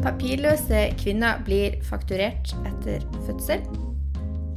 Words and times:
Papirløse 0.00 0.86
kvinner 0.96 1.42
blir 1.44 1.74
fakturert 1.84 2.54
etter 2.64 3.04
fødsel. 3.26 3.60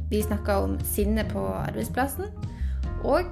Vi 0.08 0.22
snakka 0.24 0.56
om 0.64 0.78
sinne 0.88 1.26
på 1.28 1.42
arbeidsplassen. 1.58 2.32
Og 3.04 3.28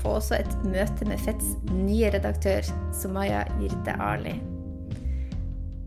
får 0.00 0.18
også 0.20 0.38
et 0.40 0.56
møte 0.64 1.04
med 1.08 1.20
Fetts 1.20 1.54
nye 1.68 2.08
redaktør, 2.16 2.64
Somaya 2.96 3.44
Jirde 3.60 4.00
Ali. 4.00 4.38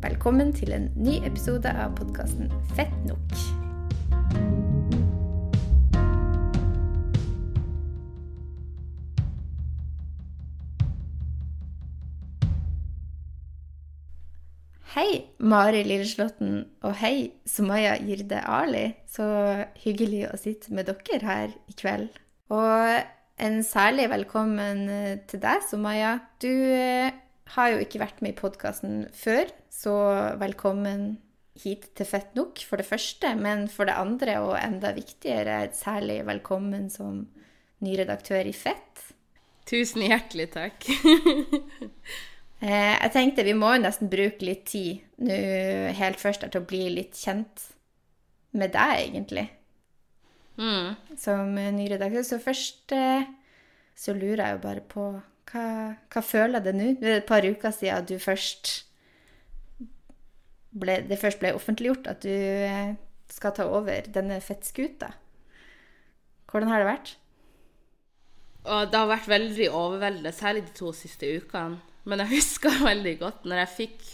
Velkommen 0.06 0.54
til 0.54 0.78
en 0.78 0.92
ny 0.96 1.18
episode 1.26 1.74
av 1.74 1.98
podkasten 1.98 2.54
Fett 2.78 3.00
nok. 3.10 3.57
Hei, 14.94 15.28
Mari 15.44 15.82
Lilleslåtten, 15.84 16.62
og 16.88 16.94
hei, 17.02 17.34
Somaya 17.44 17.98
Jirde 18.00 18.40
Ali. 18.48 18.86
Så 19.12 19.26
hyggelig 19.84 20.22
å 20.30 20.38
sitte 20.40 20.72
med 20.72 20.88
dere 20.88 21.20
her 21.28 21.56
i 21.68 21.76
kveld. 21.76 22.16
Og 22.56 23.44
en 23.44 23.58
særlig 23.68 24.06
velkommen 24.14 24.86
eh, 24.88 25.18
til 25.28 25.42
deg, 25.44 25.66
Somaya. 25.68 26.14
Du 26.40 26.48
eh, 26.48 27.12
har 27.58 27.74
jo 27.74 27.82
ikke 27.84 28.00
vært 28.06 28.24
med 28.24 28.32
i 28.32 28.38
podkasten 28.40 29.04
før, 29.12 29.52
så 29.68 29.98
velkommen 30.40 31.18
hit 31.60 31.90
til 31.98 32.08
Fett 32.08 32.32
nok, 32.40 32.64
for 32.64 32.80
det 32.80 32.88
første. 32.88 33.34
Men 33.36 33.68
for 33.68 33.92
det 33.92 34.00
andre, 34.00 34.40
og 34.46 34.56
enda 34.62 34.94
viktigere, 34.96 35.66
særlig 35.76 36.22
velkommen 36.32 36.88
som 36.94 37.26
ny 37.84 38.00
redaktør 38.00 38.48
i 38.48 38.56
Fett. 38.56 39.04
Tusen 39.68 40.08
hjertelig 40.08 40.48
takk. 40.56 40.88
Eh, 42.58 42.96
jeg 42.98 43.14
tenkte 43.14 43.46
vi 43.46 43.54
må 43.58 43.76
jo 43.76 43.84
nesten 43.84 44.10
bruke 44.10 44.46
litt 44.46 44.66
tid 44.72 45.04
nå 45.22 45.36
helt 45.98 46.22
først 46.22 46.46
til 46.48 46.62
å 46.62 46.66
bli 46.66 46.88
litt 46.96 47.18
kjent 47.18 47.68
med 48.58 48.74
deg, 48.74 49.04
egentlig. 49.04 49.46
Mm. 50.58 50.96
Som 51.22 51.54
ny 51.54 51.86
redaktør. 51.92 52.26
Så 52.26 52.40
først 52.42 52.94
eh, 52.98 53.28
så 53.98 54.14
lurer 54.18 54.44
jeg 54.44 54.58
jo 54.58 54.64
bare 54.66 54.84
på 54.90 55.08
hva, 55.48 55.68
hva 56.12 56.24
føler 56.26 56.64
du 56.64 56.74
nå? 56.76 56.92
Det 57.00 57.12
er 57.12 57.22
et 57.22 57.30
par 57.30 57.46
uker 57.46 57.74
siden 57.74 58.10
du 58.10 58.18
først 58.22 58.74
ble, 60.78 61.00
det 61.08 61.20
først 61.22 61.42
ble 61.42 61.54
offentliggjort 61.58 62.10
at 62.12 62.26
du 62.26 62.34
eh, 62.34 62.98
skal 63.32 63.56
ta 63.56 63.68
over 63.70 64.10
denne 64.14 64.40
fettskuta. 64.44 65.14
Hvordan 66.48 66.72
har 66.72 66.84
det 66.84 66.90
vært? 66.90 67.14
Og 68.68 68.92
det 68.92 69.00
har 69.00 69.10
vært 69.10 69.30
veldig 69.32 69.70
overveldende, 69.72 70.34
særlig 70.36 70.66
de 70.68 70.74
to 70.76 70.92
siste 70.96 71.30
ukene. 71.40 71.80
Men 72.08 72.24
jeg 72.24 72.34
husker 72.38 72.84
veldig 72.86 73.16
godt 73.22 73.48
når 73.48 73.64
jeg 73.64 73.74
fikk 73.76 74.10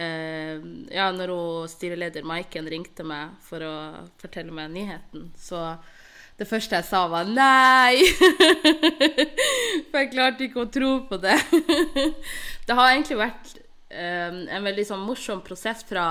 eh, 0.00 0.60
Ja, 0.94 1.10
når 1.14 1.34
hun, 1.34 1.70
styreleder 1.70 2.26
Maiken 2.26 2.68
ringte 2.70 3.06
meg 3.06 3.36
for 3.46 3.64
å 3.64 3.74
fortelle 4.20 4.54
meg 4.54 4.72
nyheten, 4.74 5.30
så 5.38 5.74
det 6.40 6.46
første 6.48 6.78
jeg 6.78 6.86
sa, 6.88 7.02
var 7.12 7.26
nei! 7.28 8.00
For 9.90 9.98
jeg 9.98 10.08
klarte 10.14 10.46
ikke 10.46 10.62
å 10.62 10.70
tro 10.72 10.92
på 11.04 11.18
det. 11.20 11.34
det 12.66 12.76
har 12.78 12.94
egentlig 12.94 13.18
vært 13.20 13.50
eh, 13.92 14.38
en 14.56 14.64
veldig 14.64 14.86
sånn 14.88 15.04
morsom 15.04 15.42
prosess 15.44 15.84
fra 15.84 16.06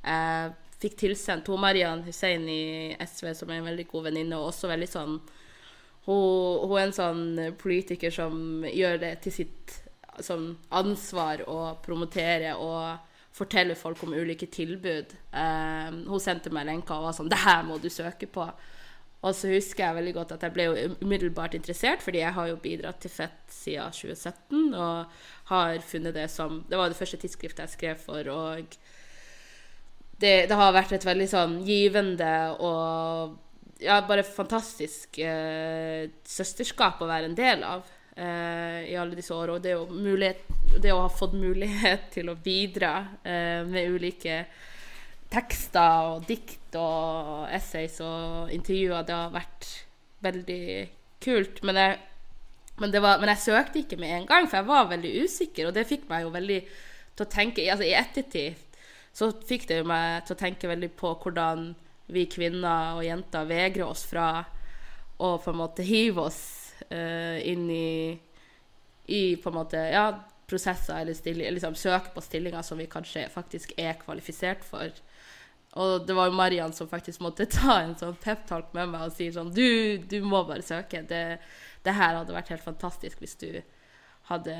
jeg 0.00 0.54
fikk 0.80 0.96
tilsendt 1.02 1.50
hun 1.52 1.60
Marian 1.60 2.00
Hussein 2.06 2.46
i 2.48 2.96
SV, 3.04 3.34
som 3.36 3.52
er 3.52 3.60
en 3.60 3.68
veldig 3.68 3.84
god 3.90 4.08
venninne, 4.08 4.38
og 4.38 4.48
også 4.48 4.70
veldig 4.70 4.88
sånn 4.88 5.18
hun, 6.06 6.64
hun, 6.64 6.76
er 6.78 6.86
en 6.86 6.96
sånn 6.96 7.24
politiker 7.60 8.14
som 8.14 8.64
gjør 8.64 8.96
det 9.02 9.12
til 9.26 9.34
sitt 9.42 9.76
sånn 10.26 10.52
ansvar 10.80 11.44
å 11.48 11.60
promotere 11.84 12.56
og 12.58 13.06
fortelle 13.34 13.76
folk 13.78 14.02
om 14.04 14.14
ulike 14.16 14.48
tilbud. 14.50 15.14
Eh, 15.32 15.88
hun 16.10 16.22
sendte 16.22 16.52
meg 16.54 16.66
lenker 16.68 16.96
og 16.96 17.08
var 17.08 17.16
sånn 17.16 17.30
'Det 17.30 17.44
her 17.44 17.62
må 17.62 17.80
du 17.80 17.88
søke 17.88 18.26
på'. 18.26 18.52
Og 19.20 19.34
så 19.36 19.50
husker 19.52 19.84
jeg 19.84 19.96
veldig 19.98 20.14
godt 20.14 20.32
at 20.32 20.42
jeg 20.46 20.52
ble 20.54 20.64
jo 20.64 20.94
umiddelbart 21.02 21.54
interessert, 21.54 22.00
fordi 22.02 22.22
jeg 22.22 22.32
har 22.32 22.46
jo 22.48 22.56
bidratt 22.56 23.00
til 23.00 23.10
Fett 23.10 23.52
siden 23.52 23.92
2017 23.92 24.74
og 24.74 25.06
har 25.44 25.78
funnet 25.78 26.14
det 26.14 26.30
som 26.30 26.64
Det 26.68 26.78
var 26.78 26.88
det 26.88 26.96
første 26.96 27.20
tidsskriftet 27.20 27.68
jeg 27.68 27.74
skrev 27.76 28.00
for, 28.00 28.28
og 28.32 28.76
det, 30.20 30.48
det 30.48 30.56
har 30.56 30.72
vært 30.72 30.92
et 30.92 31.04
veldig 31.04 31.28
sånn 31.28 31.60
givende 31.64 32.56
og 32.60 33.36
ja, 33.80 34.00
bare 34.08 34.24
fantastisk 34.24 35.18
eh, 35.18 36.08
søsterskap 36.24 37.00
å 37.00 37.08
være 37.08 37.30
en 37.30 37.36
del 37.36 37.64
av 37.64 37.88
i 38.20 38.96
alle 39.00 39.16
disse 39.18 39.34
årene. 39.34 39.56
Og 39.56 39.64
det 39.64 39.76
å, 39.76 39.86
mulighet, 39.90 40.42
det 40.82 40.92
å, 40.92 41.04
ha 41.04 41.12
fått 41.12 41.36
mulighet 41.38 42.10
til 42.14 42.32
å 42.32 42.38
bidra 42.38 42.94
eh, 43.22 43.62
med 43.68 43.96
ulike 43.96 44.44
tekster 45.30 46.10
og 46.10 46.26
dikt 46.26 46.74
og 46.78 47.46
essays 47.54 48.00
og 48.02 48.50
intervjuer, 48.54 49.06
det 49.06 49.16
har 49.16 49.34
vært 49.34 49.68
veldig 50.24 50.64
kult. 51.22 51.62
Men 51.66 51.78
jeg, 51.80 51.98
men, 52.82 52.96
var, 52.98 53.20
men 53.22 53.32
jeg 53.34 53.44
søkte 53.46 53.84
ikke 53.84 54.00
med 54.00 54.16
en 54.16 54.30
gang, 54.30 54.48
for 54.50 54.60
jeg 54.60 54.70
var 54.70 54.90
veldig 54.90 55.12
usikker, 55.24 55.68
og 55.68 55.76
det 55.76 55.88
fikk 55.88 56.08
meg 56.10 56.26
jo 56.26 56.34
veldig 56.34 56.60
til 57.20 57.26
å 57.26 57.30
tenke 57.30 57.66
altså 57.68 57.86
I 57.86 57.96
ettertid 57.98 58.66
så 59.12 59.30
fikk 59.46 59.66
det 59.68 59.80
jo 59.80 59.88
meg 59.90 60.24
til 60.24 60.36
å 60.36 60.40
tenke 60.40 60.70
veldig 60.70 60.90
på 60.98 61.12
hvordan 61.22 61.72
vi 62.10 62.24
kvinner 62.30 62.96
og 62.98 63.04
jenter 63.06 63.48
vegrer 63.48 63.86
oss 63.86 64.04
fra 64.06 64.28
å 65.20 65.34
på 65.42 65.52
en 65.52 65.60
måte 65.60 65.84
hive 65.86 66.24
oss 66.30 66.40
uh, 66.92 67.38
inn 67.46 67.70
i, 67.70 68.18
i 69.06 69.22
på 69.40 69.50
en 69.50 69.58
måte, 69.60 69.82
ja, 69.92 70.08
prosesser 70.50 70.98
eller 71.00 71.14
stilling, 71.14 71.52
liksom 71.54 71.76
søke 71.78 72.10
på 72.14 72.22
stillinger 72.24 72.62
som 72.66 72.78
vi 72.80 72.88
kanskje 72.90 73.28
faktisk 73.30 73.72
er 73.78 73.98
kvalifisert 74.00 74.64
for. 74.66 74.90
Og 75.78 76.06
det 76.06 76.16
var 76.18 76.26
jo 76.26 76.34
Marian 76.34 76.72
som 76.74 76.88
faktisk 76.90 77.22
måtte 77.22 77.46
ta 77.58 77.80
en 77.84 77.94
sånn 77.98 78.18
peptalk 78.22 78.72
med 78.74 78.90
meg 78.90 79.06
og 79.06 79.14
si 79.14 79.30
sånn 79.34 79.52
du, 79.54 80.00
du, 80.10 80.18
må 80.26 80.42
bare 80.48 80.66
søke. 80.66 81.04
Det, 81.06 81.22
det, 81.84 81.94
her 81.94 82.18
hadde 82.18 82.34
vært 82.34 82.50
helt 82.54 82.66
fantastisk 82.66 83.22
hvis 83.22 83.38
du 83.40 83.50
hadde 84.30 84.56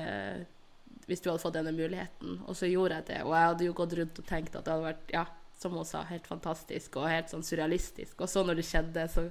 hvis 1.11 1.23
du 1.23 1.31
hadde 1.31 1.43
fått 1.43 1.57
denne 1.57 1.75
muligheten. 1.75 2.39
Og 2.47 2.55
så 2.59 2.69
gjorde 2.71 3.01
jeg 3.01 3.09
det. 3.09 3.21
Og 3.27 3.35
jeg 3.35 3.49
hadde 3.49 3.67
jo 3.67 3.77
gått 3.81 3.95
rundt 3.99 4.19
og 4.23 4.27
tenkt 4.29 4.55
at 4.55 4.67
det 4.67 4.75
hadde 4.77 4.87
vært 4.93 5.15
ja, 5.15 5.25
som 5.59 5.75
hun 5.75 5.87
sa, 5.89 6.05
helt 6.07 6.29
fantastisk 6.31 7.01
og 7.01 7.11
helt 7.11 7.33
sånn 7.33 7.43
surrealistisk. 7.47 8.15
Og 8.21 8.31
så 8.31 8.45
når 8.47 8.61
det 8.61 8.67
skjedde, 8.69 9.07
så 9.11 9.27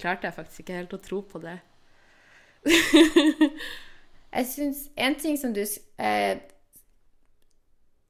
klarte 0.00 0.28
jeg 0.28 0.36
faktisk 0.36 0.64
ikke 0.64 0.76
helt 0.82 0.96
å 0.96 1.00
tro 1.00 1.22
på 1.30 1.40
det. 1.40 1.56
Jeg 2.64 4.46
syns 4.50 4.88
en 4.96 5.16
ting 5.20 5.38
som 5.40 5.52
du 5.54 5.62
eh, 5.62 6.38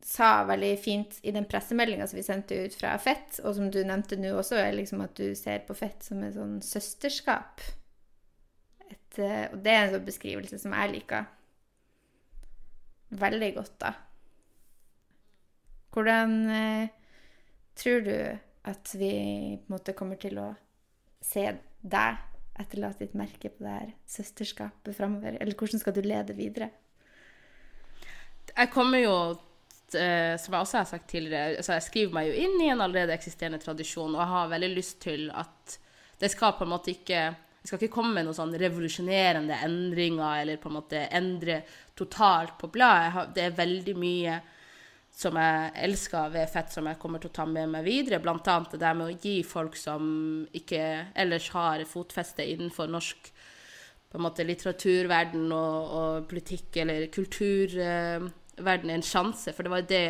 sa 0.05 0.45
veldig 0.45 0.73
fint 0.79 1.19
i 1.23 1.33
den 1.35 1.47
pressemeldinga 1.49 2.07
som 2.07 2.19
vi 2.19 2.27
sendte 2.27 2.59
ut 2.67 2.77
fra 2.77 2.93
Fett, 3.03 3.41
og 3.43 3.57
som 3.57 3.71
du 3.73 3.81
nevnte 3.87 4.19
nå 4.21 4.35
også, 4.37 4.59
er 4.61 4.77
liksom 4.77 5.03
at 5.05 5.17
du 5.19 5.35
ser 5.39 5.65
på 5.67 5.77
Fett 5.79 6.05
som 6.07 6.23
et 6.23 6.37
sånn 6.37 6.59
søsterskap. 6.65 7.65
Et, 8.91 9.19
eh, 9.19 9.47
og 9.51 9.63
det 9.65 9.73
er 9.73 9.87
en 9.87 9.95
sånn 9.97 10.07
beskrivelse 10.07 10.61
som 10.61 10.77
jeg 10.77 10.93
liker 10.93 11.31
veldig 13.15 13.51
godt, 13.57 13.75
da. 13.81 13.95
Hvordan 15.95 16.37
eh, 16.51 16.93
tror 17.79 18.05
du 18.05 18.17
at 18.65 18.95
vi 18.99 19.11
på 19.61 19.69
en 19.69 19.75
måte 19.77 19.95
kommer 19.97 20.19
til 20.21 20.39
å 20.43 20.49
se 21.25 21.47
deg 21.81 22.34
etterlate 22.61 23.05
ditt 23.05 23.17
merke 23.19 23.51
på 23.51 23.65
det 23.65 23.75
her 23.75 23.93
søsterskapet 24.11 24.97
framover? 24.97 25.39
Eller 25.41 25.59
hvordan 25.59 25.83
skal 25.83 25.97
du 25.97 26.03
lede 26.05 26.37
videre? 26.39 26.71
Jeg 28.55 28.71
kommer 28.71 29.03
jo, 29.03 29.15
eh, 29.99 30.35
som 30.39 30.55
jeg 30.55 30.61
også 30.61 30.79
har 30.79 30.91
sagt 30.91 31.09
tidligere, 31.11 31.57
altså 31.59 31.75
jeg 31.79 31.87
skriver 31.89 32.15
meg 32.15 32.29
jo 32.29 32.37
inn 32.45 32.61
i 32.63 32.71
en 32.71 32.85
allerede 32.85 33.17
eksisterende 33.17 33.59
tradisjon, 33.63 34.15
og 34.15 34.23
jeg 34.23 34.33
har 34.35 34.53
veldig 34.53 34.71
lyst 34.77 35.01
til 35.03 35.27
at 35.35 35.79
det 36.21 36.31
skal 36.31 36.55
på 36.55 36.67
en 36.67 36.75
måte 36.77 36.95
ikke 36.95 37.33
det 37.65 37.71
skal 37.71 37.81
ikke 37.81 37.95
komme 37.95 38.21
noen 38.21 38.37
sånn 38.37 38.51
revolusjonerende 38.61 39.57
endringer 39.65 40.43
eller 40.43 40.59
på 40.61 40.69
en 40.69 40.75
måte 40.77 41.07
endre 41.17 41.63
totalt 41.97 42.59
på 42.61 42.69
bladet. 42.69 43.31
Det 43.33 43.47
er 43.47 43.55
veldig 43.57 43.95
mye 43.97 44.35
som 45.15 45.37
jeg 45.39 45.71
elsker 45.87 46.33
ved 46.35 46.51
fett, 46.51 46.73
som 46.75 46.89
jeg 46.91 46.99
kommer 46.99 47.23
til 47.23 47.31
å 47.31 47.37
ta 47.37 47.47
med 47.47 47.71
meg 47.71 47.87
videre. 47.87 48.19
Blant 48.23 48.49
annet 48.51 48.75
det 48.75 48.83
der 48.83 48.97
med 48.99 49.13
å 49.13 49.19
gi 49.23 49.37
folk 49.47 49.77
som 49.79 50.05
ikke 50.57 50.83
ellers 51.15 51.49
har 51.55 51.85
fotfeste 51.87 52.47
innenfor 52.51 52.91
norsk 52.91 53.31
på 54.11 54.19
en 54.19 54.27
måte 54.27 54.47
litteraturverden 54.47 55.49
og, 55.55 55.95
og 55.99 56.27
politikk 56.31 56.77
eller 56.83 57.09
kulturverden 57.15 58.95
en 58.95 59.07
sjanse. 59.07 59.55
For 59.55 59.67
det 59.67 59.75
var 59.75 59.91
det 59.91 60.07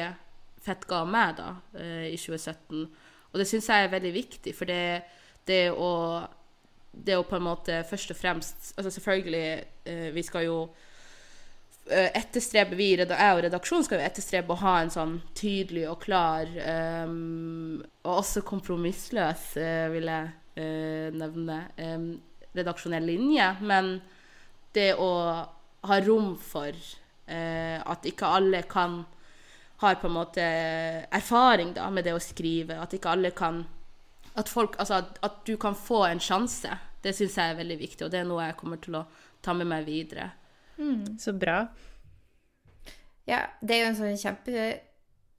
Fett 0.65 0.87
ga 0.89 1.03
meg 1.05 1.35
da, 1.37 1.51
eh, 1.77 2.07
i 2.09 2.17
2017. 2.17 2.87
Og 3.35 3.37
det 3.37 3.45
syns 3.51 3.67
jeg 3.69 3.85
er 3.85 3.91
veldig 3.93 4.13
viktig, 4.15 4.55
for 4.57 4.71
det, 4.71 5.03
det, 5.45 5.67
å, 5.77 6.23
det 6.97 7.19
å 7.19 7.27
på 7.29 7.37
en 7.37 7.45
måte 7.45 7.83
først 7.85 8.15
og 8.15 8.17
fremst 8.17 8.71
altså 8.73 8.95
Selvfølgelig, 8.95 9.49
eh, 9.85 10.07
vi 10.15 10.25
skal 10.25 10.47
jo 10.47 10.59
Eh, 11.85 12.11
etterstreber 12.17 12.79
vi, 12.81 12.95
jeg 12.97 13.05
og 13.13 13.43
redaksjonen 13.45 13.85
skal 13.85 14.01
jo 14.01 14.07
etterstrebe 14.07 14.55
å 14.55 14.61
ha 14.63 14.79
en 14.81 14.93
sånn 14.93 15.19
tydelig 15.37 15.83
og 15.91 15.99
klar 16.01 16.49
um, 17.05 17.83
og 18.07 18.13
også 18.23 18.41
kompromissløs, 18.49 19.43
uh, 19.61 19.91
vil 19.93 20.09
jeg 20.09 20.31
uh, 20.33 21.11
nevne, 21.13 21.59
um, 21.77 22.07
redaksjonell 22.57 23.05
linje. 23.05 23.49
Men 23.69 23.99
det 24.73 24.95
å 24.97 25.11
ha 25.85 25.99
rom 26.07 26.31
for 26.41 26.73
uh, 26.73 27.79
at 27.85 28.09
ikke 28.09 28.31
alle 28.33 28.63
kan 28.71 29.03
har 29.83 29.99
på 30.01 30.09
en 30.09 30.17
måte 30.17 30.45
erfaring 31.13 31.75
da, 31.77 31.91
med 31.93 32.09
det 32.09 32.15
å 32.17 32.23
skrive. 32.23 32.79
At 32.81 32.97
ikke 32.97 33.13
alle 33.13 33.35
kan 33.37 33.65
At, 34.35 34.49
folk, 34.51 34.75
altså 34.83 34.97
at, 34.99 35.19
at 35.23 35.37
du 35.47 35.53
kan 35.61 35.77
få 35.79 36.01
en 36.09 36.19
sjanse. 36.19 36.73
Det 37.05 37.13
syns 37.15 37.37
jeg 37.39 37.53
er 37.53 37.59
veldig 37.61 37.77
viktig, 37.79 38.07
og 38.07 38.11
det 38.11 38.19
er 38.19 38.25
noe 38.27 38.49
jeg 38.49 38.57
kommer 38.59 38.81
til 38.83 38.97
å 38.99 39.05
ta 39.45 39.53
med 39.55 39.69
meg 39.71 39.85
videre. 39.87 40.33
Så 41.21 41.35
bra. 41.37 41.67
Ja, 43.29 43.45
det 43.61 43.77
er 43.77 43.83
jo 43.85 43.91
en 43.93 43.97
sånn 43.97 44.19
kjempe 44.21 44.53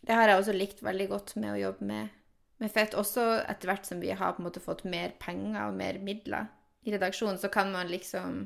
Det 0.06 0.16
har 0.18 0.30
jeg 0.30 0.40
også 0.40 0.54
likt 0.56 0.80
veldig 0.86 1.06
godt 1.12 1.36
med 1.38 1.54
å 1.54 1.60
jobbe 1.60 1.88
med, 1.90 2.14
med 2.62 2.74
fett. 2.74 2.98
Også 2.98 3.24
etter 3.44 3.72
hvert 3.72 3.90
som 3.90 4.02
vi 4.02 4.14
har 4.14 4.36
på 4.36 4.44
en 4.44 4.48
måte 4.48 4.64
fått 4.64 4.86
mer 4.90 5.16
penger 5.22 5.68
og 5.68 5.78
mer 5.80 6.00
midler 6.02 6.50
i 6.86 6.94
redaksjonen, 6.94 7.40
så 7.42 7.50
kan 7.50 7.72
man 7.74 7.90
liksom 7.90 8.44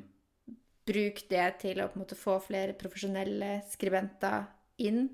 bruke 0.90 1.28
det 1.30 1.48
til 1.62 1.82
å 1.82 1.90
på 1.90 2.00
en 2.00 2.04
måte 2.06 2.18
få 2.18 2.38
flere 2.42 2.76
profesjonelle 2.80 3.60
skribenter 3.70 4.48
inn. 4.82 5.08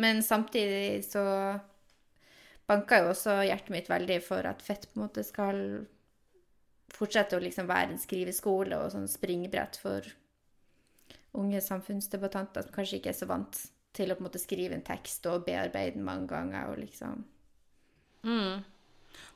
Men 0.00 0.20
samtidig 0.24 1.02
så 1.08 1.24
banker 2.68 3.02
jo 3.02 3.12
også 3.12 3.40
hjertet 3.46 3.72
mitt 3.74 3.90
veldig 3.90 4.20
for 4.24 4.46
at 4.48 4.62
fett 4.64 4.86
på 4.88 4.98
en 4.98 5.06
måte 5.06 5.24
skal 5.26 5.62
fortsette 6.92 7.36
å 7.36 7.42
liksom 7.42 7.68
være 7.70 7.94
en 7.94 8.00
skriveskole 8.00 8.76
og 8.78 8.92
sånn 8.92 9.08
springbrett 9.10 9.78
for 9.80 10.06
unge 11.38 11.60
samfunnsdebattanter 11.64 12.66
som 12.66 12.74
kanskje 12.74 12.98
ikke 13.00 13.12
er 13.12 13.18
så 13.18 13.28
vant 13.30 13.60
til 13.96 14.10
å 14.12 14.16
på 14.16 14.22
en 14.24 14.28
måte 14.28 14.40
skrive 14.40 14.76
en 14.76 14.84
tekst 14.86 15.26
og 15.28 15.44
bearbeide 15.46 15.96
den 15.96 16.04
mange 16.06 16.28
ganger 16.30 16.70
og 16.72 16.78
liksom 16.80 17.22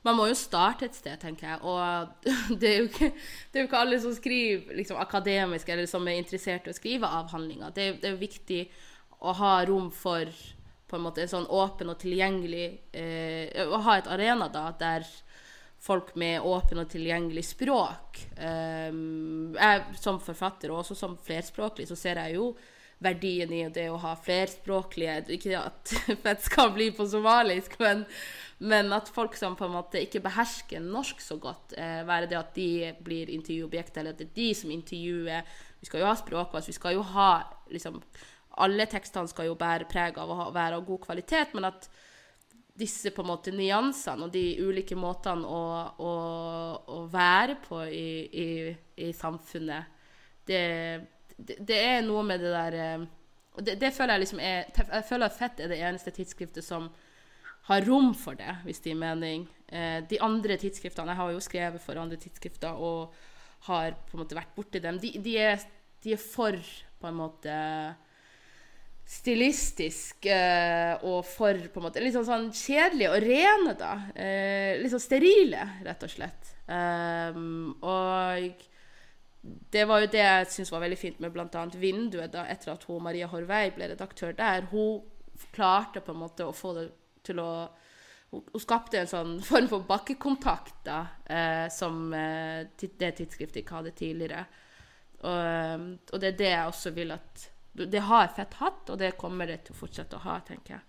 Man 0.07 0.15
må 0.17 0.29
jo 0.31 0.37
starte 0.39 0.87
et 0.87 0.95
sted, 0.95 1.17
tenker 1.21 1.49
jeg. 1.49 1.59
Og 1.67 2.29
det 2.61 2.69
er 2.71 2.77
jo 2.79 2.89
ikke, 2.91 3.09
er 3.11 3.61
jo 3.61 3.67
ikke 3.69 3.81
alle 3.83 3.99
som 4.03 4.15
skriver 4.15 4.77
liksom, 4.79 5.01
akademisk, 5.03 5.69
eller 5.75 5.89
som 5.91 6.07
er 6.09 6.21
interessert 6.21 6.69
i 6.69 6.73
å 6.73 6.77
skrive 6.77 7.11
avhandlinger. 7.21 7.73
Det, 7.75 7.89
er- 7.91 7.99
det 8.03 8.13
er 8.13 8.21
viktig 8.21 8.61
å 9.27 9.35
ha 9.41 9.57
rom 9.67 9.91
for 9.91 10.31
på 10.87 10.95
en 10.95 11.03
måte 11.03 11.25
en 11.25 11.31
sånn 11.33 11.49
åpen 11.51 11.89
og 11.91 11.97
tilgjengelig 11.99 12.67
eh, 12.95 13.65
Å 13.67 13.81
ha 13.83 13.97
et 13.99 14.07
arena 14.07 14.47
da, 14.55 14.69
der 14.79 15.03
folk 15.83 16.15
med 16.19 16.41
åpen 16.43 16.81
og 16.83 16.89
tilgjengelig 16.91 17.45
språk. 17.53 18.23
Eh, 18.37 18.95
jeg, 19.59 19.85
Som 20.01 20.21
forfatter 20.23 20.73
og 20.73 20.83
også 20.85 20.97
som 20.99 21.19
flerspråklig, 21.27 21.89
så 21.89 21.99
ser 21.99 22.23
jeg 22.25 22.39
jo 22.39 22.55
verdien 23.03 23.53
i 23.53 23.63
det 23.73 23.87
å 23.93 23.99
ha 24.01 24.15
flerspråklige. 24.17 25.19
Ikke 25.37 25.61
at 25.61 25.93
fett 26.25 26.45
skal 26.45 26.73
bli 26.77 26.89
på 26.97 27.07
somalisk, 27.09 27.77
men, 27.83 28.05
men 28.59 28.93
at 28.97 29.11
folk 29.13 29.37
som 29.39 29.57
på 29.59 29.69
en 29.69 29.77
måte 29.77 30.01
ikke 30.03 30.25
behersker 30.25 30.83
norsk 30.83 31.21
så 31.23 31.39
godt, 31.41 31.77
eh, 31.77 32.01
være 32.09 32.31
det 32.33 32.41
at 32.41 32.57
de 32.57 32.71
blir 33.05 33.33
intervjuobjekter, 33.37 34.01
eller 34.01 34.17
at 34.17 34.23
det 34.23 34.31
er 34.31 34.41
de 34.41 34.49
som 34.63 34.73
intervjuer. 34.73 35.53
Vi 35.83 35.91
skal 35.91 36.03
jo 36.03 36.09
ha 36.09 36.17
språkvalg, 36.19 36.67
vi 36.67 36.79
skal 36.79 36.99
jo 36.99 37.05
ha 37.15 37.31
liksom 37.73 38.03
Alle 38.57 38.87
tekstene 38.89 39.29
skal 39.29 39.51
jo 39.51 39.57
bære 39.61 39.85
preg 39.85 40.17
av 40.17 40.31
å 40.33 40.47
være 40.49 40.79
av 40.79 40.85
god 40.87 41.03
kvalitet, 41.03 41.51
men 41.53 41.67
at 41.69 41.91
disse 42.77 43.11
på 43.15 43.25
en 43.25 43.31
måte 43.31 43.53
nyansene 43.55 44.27
og 44.27 44.33
de 44.35 44.45
ulike 44.61 44.97
måtene 44.99 45.49
å, 45.49 45.61
å, 45.97 46.15
å 46.97 47.03
være 47.13 47.57
på 47.65 47.83
i, 47.89 48.09
i, 48.29 48.49
i 49.07 49.13
samfunnet, 49.17 49.93
det, 50.47 50.63
det, 51.37 51.59
det 51.67 51.79
er 51.83 52.05
noe 52.07 52.23
med 52.27 52.43
det 52.45 52.53
der 52.53 52.81
eh, 52.81 53.07
og 53.57 53.65
det, 53.65 53.79
det 53.81 53.93
føler 53.97 54.17
jeg 54.17 54.25
liksom 54.27 54.41
er 54.45 54.67
Jeg 54.69 55.05
føler 55.09 55.31
at 55.31 55.37
Fett 55.37 55.61
er 55.65 55.71
det 55.73 55.81
eneste 55.81 56.13
tidsskriftet 56.13 56.65
som 56.65 56.91
har 57.67 57.83
rom 57.83 58.13
for 58.15 58.39
det, 58.39 58.53
hvis 58.63 58.79
det 58.83 58.93
gir 58.93 58.99
mening. 59.01 59.47
Eh, 59.67 59.99
de 60.07 60.21
andre 60.23 60.59
tidsskriftene 60.61 61.11
Jeg 61.11 61.19
har 61.19 61.33
jo 61.33 61.43
skrevet 61.43 61.83
for 61.83 61.99
andre 61.99 62.19
tidsskrifter 62.21 62.79
og 62.79 63.17
har 63.67 63.97
på 64.07 64.15
en 64.15 64.23
måte 64.23 64.39
vært 64.39 64.53
borti 64.55 64.83
dem. 64.83 65.01
De, 65.03 65.11
de, 65.23 65.33
er, 65.41 65.65
de 66.05 66.15
er 66.15 66.23
for 66.23 66.61
på 67.01 67.09
en 67.09 67.19
måte 67.19 67.57
stilistisk 69.07 70.27
eh, 70.27 70.97
og 71.07 71.21
for 71.29 71.59
på 71.71 71.79
en 71.79 71.85
måte 71.87 72.03
litt 72.03 72.17
sånn, 72.17 72.27
sånn 72.27 72.49
kjedelige 72.51 73.13
og 73.15 73.23
rene, 73.23 73.75
da. 73.79 73.93
Eh, 74.19 74.81
litt 74.81 74.91
sånn 74.91 75.05
sterile, 75.05 75.63
rett 75.87 76.03
og 76.03 76.11
slett. 76.11 76.51
Um, 76.67 77.77
og 77.87 78.65
det 79.71 79.85
var 79.87 80.03
jo 80.03 80.11
det 80.11 80.25
jeg 80.25 80.51
syns 80.57 80.73
var 80.75 80.83
veldig 80.83 80.99
fint 80.99 81.23
med 81.23 81.35
bl.a. 81.35 81.65
Vinduet, 81.79 82.33
da, 82.35 82.49
etter 82.51 82.75
at 82.75 82.87
hun, 82.91 83.05
Maria 83.07 83.31
Horvei 83.31 83.71
ble 83.77 83.93
redaktør 83.93 84.35
der. 84.35 84.67
Hun 84.73 85.05
klarte 85.55 86.03
på 86.03 86.15
en 86.15 86.23
måte 86.25 86.49
å 86.49 86.57
få 86.57 86.75
det 86.79 86.89
til 87.27 87.43
å 87.43 87.51
Hun, 88.27 88.41
hun 88.43 88.59
skapte 88.59 88.99
en 88.99 89.07
sånn 89.07 89.37
form 89.47 89.69
for 89.71 89.85
bakkekontakt 89.87 90.81
da, 90.89 90.97
eh, 91.31 91.69
som 91.71 92.09
eh, 92.11 92.67
det 92.75 93.13
tidsskriftet 93.21 93.61
ikke 93.61 93.77
hadde 93.79 93.93
tidligere. 93.95 94.41
Og, 95.23 95.85
og 96.11 96.19
det 96.21 96.33
er 96.33 96.41
det 96.41 96.49
jeg 96.51 96.73
også 96.73 96.91
vil 96.97 97.15
at 97.15 97.45
Det 97.77 98.05
har 98.09 98.33
Fett 98.37 98.61
hatt, 98.61 98.85
og 98.89 99.01
det 99.01 99.17
kommer 99.21 99.49
det 99.51 99.67
til 99.67 99.77
å 99.77 99.81
fortsette 99.85 100.19
å 100.19 100.25
ha, 100.25 100.41
tenker 100.47 100.79
jeg. 100.79 100.85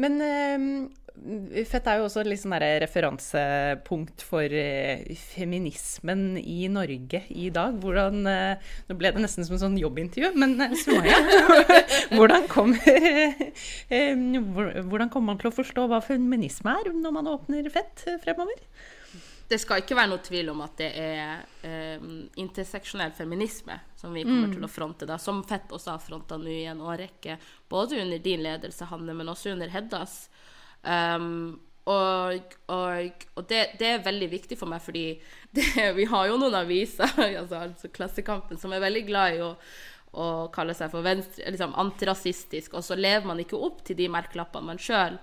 Men 0.00 0.20
øh, 0.20 1.64
fett 1.68 1.88
er 1.88 2.00
jo 2.00 2.06
også 2.06 2.24
litt 2.26 2.42
sånn 2.42 2.56
referansepunkt 2.82 4.24
for 4.26 4.44
øh, 4.44 5.04
feminismen 5.18 6.36
i 6.40 6.66
Norge 6.72 7.22
i 7.30 7.48
dag. 7.54 7.76
Hvordan 7.82 8.26
øh, 8.28 8.72
Nå 8.88 8.98
ble 8.98 9.12
det 9.14 9.24
nesten 9.24 9.48
som 9.48 9.56
en 9.56 9.64
sånn 9.66 9.80
jobbintervju, 9.80 10.32
men 10.38 10.56
Sumaya, 10.78 11.20
hvordan 12.16 12.48
kommer 12.52 12.80
Hvordan 13.92 15.12
kommer 15.12 15.32
man 15.32 15.40
til 15.40 15.52
å 15.52 15.56
forstå 15.56 15.86
hva 15.90 16.02
feminisme 16.04 16.74
er 16.80 16.92
når 16.96 17.16
man 17.20 17.32
åpner 17.32 17.70
Fett 17.72 18.06
fremover? 18.24 18.60
Det 19.52 19.58
skal 19.60 19.82
ikke 19.82 19.96
være 19.98 20.08
noe 20.08 20.22
tvil 20.24 20.48
om 20.48 20.62
at 20.64 20.78
det 20.80 20.88
er 20.96 21.42
eh, 21.68 22.04
interseksjonell 22.40 23.12
feminisme 23.12 23.76
som 23.98 24.14
vi 24.16 24.24
kommer 24.24 24.54
til 24.54 24.64
å 24.64 24.70
fronte, 24.70 25.08
da, 25.08 25.18
som 25.20 25.42
Fett 25.44 25.72
også 25.72 25.92
har 25.92 26.00
fronta 26.00 26.38
nå 26.40 26.48
i 26.48 26.62
en 26.70 26.80
årrekke. 26.80 27.36
Både 27.68 28.00
under 28.00 28.22
din 28.22 28.40
ledelse, 28.46 28.88
Hanne, 28.88 29.12
men 29.18 29.28
også 29.28 29.52
under 29.52 29.68
Heddas. 29.72 30.16
Um, 30.82 31.60
og 31.84 32.56
og, 32.72 33.24
og 33.36 33.46
det, 33.50 33.60
det 33.78 33.88
er 33.90 34.04
veldig 34.06 34.30
viktig 34.32 34.58
for 34.58 34.70
meg, 34.70 34.82
fordi 34.82 35.06
det, 35.56 35.68
vi 35.98 36.08
har 36.08 36.30
jo 36.30 36.40
noen 36.40 36.56
aviser, 36.62 37.12
altså, 37.42 37.62
altså 37.66 37.92
Klassekampen, 37.92 38.58
som 38.58 38.72
er 38.72 38.84
veldig 38.86 39.04
glad 39.08 39.36
i 39.36 39.44
å, 39.44 39.52
og 40.12 40.50
kalle 40.56 40.74
seg 40.76 40.92
for 40.92 41.04
venstre, 41.04 41.44
liksom 41.52 41.76
antirasistisk, 41.80 42.74
og 42.76 42.84
så 42.84 42.96
lever 42.98 43.28
man 43.28 43.40
ikke 43.44 43.60
opp 43.60 43.84
til 43.86 43.96
de 44.00 44.10
merkelappene 44.12 44.72
man 44.72 44.80
sjøl 44.80 45.16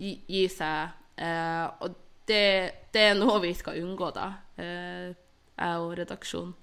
gir 0.00 0.52
seg. 0.52 0.94
Eh, 1.20 1.66
og 1.84 1.96
det, 2.28 2.44
det 2.92 3.04
er 3.10 3.18
noe 3.18 3.40
vi 3.42 3.52
skal 3.56 3.80
unngå, 3.82 4.10
da, 4.14 4.26
eh, 4.60 5.12
jeg 5.60 5.84
og 5.84 5.94
redaksjonen. 5.98 6.56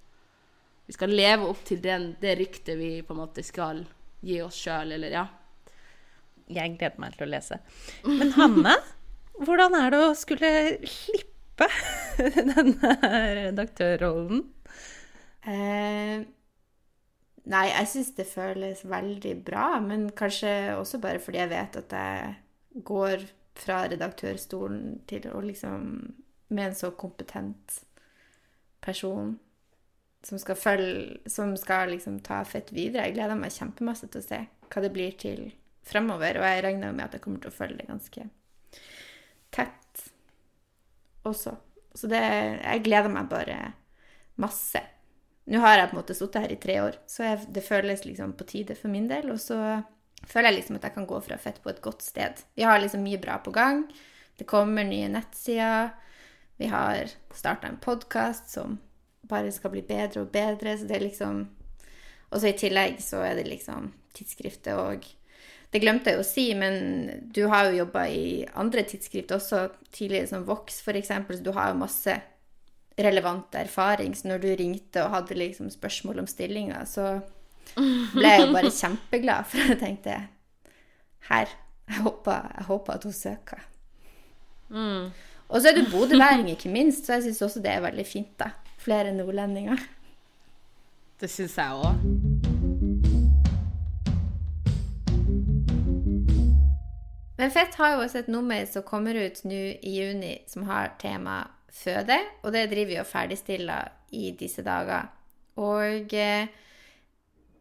Vi 0.87 0.95
skal 0.95 1.11
leve 1.11 1.49
opp 1.49 1.65
til 1.67 1.81
den, 1.83 2.13
det 2.21 2.37
ryktet 2.39 2.77
vi 2.79 2.91
på 3.03 3.11
en 3.11 3.19
måte 3.19 3.43
skal 3.43 3.81
gi 4.23 4.39
oss 4.43 4.59
sjøl, 4.63 4.93
eller 4.95 5.11
ja. 5.17 5.25
Jeg 6.47 6.77
gleder 6.77 7.01
meg 7.03 7.17
til 7.17 7.25
å 7.25 7.31
lese. 7.33 7.59
Men 8.07 8.31
Hanne, 8.37 8.77
hvordan 9.45 9.75
er 9.75 9.91
det 9.91 9.99
å 10.05 10.13
skulle 10.15 10.51
slippe 10.87 11.67
denne 12.53 12.93
redaktørrollen? 13.41 14.45
Eh, 15.47 16.23
nei, 17.51 17.65
jeg 17.73 17.91
syns 17.91 18.13
det 18.15 18.27
føles 18.31 18.85
veldig 18.87 19.35
bra, 19.47 19.67
men 19.83 20.07
kanskje 20.15 20.53
også 20.77 21.01
bare 21.03 21.19
fordi 21.23 21.43
jeg 21.43 21.51
vet 21.51 21.81
at 21.83 21.97
jeg 21.99 22.83
går 22.87 23.27
fra 23.57 23.83
redaktørstolen 23.89 25.01
til 25.09 25.27
å 25.31 25.41
liksom 25.41 25.91
Med 26.49 26.69
en 26.69 26.75
så 26.75 26.91
kompetent 26.95 27.81
person 28.79 29.33
som 30.23 30.39
skal 30.39 30.55
følge 30.55 31.29
Som 31.29 31.57
skal 31.57 31.91
liksom 31.91 32.19
ta 32.19 32.43
fett 32.45 32.71
videre. 32.71 33.07
Jeg 33.07 33.17
gleder 33.17 33.39
meg 33.39 33.55
kjempemasse 33.55 34.07
til 34.07 34.23
å 34.23 34.27
se 34.27 34.43
hva 34.67 34.83
det 34.83 34.91
blir 34.91 35.13
til 35.19 35.51
fremover, 35.87 36.39
og 36.39 36.43
jeg 36.43 36.63
regner 36.65 36.91
med 36.91 37.05
at 37.05 37.13
jeg 37.15 37.23
kommer 37.23 37.39
til 37.39 37.51
å 37.51 37.55
følge 37.55 37.77
det 37.79 37.87
ganske 37.87 38.25
tett 39.55 40.01
også. 41.27 41.55
Så 41.95 42.09
det 42.11 42.19
Jeg 42.19 42.83
gleder 42.83 43.09
meg 43.09 43.29
bare 43.31 43.73
masse. 44.35 44.81
Nå 45.47 45.61
har 45.63 45.77
jeg 45.77 45.89
på 45.89 45.95
en 45.95 46.01
måte 46.01 46.15
sittet 46.17 46.43
her 46.43 46.51
i 46.51 46.59
tre 46.59 46.75
år, 46.83 46.97
så 47.07 47.23
jeg, 47.23 47.45
det 47.55 47.63
føles 47.63 48.03
liksom 48.05 48.33
på 48.37 48.47
tide 48.51 48.75
for 48.75 48.91
min 48.91 49.07
del. 49.07 49.31
Og 49.31 49.39
så 49.39 49.57
føler 50.25 50.51
jeg 50.51 50.59
liksom 50.61 50.79
at 50.79 50.87
jeg 50.87 50.95
kan 50.95 51.07
gå 51.09 51.19
fra 51.25 51.37
fett 51.41 51.61
på 51.63 51.71
et 51.71 51.81
godt 51.83 52.03
sted. 52.05 52.41
Vi 52.57 52.65
har 52.67 52.79
liksom 52.81 53.03
mye 53.05 53.19
bra 53.21 53.37
på 53.43 53.53
gang. 53.55 53.85
Det 54.37 54.47
kommer 54.49 54.85
nye 54.87 55.09
nettsider. 55.11 55.93
Vi 56.57 56.69
har 56.71 57.11
starta 57.33 57.69
en 57.69 57.79
podkast 57.81 58.49
som 58.49 58.79
bare 59.27 59.51
skal 59.51 59.73
bli 59.73 59.83
bedre 59.85 60.25
og 60.25 60.31
bedre. 60.33 60.77
Så 60.77 60.89
det 60.89 60.97
er 60.97 61.07
liksom 61.07 61.47
Og 62.29 62.41
så 62.41 62.49
i 62.49 62.57
tillegg 62.59 62.97
så 62.99 63.21
er 63.23 63.37
det 63.37 63.47
liksom 63.47 63.93
tidsskriftet 64.13 64.75
og 64.75 65.05
Det 65.71 65.79
glemte 65.83 66.11
jeg 66.11 66.19
å 66.19 66.23
si, 66.23 66.53
men 66.55 67.29
du 67.35 67.47
har 67.51 67.67
jo 67.67 67.81
jobba 67.81 68.05
i 68.07 68.45
andre 68.55 68.85
tidsskrift 68.87 69.33
også, 69.35 69.65
tidligere 69.91 70.29
som 70.29 70.45
Vox 70.47 70.79
f.eks., 70.79 71.11
så 71.11 71.43
du 71.43 71.51
har 71.51 71.73
jo 71.73 71.81
masse 71.81 72.13
relevant 72.97 73.55
erfaring. 73.55 74.15
Så 74.15 74.29
når 74.29 74.39
du 74.45 74.47
ringte 74.55 75.03
og 75.03 75.11
hadde 75.11 75.35
liksom 75.35 75.67
spørsmål 75.69 76.23
om 76.23 76.29
stillinga, 76.31 76.85
så 76.87 77.19
ble 77.75 78.27
jeg 78.27 78.43
jo 78.45 78.51
bare 78.53 78.71
kjempeglad, 78.71 79.49
for 79.51 79.71
jeg 79.71 79.79
tenkte 79.81 80.19
Her. 81.27 81.55
Jeg 81.87 82.03
håper, 82.03 82.47
jeg 82.57 82.65
håper 82.67 82.93
at 82.93 83.03
hun 83.03 83.13
søker. 83.15 83.59
Og 85.47 85.61
så 85.61 85.69
er 85.69 85.77
du 85.77 85.85
bodøværing, 85.91 86.49
ikke 86.51 86.69
minst, 86.69 87.05
så 87.05 87.13
jeg 87.13 87.23
syns 87.23 87.41
også 87.41 87.59
det 87.63 87.71
er 87.71 87.83
veldig 87.85 88.07
fint, 88.07 88.33
da. 88.39 88.49
Flere 88.77 89.13
nordlendinger. 89.15 89.79
Det 91.21 91.29
syns 91.31 91.57
jeg 91.57 91.71
òg. 91.71 91.95
Men 97.37 97.51
Fett 97.53 97.75
har 97.77 97.93
jo 97.93 98.01
også 98.01 98.23
et 98.23 98.31
nummer 98.33 98.65
som 98.65 98.83
kommer 98.83 99.17
ut 99.21 99.43
nå 99.45 99.61
i 99.85 99.93
juni, 99.99 100.33
som 100.49 100.65
har 100.67 100.95
tema 100.99 101.43
føde, 101.71 102.17
og 102.43 102.53
det 102.53 102.69
driver 102.71 102.91
vi 102.91 102.99
og 103.01 103.07
ferdigstiller 103.07 103.91
i 104.11 104.31
disse 104.39 104.63
dager. 104.65 105.07
Og 105.61 106.13
eh, 106.13 106.47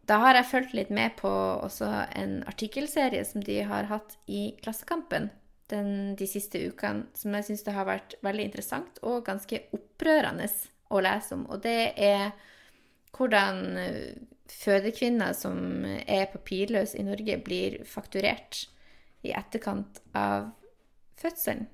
da 0.07 0.21
har 0.23 0.39
jeg 0.39 0.51
fulgt 0.51 0.77
litt 0.77 0.93
med 0.95 1.17
på 1.19 1.31
også 1.31 1.89
en 2.15 2.39
artikkelserie 2.47 3.25
som 3.27 3.43
de 3.43 3.59
har 3.67 3.89
hatt 3.91 4.17
i 4.31 4.53
Klassekampen 4.63 5.31
den, 5.73 6.15
de 6.19 6.29
siste 6.31 6.61
ukene, 6.69 7.09
som 7.19 7.35
jeg 7.35 7.49
syns 7.49 7.67
har 7.75 7.89
vært 7.89 8.15
veldig 8.23 8.47
interessant 8.47 9.01
og 9.03 9.25
ganske 9.27 9.65
opprørende 9.75 10.47
å 10.95 11.03
lese 11.03 11.35
om. 11.35 11.47
Og 11.51 11.63
det 11.65 11.93
er 11.99 12.31
hvordan 13.17 13.63
eh, 13.81 14.15
fødekvinner 14.53 15.35
som 15.35 15.85
er 16.07 16.29
papirløse 16.31 17.01
i 17.01 17.07
Norge, 17.07 17.41
blir 17.43 17.81
fakturert 17.89 18.67
i 19.27 19.35
etterkant 19.35 20.03
av 20.15 20.53
fødselen. 21.19 21.67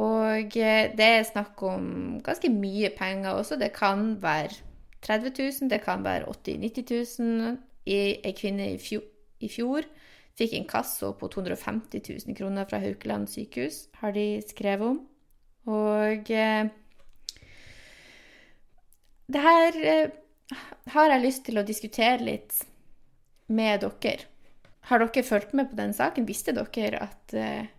Og 0.00 0.56
eh, 0.56 0.88
det 0.96 1.08
er 1.18 1.28
snakk 1.28 1.60
om 1.68 2.20
ganske 2.24 2.48
mye 2.48 2.94
penger 2.96 3.36
også. 3.36 3.60
Det 3.60 3.74
kan 3.76 4.14
være 4.22 4.62
30 5.02 5.32
000, 5.62 5.70
det 5.70 5.82
kan 5.84 6.04
være 6.04 6.28
80 6.30 6.58
000-90 6.62 7.20
000. 7.20 7.58
Ei 7.92 8.34
kvinne 8.38 8.68
i 8.70 8.78
fjor, 8.78 9.02
i 9.42 9.48
fjor 9.50 9.86
fikk 10.38 10.54
inkasso 10.56 11.12
på 11.18 11.28
250 11.32 12.02
000 12.26 12.36
kroner 12.38 12.68
fra 12.68 12.80
Haukeland 12.82 13.28
sykehus, 13.30 13.86
har 14.00 14.14
de 14.16 14.26
skrevet 14.46 14.94
om. 14.94 15.00
Og 15.72 16.30
eh, 16.30 16.70
det 19.32 19.42
her 19.42 19.78
eh, 19.82 20.14
har 20.94 21.12
jeg 21.12 21.24
lyst 21.26 21.44
til 21.46 21.60
å 21.60 21.66
diskutere 21.66 22.22
litt 22.22 22.62
med 23.52 23.84
dere. 23.84 24.28
Har 24.88 25.02
dere 25.02 25.26
fulgt 25.26 25.54
med 25.54 25.70
på 25.70 25.78
den 25.78 25.94
saken? 25.94 26.26
Visste 26.26 26.54
dere 26.56 27.04
at 27.04 27.36
eh, 27.36 27.70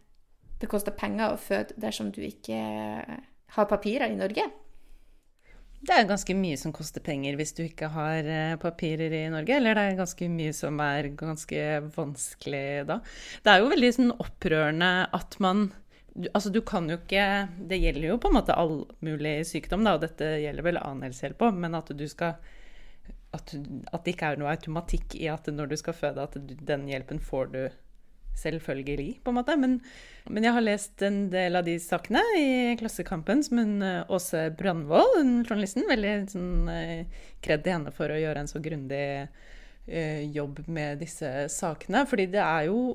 det 0.62 0.72
koster 0.72 0.96
penger 0.96 1.34
å 1.34 1.42
føde 1.42 1.76
dersom 1.82 2.14
du 2.16 2.22
ikke 2.24 2.60
har 3.56 3.72
papirer 3.72 4.14
i 4.14 4.20
Norge? 4.20 4.46
Det 5.84 5.92
er 5.92 6.08
ganske 6.08 6.36
mye 6.38 6.56
som 6.60 6.72
koster 6.76 7.04
penger 7.04 7.36
hvis 7.36 7.52
du 7.58 7.64
ikke 7.66 7.90
har 7.92 8.24
eh, 8.24 8.56
papirer 8.62 9.12
i 9.18 9.24
Norge, 9.32 9.58
eller 9.58 9.76
det 9.76 9.84
er 9.84 10.00
ganske 10.00 10.30
mye 10.32 10.54
som 10.56 10.80
er 10.80 11.10
ganske 11.20 11.64
vanskelig 11.96 12.66
da. 12.88 13.02
Det 13.44 13.52
er 13.52 13.60
jo 13.60 13.72
veldig 13.74 13.94
sånn 14.00 14.18
opprørende 14.18 14.92
at 15.12 15.40
man 15.44 15.72
Altså, 16.14 16.52
du 16.54 16.60
kan 16.62 16.86
jo 16.86 17.00
ikke 17.00 17.24
Det 17.72 17.80
gjelder 17.82 18.12
jo 18.12 18.20
på 18.22 18.30
en 18.30 18.36
måte 18.36 18.54
all 18.54 18.84
mulig 19.02 19.32
sykdom, 19.50 19.82
da, 19.82 19.96
og 19.96 20.04
dette 20.04 20.28
gjelder 20.44 20.68
vel 20.68 20.78
annen 20.78 21.08
helsehjelp 21.08 21.42
òg, 21.48 21.58
men 21.64 21.74
at 21.74 21.90
du 21.90 22.04
skal 22.06 22.36
at, 23.34 23.50
at, 23.50 24.04
det 24.06 24.14
ikke 24.14 24.30
er 24.30 24.38
noe 24.38 24.52
automatikk 24.54 25.16
i 25.18 25.26
at 25.34 25.50
når 25.50 25.72
du 25.72 25.78
skal 25.82 25.98
føde, 25.98 26.22
at 26.28 26.38
den 26.38 26.86
hjelpen 26.86 27.18
får 27.18 27.50
du 27.56 27.62
selvfølgelig, 28.40 29.20
på 29.24 29.32
en 29.32 29.38
måte. 29.38 29.56
Men, 29.60 29.78
men, 30.30 30.48
jeg 30.48 30.56
har 30.56 30.66
lest 30.66 31.04
en 31.06 31.28
del 31.34 31.60
av 31.60 31.66
de 31.68 31.78
sakene 31.82 32.24
i 32.40 32.48
Klassekampen 32.80 33.44
som 33.46 33.62
hun 33.62 33.76
eh, 33.86 34.14
Åse 34.14 34.48
Brandvold, 34.60 35.46
journalisten, 35.48 35.88
veldig 35.90 36.14
sånn 36.34 36.72
kred 37.44 37.66
til 37.66 37.78
henne 37.78 37.94
for 37.96 38.12
å 38.12 38.20
gjøre 38.20 38.44
en 38.44 38.52
så 38.52 38.62
grundig 38.64 39.06
uh, 39.28 40.22
jobb 40.34 40.64
med 40.72 41.02
disse 41.04 41.30
sakene. 41.54 42.06
Fordi 42.10 42.28
det 42.34 42.44
er 42.44 42.70
jo 42.70 42.94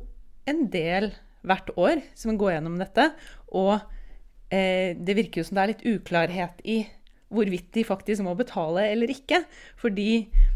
en 0.48 0.66
del 0.72 1.12
hvert 1.46 1.70
år 1.76 2.02
som 2.18 2.38
går 2.38 2.56
gjennom 2.56 2.78
dette. 2.80 3.10
Og 3.52 3.74
uh, 3.78 4.88
det 4.96 5.18
virker 5.18 5.42
jo 5.42 5.48
som 5.48 5.58
det 5.58 5.64
er 5.64 5.74
litt 5.74 5.88
uklarhet 5.88 6.64
i 6.64 6.80
hvorvidt 7.28 7.72
de 7.76 7.84
faktisk 7.84 8.24
må 8.24 8.34
betale 8.38 8.86
eller 8.92 9.10
ikke. 9.12 9.42
Fordi 9.80 10.10
eh, 10.24 10.54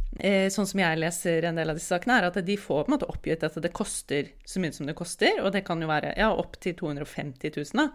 sånn 0.53 0.67
som 0.69 0.81
jeg 0.83 0.99
leser 1.01 1.47
en 1.49 1.57
del 1.57 1.73
av 1.73 1.79
disse 1.79 1.89
sakene, 1.89 2.19
er 2.19 2.27
at 2.29 2.37
de 2.45 2.57
får 2.61 2.85
på 2.85 2.91
en 2.91 2.95
måte 2.97 3.09
oppgitt 3.09 3.47
at 3.47 3.57
det 3.65 3.73
koster 3.73 4.29
så 4.45 4.61
mye 4.61 4.75
som 4.77 4.89
det 4.89 4.97
koster, 4.99 5.41
og 5.41 5.55
det 5.55 5.65
kan 5.65 5.81
jo 5.81 5.89
være 5.89 6.13
ja, 6.19 6.29
opptil 6.37 6.77
250 6.77 7.55
000. 7.57 7.73
Da. 7.81 7.89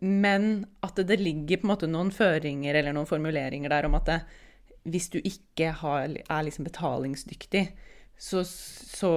Men 0.00 0.66
at 0.86 1.00
det 1.08 1.18
ligger 1.18 1.58
på 1.58 1.66
en 1.66 1.72
måte 1.72 1.90
noen 1.90 2.12
føringer 2.14 2.78
eller 2.78 2.94
noen 2.94 3.08
formuleringer 3.10 3.72
der 3.72 3.88
om 3.88 3.96
at 3.98 4.06
det, 4.06 4.18
hvis 4.88 5.10
du 5.10 5.18
ikke 5.18 5.72
har, 5.80 6.14
er 6.14 6.46
liksom 6.46 6.68
betalingsdyktig, 6.68 7.64
så, 8.18 8.44
så 8.46 9.12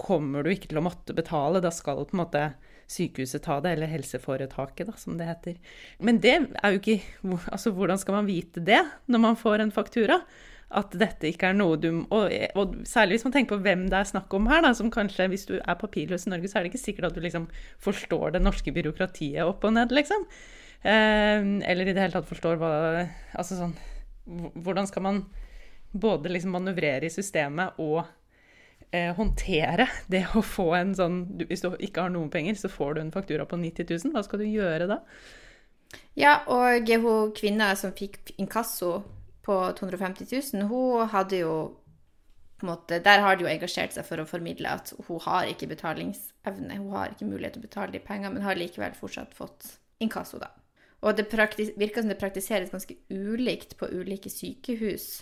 kommer 0.00 0.44
du 0.44 0.52
ikke 0.52 0.70
til 0.72 0.80
å 0.80 0.86
måtte 0.86 1.16
betale. 1.16 1.62
Da 1.64 1.72
skal 1.74 2.06
på 2.08 2.16
en 2.16 2.22
måte 2.22 2.44
sykehuset 2.88 3.44
ta 3.44 3.58
det, 3.60 3.74
eller 3.76 3.90
helseforetaket, 3.92 4.88
da, 4.88 4.96
som 4.96 5.18
det 5.18 5.28
heter. 5.28 5.58
Men 6.00 6.22
det 6.24 6.38
er 6.38 6.72
jo 6.72 6.80
ikke 6.80 7.00
Altså, 7.52 7.74
hvordan 7.76 8.00
skal 8.00 8.16
man 8.16 8.28
vite 8.28 8.64
det 8.64 8.80
når 9.12 9.20
man 9.26 9.36
får 9.36 9.64
en 9.64 9.74
faktura? 9.74 10.22
At 10.68 10.92
dette 11.00 11.30
ikke 11.30 11.48
er 11.48 11.56
noe 11.56 11.78
du 11.80 11.88
og, 12.12 12.28
og, 12.60 12.74
særlig 12.84 13.16
hvis 13.16 13.24
man 13.24 13.34
tenker 13.38 13.56
på 13.56 13.64
hvem 13.64 13.86
det 13.88 14.02
er 14.02 14.10
snakk 14.10 14.34
om 14.36 14.50
her, 14.50 14.60
da, 14.66 14.74
som 14.76 14.90
kanskje 14.92 15.30
hvis 15.32 15.46
du 15.48 15.54
er 15.56 15.80
papirløs 15.80 16.26
i 16.28 16.32
Norge, 16.34 16.50
så 16.50 16.58
er 16.58 16.66
det 16.66 16.74
ikke 16.74 16.82
sikkert 16.82 17.08
at 17.08 17.16
du 17.16 17.24
liksom 17.24 17.46
forstår 17.84 18.36
det 18.36 18.42
norske 18.44 18.74
byråkratiet 18.76 19.48
opp 19.48 19.64
og 19.64 19.72
ned, 19.78 19.94
liksom. 19.96 20.26
Eh, 20.82 21.40
eller 21.72 21.88
i 21.88 21.94
det 21.94 22.04
hele 22.04 22.14
tatt 22.14 22.28
forstår 22.28 22.60
hva 22.60 22.68
Altså 23.34 23.56
sånn 23.58 23.72
Hvordan 24.62 24.86
skal 24.86 25.02
man 25.02 25.16
både 25.90 26.30
liksom 26.30 26.52
manøvrere 26.54 27.08
i 27.08 27.10
systemet 27.10 27.80
og 27.82 28.04
eh, 28.92 29.10
håndtere 29.16 29.88
det 30.06 30.24
å 30.36 30.42
få 30.44 30.70
en 30.78 30.94
sånn 30.94 31.22
du, 31.32 31.46
Hvis 31.48 31.64
du 31.64 31.72
ikke 31.74 32.06
har 32.06 32.14
noen 32.14 32.30
penger, 32.30 32.60
så 32.60 32.70
får 32.70 32.94
du 32.94 33.02
en 33.02 33.14
faktura 33.14 33.48
på 33.48 33.58
90 33.58 33.88
000. 33.88 34.14
Hva 34.14 34.24
skal 34.26 34.44
du 34.44 34.48
gjøre 34.48 34.88
da? 34.90 35.00
Ja, 36.18 36.42
og 36.52 36.90
hun 36.90 37.32
kvinna 37.36 37.72
som 37.78 37.94
fikk 37.96 38.34
inkasso 38.36 38.98
på 39.48 39.58
250 39.80 40.28
000, 40.52 40.68
hun 40.68 41.08
hadde 41.08 41.42
jo 41.42 41.52
på 42.58 42.66
en 42.66 42.72
måte, 42.72 42.98
Der 42.98 43.20
har 43.22 43.36
de 43.36 43.44
jo 43.44 43.50
engasjert 43.50 43.94
seg 43.94 44.06
for 44.06 44.18
å 44.18 44.26
formidle 44.26 44.70
at 44.80 44.90
hun 45.06 45.20
har 45.22 45.46
ikke 45.46 45.68
betalingsevne. 45.70 46.80
Hun 46.80 46.90
har 46.90 47.12
ikke 47.12 47.28
mulighet 47.28 47.54
til 47.54 47.62
å 47.62 47.68
betale 47.68 47.94
de 47.94 48.00
pengene, 48.02 48.32
men 48.34 48.42
har 48.42 48.58
likevel 48.58 48.96
fortsatt 48.98 49.36
fått 49.36 49.76
inkasso, 50.02 50.40
da. 50.42 50.50
Og 51.06 51.14
det 51.14 51.28
virker 51.30 52.02
som 52.02 52.10
det 52.10 52.18
praktiseres 52.18 52.72
ganske 52.74 52.96
ulikt 53.14 53.76
på 53.78 53.86
ulike 53.94 54.30
sykehus 54.30 55.20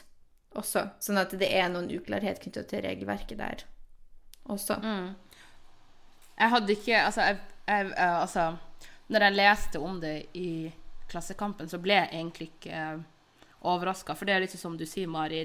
også. 0.56 0.86
Sånn 1.04 1.20
at 1.20 1.34
det 1.36 1.50
er 1.52 1.68
noen 1.68 1.90
uklarhet 1.92 2.40
knyttet 2.40 2.70
til 2.72 2.84
regelverket 2.86 3.36
der 3.42 3.66
også. 4.48 4.78
Mm. 4.80 5.10
Jeg 6.38 6.52
hadde 6.54 6.72
ikke 6.72 7.02
altså, 7.02 7.26
jeg, 7.28 7.42
jeg, 7.68 7.92
eh, 7.92 8.16
altså, 8.22 8.56
Når 9.08 9.22
jeg 9.22 9.36
leste 9.36 9.80
om 9.80 10.00
det 10.00 10.16
i 10.34 10.72
Klassekampen, 11.10 11.68
så 11.68 11.78
ble 11.78 12.00
jeg 12.00 12.08
egentlig 12.14 12.48
ikke 12.54 12.80
eh, 12.80 13.04
overraska. 13.66 14.16
For 14.16 14.28
det 14.28 14.36
er 14.36 14.44
litt 14.44 14.56
som 14.58 14.76
du 14.78 14.86
sier, 14.88 15.10
Mari. 15.10 15.44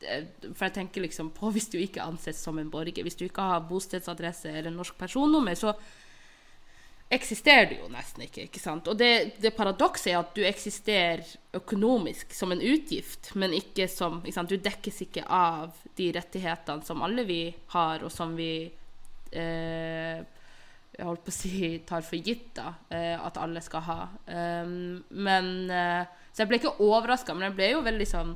For 0.00 0.68
jeg 0.68 0.74
tenker 0.76 1.02
liksom 1.02 1.32
på 1.34 1.50
hvis 1.54 1.70
du 1.72 1.78
ikke 1.80 2.04
anses 2.04 2.40
som 2.42 2.58
en 2.60 2.70
borger. 2.72 3.04
Hvis 3.06 3.18
du 3.18 3.26
ikke 3.26 3.46
har 3.52 3.66
bostedsadresse 3.68 4.52
eller 4.52 4.74
norsk 4.74 4.98
personnummer, 5.00 5.58
så 5.58 5.74
eksisterer 7.08 7.70
du 7.70 7.76
jo 7.78 7.90
nesten 7.90 8.26
ikke. 8.26 8.46
ikke 8.48 8.60
sant? 8.60 8.88
Og 8.90 8.98
det, 9.00 9.40
det 9.40 9.54
paradokset 9.56 10.12
er 10.12 10.18
at 10.20 10.34
du 10.36 10.42
eksisterer 10.44 11.24
økonomisk 11.56 12.34
som 12.36 12.52
en 12.52 12.62
utgift, 12.62 13.32
men 13.40 13.56
ikke 13.56 13.88
som 13.90 14.20
ikke 14.22 14.36
sant? 14.36 14.52
Du 14.52 14.60
dekkes 14.68 15.04
ikke 15.08 15.24
av 15.24 15.72
de 15.98 16.10
rettighetene 16.14 16.84
som 16.84 17.04
alle 17.06 17.24
vi 17.28 17.42
har, 17.72 18.04
og 18.04 18.12
som 18.12 18.36
vi 18.36 18.52
eh, 19.32 20.26
jeg 20.98 21.06
holdt 21.06 21.24
på 21.24 21.30
å 21.30 21.36
si 21.36 21.58
tar 21.86 22.02
for 22.02 22.18
gitt 22.18 22.48
da, 22.58 22.72
eh, 22.90 23.14
at 23.14 23.38
alle 23.38 23.62
skal 23.62 23.84
ha. 23.86 23.98
Um, 24.26 24.96
men 25.14 25.70
eh, 25.70 26.08
Så 26.38 26.44
jeg 26.44 26.52
ble 26.52 26.60
ikke 26.60 26.78
overraska, 26.86 27.34
men 27.34 27.48
jeg 27.48 27.54
ble 27.56 27.66
jo 27.72 27.78
veldig 27.82 28.06
sånn 28.06 28.28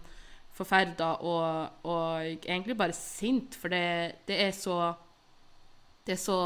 forferda 0.58 1.12
og, 1.22 1.84
og, 1.86 2.24
egentlig 2.42 2.74
bare 2.74 2.96
sint, 2.96 3.54
for 3.54 3.70
det, 3.70 4.24
det 4.26 4.40
er 4.42 4.50
så 4.56 4.96
Det 6.02 6.16
er 6.16 6.18
så 6.18 6.38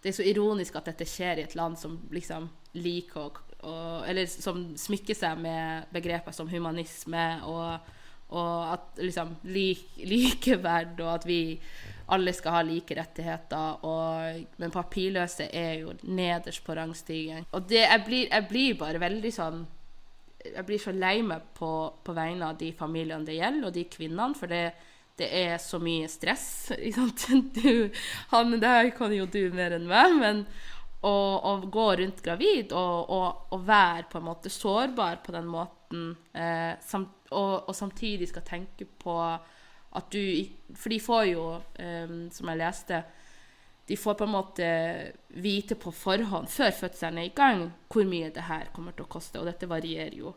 det 0.00 0.08
er 0.10 0.16
så 0.16 0.24
ironisk 0.24 0.76
at 0.76 0.88
dette 0.88 1.04
skjer 1.08 1.38
i 1.40 1.44
et 1.44 1.54
land 1.56 1.76
som 1.80 1.98
liksom 2.12 2.48
liker 2.76 3.36
å 3.68 3.74
Eller 4.08 4.24
som 4.28 4.72
smykker 4.76 5.16
seg 5.16 5.38
med 5.44 5.92
begreper 5.92 6.32
som 6.32 6.48
humanisme 6.48 7.24
og, 7.44 7.92
og 8.32 8.72
at 8.72 9.04
liksom 9.04 9.36
lik, 9.44 9.86
likeverd, 10.00 11.00
og 11.04 11.12
at 11.18 11.28
vi 11.28 11.38
alle 12.08 12.32
skal 12.36 12.58
ha 12.58 12.64
like 12.64 12.96
rettigheter. 12.96 13.84
Og, 13.84 14.44
men 14.60 14.74
papirløse 14.74 15.48
er 15.52 15.78
jo 15.84 15.94
nederst 16.02 16.64
på 16.64 16.76
rangstigen. 16.76 17.48
Og 17.52 17.68
det, 17.68 17.86
jeg, 17.86 18.04
blir, 18.04 18.28
jeg 18.28 18.48
blir 18.50 18.76
bare 18.80 19.00
veldig 19.00 19.32
sånn 19.32 19.64
Jeg 20.44 20.66
blir 20.68 20.80
så 20.82 20.92
lei 20.92 21.18
meg 21.24 21.46
på, 21.56 21.70
på 22.04 22.16
vegne 22.16 22.50
av 22.52 22.58
de 22.60 22.72
familiene 22.76 23.24
det 23.24 23.38
gjelder, 23.38 23.68
og 23.68 23.76
de 23.76 23.88
kvinnene. 23.90 24.34
for 24.38 24.52
det 24.52 24.66
det 25.14 25.28
er 25.30 25.58
så 25.62 25.78
mye 25.78 26.08
stress. 26.10 26.72
Du, 27.54 27.90
han 28.32 28.60
der 28.60 28.90
kan 28.96 29.12
jo 29.14 29.26
du 29.30 29.46
mer 29.54 29.76
enn 29.76 29.86
meg, 29.86 30.16
men 30.18 30.40
å, 31.04 31.56
gå 31.70 31.88
rundt 32.00 32.22
gravid 32.24 32.72
og, 32.72 33.10
og, 33.12 33.50
og, 33.52 33.66
være 33.66 34.06
på 34.10 34.20
en 34.20 34.26
måte 34.26 34.52
sårbar 34.52 35.20
på 35.24 35.34
den 35.34 35.46
måten, 35.50 36.06
eh, 36.32 36.72
samt, 36.82 37.28
og, 37.30 37.68
og, 37.68 37.74
samtidig 37.76 38.30
skal 38.30 38.46
tenke 38.46 38.86
på 38.86 39.18
at 39.94 40.08
du 40.10 40.48
For 40.74 40.90
de 40.90 40.98
får 40.98 41.24
jo, 41.28 41.42
eh, 41.78 42.14
som 42.34 42.48
jeg 42.50 42.58
leste 42.58 43.04
de 43.86 43.96
får 43.96 44.14
på 44.14 44.24
en 44.24 44.32
måte 44.32 44.66
vite 45.28 45.76
på 45.76 45.92
forhånd, 45.92 46.48
før 46.48 46.70
fødselen 46.72 47.18
er 47.20 47.28
i 47.28 47.34
gang, 47.36 47.66
hvor 47.92 48.06
mye 48.08 48.30
det 48.32 48.46
her 48.48 48.70
kommer 48.72 48.96
til 48.96 49.04
å 49.04 49.12
koste. 49.12 49.40
Og 49.40 49.48
dette 49.48 49.68
varierer 49.68 50.16
jo. 50.16 50.32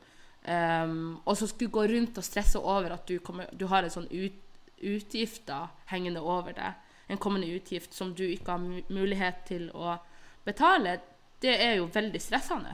Um, 0.48 1.20
og 1.26 1.38
så 1.40 1.48
skulle 1.48 1.72
gå 1.72 1.86
rundt 1.92 2.20
og 2.20 2.26
stresse 2.28 2.60
over 2.60 2.94
at 2.96 3.08
du, 3.08 3.18
kommer, 3.24 3.48
du 3.52 3.66
har 3.72 3.84
en 3.84 3.94
sånn 3.94 4.10
ut, 4.12 4.44
utgifter 4.78 5.72
hengende 5.92 6.22
over 6.22 6.56
deg. 6.56 6.84
en 7.08 7.18
kommende 7.18 7.48
utgift 7.48 7.94
som 7.94 8.14
du 8.14 8.26
ikke 8.28 8.52
har 8.52 8.84
mulighet 8.92 9.46
til 9.48 9.70
å 9.72 9.96
betale, 10.44 10.98
det 11.40 11.54
er 11.64 11.78
jo 11.78 11.88
veldig 11.94 12.20
stressende. 12.20 12.74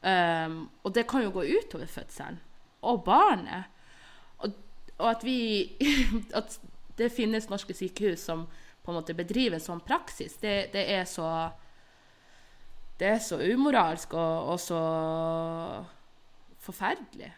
Um, 0.00 0.70
og 0.82 0.94
det 0.94 1.04
kan 1.06 1.22
jo 1.22 1.34
gå 1.36 1.44
utover 1.44 1.86
fødselen. 1.86 2.40
Og 2.82 3.04
barnet. 3.04 3.68
Og, 4.38 4.54
og 4.98 5.10
at 5.10 5.24
vi 5.24 5.68
At 6.38 6.58
det 6.98 7.12
finnes 7.12 7.48
norske 7.48 7.74
sykehus 7.74 8.24
som 8.28 8.46
på 8.82 8.92
en 8.92 8.98
måte 8.98 9.16
bedrive 9.16 9.58
en 9.58 9.64
sånn 9.64 9.82
praksis, 9.86 10.36
det, 10.42 10.72
det 10.74 10.86
er 10.96 11.04
så 11.08 11.28
Det 12.98 13.08
er 13.08 13.22
så 13.24 13.38
umoralsk 13.40 14.12
og, 14.14 14.50
og 14.52 14.58
så 14.62 14.80
forferdelig. 16.62 17.32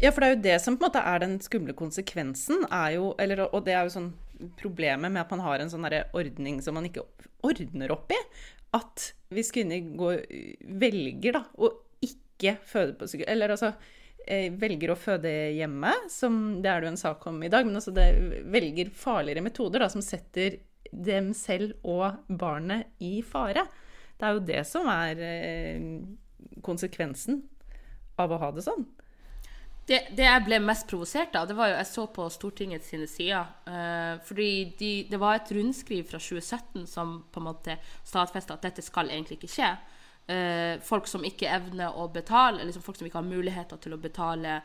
Ja, 0.00 0.12
for 0.12 0.22
det 0.22 0.28
er 0.28 0.34
jo 0.34 0.42
det 0.44 0.54
som 0.62 0.76
på 0.78 0.86
en 0.86 0.88
måte 0.88 1.02
er 1.02 1.20
den 1.20 1.34
skumle 1.42 1.74
konsekvensen, 1.76 2.62
jo, 2.94 3.10
eller, 3.20 3.42
og 3.50 3.64
det 3.66 3.74
er 3.74 3.88
jo 3.88 3.94
sånn 3.96 4.12
problemet 4.60 5.10
med 5.10 5.24
at 5.24 5.32
man 5.34 5.42
har 5.42 5.60
en 5.60 5.72
sånn 5.72 5.84
ordning 6.16 6.62
som 6.62 6.78
man 6.78 6.86
ikke 6.88 7.04
ordner 7.44 7.92
opp 7.92 8.14
i. 8.14 8.20
At 8.78 9.10
hvis 9.34 9.50
kvinner 9.52 9.82
går, 9.98 10.22
velger 10.80 11.40
da, 11.40 11.44
å 11.58 11.72
ikke 12.04 12.56
føde 12.68 12.94
på 13.00 13.08
sykehus, 13.10 13.30
eller 13.32 13.56
altså 13.56 13.72
velger 14.60 14.92
å 14.92 14.98
føde 14.98 15.30
hjemme, 15.56 15.92
som 16.12 16.58
det 16.62 16.70
er 16.70 16.80
det 16.80 16.88
jo 16.88 16.94
en 16.94 17.00
sak 17.00 17.26
om 17.30 17.42
i 17.42 17.50
dag, 17.52 17.66
men 17.66 17.80
altså 17.80 17.94
det 17.96 18.08
velger 18.52 18.92
farligere 18.94 19.44
metoder 19.44 19.84
da, 19.84 19.90
som 19.92 20.04
setter 20.04 20.60
dem 20.92 21.32
selv 21.36 21.76
og 21.86 22.20
barnet 22.28 22.94
i 23.04 23.18
fare. 23.26 23.66
Det 24.18 24.26
er 24.26 24.36
jo 24.36 24.46
det 24.48 24.62
som 24.66 24.88
er 24.90 25.20
eh, 25.22 25.88
konsekvensen 26.64 27.42
av 28.18 28.32
å 28.34 28.40
ha 28.42 28.50
det 28.54 28.64
sånn. 28.66 28.86
Det, 29.88 30.02
det 30.18 30.26
jeg 30.26 30.44
ble 30.44 30.58
mest 30.60 30.84
provosert 30.90 31.36
av, 31.38 31.46
det 31.48 31.56
var 31.56 31.70
jo 31.70 31.78
jeg 31.78 31.88
så 31.88 32.02
på 32.12 32.26
Stortinget 32.28 32.84
sine 32.84 33.06
sider. 33.08 33.46
Uh, 33.64 34.18
fordi 34.28 34.50
de, 34.76 34.90
det 35.08 35.20
var 35.20 35.38
et 35.38 35.52
rundskriv 35.56 36.10
fra 36.10 36.20
2017 36.20 36.84
som 36.90 37.22
på 37.32 37.40
en 37.40 37.46
måte 37.46 37.78
stadfesta 38.04 38.58
at 38.58 38.66
dette 38.68 38.84
skal 38.84 39.08
egentlig 39.08 39.38
ikke 39.38 39.54
skje. 39.54 39.70
Eh, 40.28 40.76
folk 40.84 41.08
som 41.08 41.24
ikke 41.24 41.48
evner 41.48 41.96
å 41.96 42.08
betale, 42.12 42.64
liksom 42.68 42.84
folk 42.84 42.98
som 42.98 43.08
ikke 43.08 43.20
har 43.20 43.28
muligheter 43.28 43.80
til 43.80 43.96
å 43.96 44.00
betale 44.02 44.58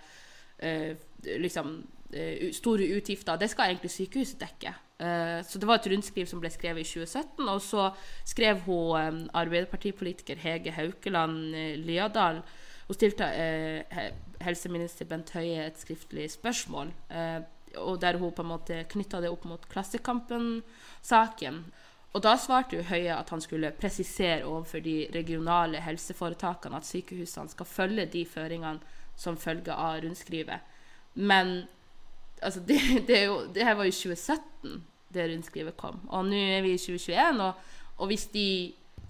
eh, 0.59 0.97
liksom, 1.23 1.77
eh, 2.11 2.49
store 2.55 2.89
utgifter, 2.97 3.39
det 3.39 3.47
skal 3.53 3.71
egentlig 3.71 3.93
sykehuset 3.93 4.43
dekke. 4.43 4.73
Eh, 4.99 5.39
så 5.47 5.59
det 5.59 5.69
var 5.69 5.79
et 5.79 5.87
rundskriv 5.93 6.27
som 6.27 6.43
ble 6.43 6.51
skrevet 6.51 6.83
i 6.83 6.89
2017, 6.89 7.47
og 7.47 7.63
så 7.63 7.87
skrev 8.27 8.65
hun 8.67 8.99
eh, 8.99 9.23
Arbeiderpartipolitiker 9.39 10.43
Hege 10.43 10.75
Haukeland 10.75 11.55
eh, 11.55 11.73
Liadal 11.79 12.43
hun 12.87 12.97
stilte 12.97 13.25
eh, 13.25 14.11
helseminister 14.43 15.07
Bent 15.07 15.31
Høie 15.37 15.63
et 15.65 15.79
skriftlig 15.79 16.27
spørsmål, 16.33 16.91
eh, 17.15 17.39
og 17.79 18.01
der 18.03 18.19
hun 18.21 18.33
på 18.35 18.43
en 18.43 18.51
måte 18.51 18.83
knytta 18.91 19.21
det 19.23 19.31
opp 19.33 19.47
mot 19.49 19.63
Klassekampen-saken. 19.71 21.63
Og 22.13 22.21
da 22.21 22.35
svarte 22.37 22.77
jo 22.77 22.85
Høie 22.85 23.13
at 23.15 23.31
han 23.33 23.41
skulle 23.41 23.73
presisere 23.77 24.45
overfor 24.45 24.83
de 24.85 25.07
regionale 25.15 25.81
helseforetakene 25.81 26.77
at 26.77 26.85
sykehusene 26.85 27.49
skal 27.49 27.69
følge 27.69 28.05
de 28.13 28.21
føringene 28.29 28.99
som 29.17 29.37
følger 29.37 29.73
av 29.73 30.03
rundskrivet. 30.03 30.61
Men 31.15 31.63
altså, 32.41 32.61
det, 32.67 32.79
det, 33.09 33.23
jo, 33.25 33.39
det 33.53 33.65
her 33.65 33.77
var 33.79 33.89
jo 33.89 33.95
2017 33.97 34.83
det 35.13 35.27
rundskrivet 35.29 35.77
kom, 35.77 35.99
og 36.09 36.25
nå 36.25 36.37
er 36.55 36.63
vi 36.65 36.73
i 36.73 36.81
2021. 36.81 37.41
Og, 37.45 37.73
og 38.01 38.09
hvis 38.09 38.27
de 38.33 38.47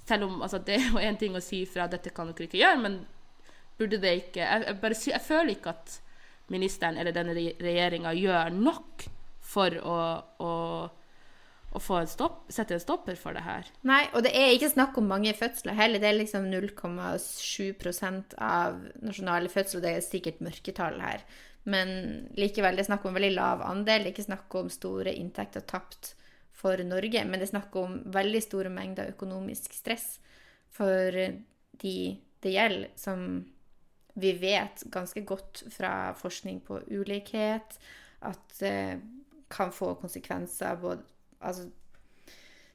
selv 0.03 0.27
om 0.27 0.41
altså, 0.41 0.57
Det 0.59 0.75
er 0.75 0.87
jo 0.91 0.99
én 0.99 1.17
ting 1.19 1.35
å 1.35 1.43
si 1.43 1.63
fra 1.65 1.87
dette 1.87 2.11
kan 2.15 2.31
dere 2.31 2.47
ikke 2.47 2.59
gjøre, 2.59 2.79
men 2.83 2.97
burde 3.79 3.99
det 4.03 4.15
ikke 4.17 4.41
Jeg, 4.41 4.65
jeg, 4.67 4.79
bare, 4.81 4.97
jeg 5.07 5.23
føler 5.23 5.53
ikke 5.55 5.71
at 5.71 5.99
ministeren 6.51 6.97
eller 6.99 7.15
denne 7.15 7.33
regjeringa 7.35 8.11
gjør 8.13 8.51
nok 8.51 9.05
for 9.53 9.77
å, 9.79 9.97
å, 10.43 10.51
å 11.73 11.99
stopp, 12.09 12.43
sette 12.53 12.75
en 12.75 12.81
stopper 12.81 13.17
for 13.19 13.35
det 13.35 13.43
her. 13.45 13.69
Nei, 13.87 14.03
og 14.13 14.25
det 14.25 14.33
er 14.37 14.53
ikke 14.53 14.71
snakk 14.73 14.97
om 14.99 15.09
mange 15.09 15.33
fødsler 15.37 15.77
heller. 15.77 16.01
Det 16.01 16.09
er 16.09 16.19
liksom 16.19 16.49
0,7% 16.51 18.35
av 18.37 18.81
nasjonale 19.01 19.49
fødsler. 19.51 19.83
Det 19.83 19.93
er 19.93 20.05
sikkert 20.05 20.43
mørketall 20.45 20.99
her. 21.01 21.23
Men 21.63 21.93
likevel, 22.37 22.75
det 22.75 22.85
er 22.85 22.91
snakk 22.91 23.05
om 23.05 23.13
en 23.13 23.19
veldig 23.19 23.33
lav 23.37 23.63
andel. 23.65 24.03
Det 24.03 24.11
er 24.11 24.15
ikke 24.15 24.27
snakk 24.27 24.59
om 24.59 24.69
store 24.73 25.15
inntekter 25.15 25.65
tapt 25.65 26.13
for 26.63 26.79
Norge, 26.85 27.23
men 27.25 27.39
det 27.39 27.47
er 27.47 27.55
snakk 27.55 27.75
om 27.79 27.97
veldig 28.13 28.43
store 28.45 28.71
mengder 28.71 29.09
økonomisk 29.15 29.73
stress 29.75 30.19
for 30.73 31.17
de 31.81 31.97
det 32.43 32.51
gjelder, 32.51 32.89
som 32.99 33.21
vi 34.19 34.33
vet 34.35 34.83
ganske 34.91 35.23
godt 35.25 35.63
fra 35.71 36.13
forskning 36.19 36.59
på 36.67 36.81
ulikhet 36.91 37.77
at 38.27 38.57
det 38.59 38.99
kan 39.53 39.71
få 39.73 39.93
konsekvenser 40.01 40.75
både 40.81 41.05
Altså 41.43 41.69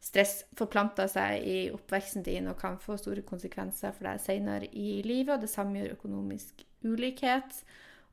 stress 0.09 0.45
forplanter 0.57 1.11
seg 1.11 1.45
i 1.45 1.59
oppveksten 1.75 2.25
din 2.27 2.49
og 2.51 2.59
kan 2.61 2.79
få 2.81 2.97
store 3.01 3.25
konsekvenser 3.27 3.93
for 3.97 4.09
deg 4.09 4.23
senere 4.23 4.71
i 4.71 5.03
livet, 5.07 5.35
og 5.37 5.45
det 5.45 5.53
samme 5.53 5.81
gjør 5.81 5.97
økonomisk 5.99 6.65
ulikhet. 6.87 7.63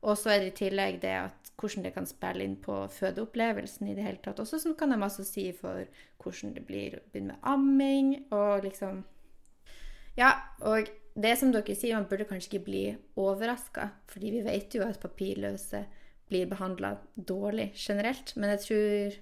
Og 0.06 0.18
så 0.18 0.34
er 0.34 0.42
det 0.42 0.50
i 0.52 0.58
tillegg 0.64 1.00
det 1.02 1.14
at 1.18 1.52
hvordan 1.56 1.86
det 1.86 1.94
kan 1.94 2.06
spille 2.06 2.44
inn 2.44 2.58
på 2.60 2.82
fødeopplevelsen 2.92 3.88
i 3.88 3.94
det 3.96 4.04
hele 4.04 4.20
tatt. 4.22 4.42
Også 4.42 4.60
som 4.60 4.76
kan 4.78 4.92
ha 4.92 4.98
masse 5.00 5.22
å 5.22 5.28
si 5.28 5.48
for 5.56 5.86
hvordan 6.22 6.52
det 6.58 6.66
blir 6.68 6.98
å 6.98 7.04
begynne 7.06 7.34
med 7.34 7.48
amming 7.54 8.12
og 8.34 8.66
liksom 8.66 9.04
Ja, 10.16 10.30
og 10.64 10.88
det 11.16 11.34
som 11.36 11.50
dere 11.52 11.74
sier, 11.76 11.96
man 11.96 12.08
burde 12.08 12.24
kanskje 12.28 12.54
ikke 12.54 12.66
bli 12.68 12.84
overraska, 13.20 13.90
fordi 14.08 14.32
vi 14.36 14.44
vet 14.44 14.74
jo 14.76 14.84
at 14.84 15.00
papirløse 15.00 15.82
blir 16.28 16.48
behandla 16.50 16.96
dårlig 17.16 17.70
generelt, 17.76 18.32
men 18.36 18.54
jeg 18.54 18.62
tror 18.64 19.18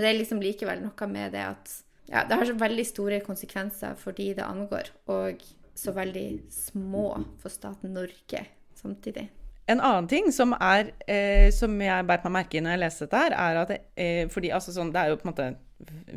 Men 0.00 0.06
det 0.06 0.10
er 0.14 0.20
liksom 0.22 0.38
likevel 0.40 0.78
noe 0.80 1.06
med 1.12 1.34
det 1.36 1.42
at 1.44 1.72
ja, 2.08 2.22
det 2.24 2.38
har 2.40 2.48
så 2.48 2.54
veldig 2.58 2.84
store 2.88 3.18
konsekvenser 3.20 3.98
for 4.00 4.16
de 4.16 4.30
det 4.38 4.46
angår, 4.46 4.88
og 5.12 5.42
så 5.76 5.92
veldig 5.92 6.24
små 6.50 7.10
for 7.42 7.52
staten 7.52 7.92
Norge 7.94 8.40
samtidig. 8.74 9.28
En 9.68 9.82
annen 9.84 10.08
ting 10.08 10.32
som, 10.32 10.56
er, 10.56 10.88
eh, 11.04 11.52
som 11.54 11.76
jeg 11.84 12.06
beit 12.08 12.24
meg 12.24 12.34
merke 12.40 12.58
i 12.58 12.64
når 12.64 12.74
jeg 12.74 12.82
leste 12.82 13.06
dette, 13.06 13.20
her, 13.20 13.36
er 13.36 13.60
at 13.60 13.74
eh, 13.76 14.24
fordi 14.32 14.50
altså 14.56 14.72
sånn, 14.74 14.90
det 14.94 15.04
er 15.04 15.12
jo 15.12 15.20
på 15.20 15.28
en 15.28 15.30
måte 15.34 15.50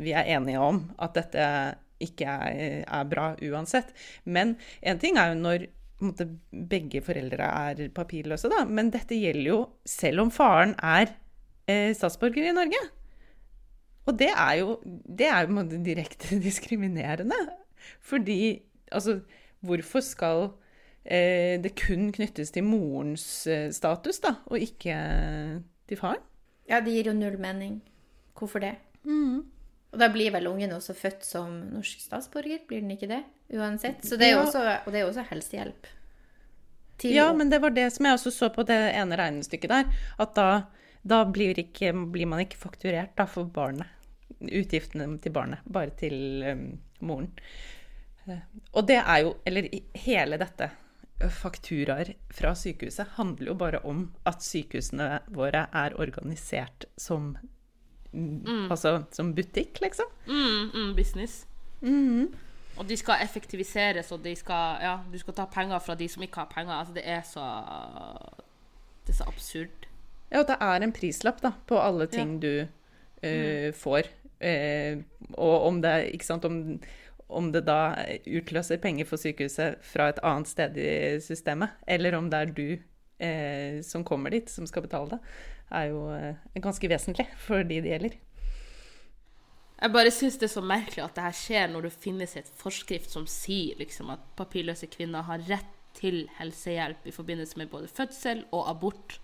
Vi 0.00 0.16
er 0.16 0.32
enige 0.34 0.64
om 0.64 0.80
at 0.98 1.14
dette 1.20 1.44
ikke 2.02 2.26
er, 2.48 2.80
er 2.82 3.06
bra 3.08 3.30
uansett. 3.44 3.92
Men 4.24 4.56
en 4.82 4.98
ting 5.00 5.20
er 5.20 5.30
jo 5.30 5.38
når 5.44 5.68
måte, 6.02 6.26
begge 6.50 7.04
foreldre 7.04 7.46
er 7.46 7.86
papirløse, 7.94 8.50
da. 8.50 8.64
Men 8.66 8.90
dette 8.96 9.16
gjelder 9.16 9.50
jo 9.52 9.60
selv 9.88 10.26
om 10.26 10.34
faren 10.34 10.74
er 10.82 11.14
eh, 11.70 11.92
statsborger 11.96 12.50
i 12.50 12.56
Norge. 12.56 12.82
Og 14.04 14.18
det 14.18 14.30
er 14.30 14.58
jo, 14.60 14.78
det 14.84 15.28
er 15.30 15.48
jo 15.48 15.64
direkte 15.84 16.38
diskriminerende. 16.48 17.38
Fordi 18.00 18.62
altså, 18.92 19.20
hvorfor 19.60 20.00
skal 20.00 20.48
eh, 21.04 21.60
det 21.62 21.74
kun 21.86 22.12
knyttes 22.12 22.50
til 22.50 22.64
morens 22.64 23.46
eh, 23.46 23.70
status, 23.72 24.20
da, 24.24 24.36
og 24.46 24.60
ikke 24.60 24.94
til 25.88 26.00
faren? 26.00 26.22
Ja, 26.68 26.80
det 26.80 26.92
gir 26.92 27.12
jo 27.12 27.16
null 27.16 27.38
mening. 27.40 27.82
Hvorfor 28.38 28.58
det? 28.58 28.74
Og 29.94 30.00
da 30.00 30.08
blir 30.10 30.32
vel 30.34 30.48
ungen 30.50 30.72
også 30.74 30.94
født 30.98 31.22
som 31.22 31.52
norsk 31.70 32.00
statsborger, 32.02 32.64
blir 32.66 32.82
den 32.82 32.96
ikke 32.96 33.06
det? 33.10 33.20
Uansett. 33.54 34.00
Så 34.02 34.18
det 34.18 34.26
er 34.26 34.32
jo 34.34 34.46
også, 34.46 34.62
og 34.82 34.90
det 34.90 35.00
er 35.00 35.06
også 35.06 35.26
helsehjelp. 35.28 35.86
Til 36.98 37.14
Ja, 37.14 37.28
men 37.36 37.50
det 37.50 37.60
var 37.62 37.74
det 37.74 37.86
som 37.94 38.08
jeg 38.08 38.18
også 38.18 38.32
så 38.34 38.48
på 38.54 38.64
det 38.66 38.78
ene 38.94 39.18
regnestykket 39.18 39.70
der. 39.70 39.92
At 40.18 40.34
da, 40.34 40.48
da 41.06 41.20
blir, 41.30 41.58
ikke, 41.62 41.92
blir 42.10 42.26
man 42.30 42.42
ikke 42.42 42.58
fakturert 42.58 43.14
da, 43.18 43.28
for 43.30 43.46
barnet. 43.46 43.86
Utgiftene 44.52 45.18
til 45.22 45.32
barnet. 45.34 45.64
Bare 45.70 45.94
til 45.98 46.44
um, 46.48 46.64
moren. 47.00 47.30
Eh, 48.26 48.40
Og 48.72 48.86
det 48.88 48.96
er 49.02 49.18
jo 49.20 49.34
Eller 49.46 49.68
hele 50.00 50.38
dette 50.40 50.70
eh, 51.20 51.28
fakturaer 51.30 52.14
fra 52.32 52.54
sykehuset 52.56 53.16
handler 53.18 53.52
jo 53.52 53.54
bare 53.54 53.82
om 53.84 54.06
at 54.24 54.42
sykehusene 54.42 55.20
våre 55.28 55.66
er 55.72 55.98
organisert 56.00 56.86
som 56.96 57.36
mm. 58.12 58.70
Altså 58.70 59.04
som 59.12 59.34
butikk, 59.34 59.80
liksom. 59.80 60.06
Mm, 60.26 60.70
mm, 60.72 60.94
business. 60.96 61.44
Og 62.74 62.86
de 62.88 62.96
skal 62.96 63.22
effektiviseres, 63.22 64.10
og 64.12 64.22
de 64.24 64.32
skal, 64.36 64.80
ja, 64.82 64.94
du 65.12 65.18
skal 65.18 65.34
ta 65.36 65.44
penger 65.46 65.78
fra 65.78 65.94
de 65.94 66.08
som 66.10 66.22
ikke 66.22 66.42
har 66.42 66.50
penger. 66.50 66.74
Altså, 66.74 66.94
det 66.94 67.04
er 67.06 67.22
så 67.22 67.44
Det 69.06 69.12
er 69.12 69.18
så 69.20 69.28
absurd. 69.28 69.86
Ja, 70.32 70.40
og 70.40 70.48
det 70.48 70.56
er 70.60 70.82
en 70.82 70.92
prislapp 70.92 71.42
da, 71.42 71.52
på 71.68 71.78
alle 71.78 72.06
ting 72.10 72.38
du 72.40 72.66
eh, 73.22 73.70
får. 73.76 74.08
Eh, 74.40 75.00
og 75.34 75.68
om 75.68 75.80
det, 75.84 75.94
sant, 76.26 76.44
om, 76.48 76.78
om 77.28 77.52
det 77.54 77.64
da 77.68 77.94
utløser 78.26 78.82
penger 78.82 79.08
for 79.08 79.20
sykehuset 79.20 79.80
fra 79.84 80.10
et 80.12 80.20
annet 80.26 80.50
sted 80.50 80.78
i 80.80 80.90
systemet, 81.24 81.78
eller 81.86 82.18
om 82.18 82.30
det 82.32 82.40
er 82.40 82.54
du 82.54 82.68
eh, 83.18 83.80
som 83.86 84.04
kommer 84.04 84.34
dit, 84.34 84.50
som 84.50 84.66
skal 84.68 84.86
betale 84.86 85.16
det, 85.16 85.20
er 85.74 85.90
jo 85.90 86.06
eh, 86.14 86.60
ganske 86.62 86.90
vesentlig 86.90 87.28
for 87.40 87.64
de 87.66 87.80
det 87.84 87.94
gjelder. 87.94 88.18
Jeg 89.84 89.92
bare 89.92 90.12
syns 90.14 90.36
det 90.40 90.46
er 90.46 90.54
så 90.54 90.62
merkelig 90.64 91.02
at 91.04 91.16
det 91.16 91.24
her 91.26 91.36
skjer 91.36 91.72
når 91.72 91.88
det 91.88 91.96
finnes 91.98 92.36
et 92.38 92.50
forskrift 92.56 93.10
som 93.12 93.26
sier 93.28 93.76
liksom, 93.80 94.12
at 94.14 94.22
papirløse 94.38 94.88
kvinner 94.92 95.26
har 95.26 95.42
rett 95.50 95.72
til 95.94 96.24
helsehjelp 96.38 97.06
i 97.06 97.14
forbindelse 97.14 97.58
med 97.60 97.70
både 97.72 97.90
fødsel 97.90 98.44
og 98.54 98.70
abort. 98.70 99.18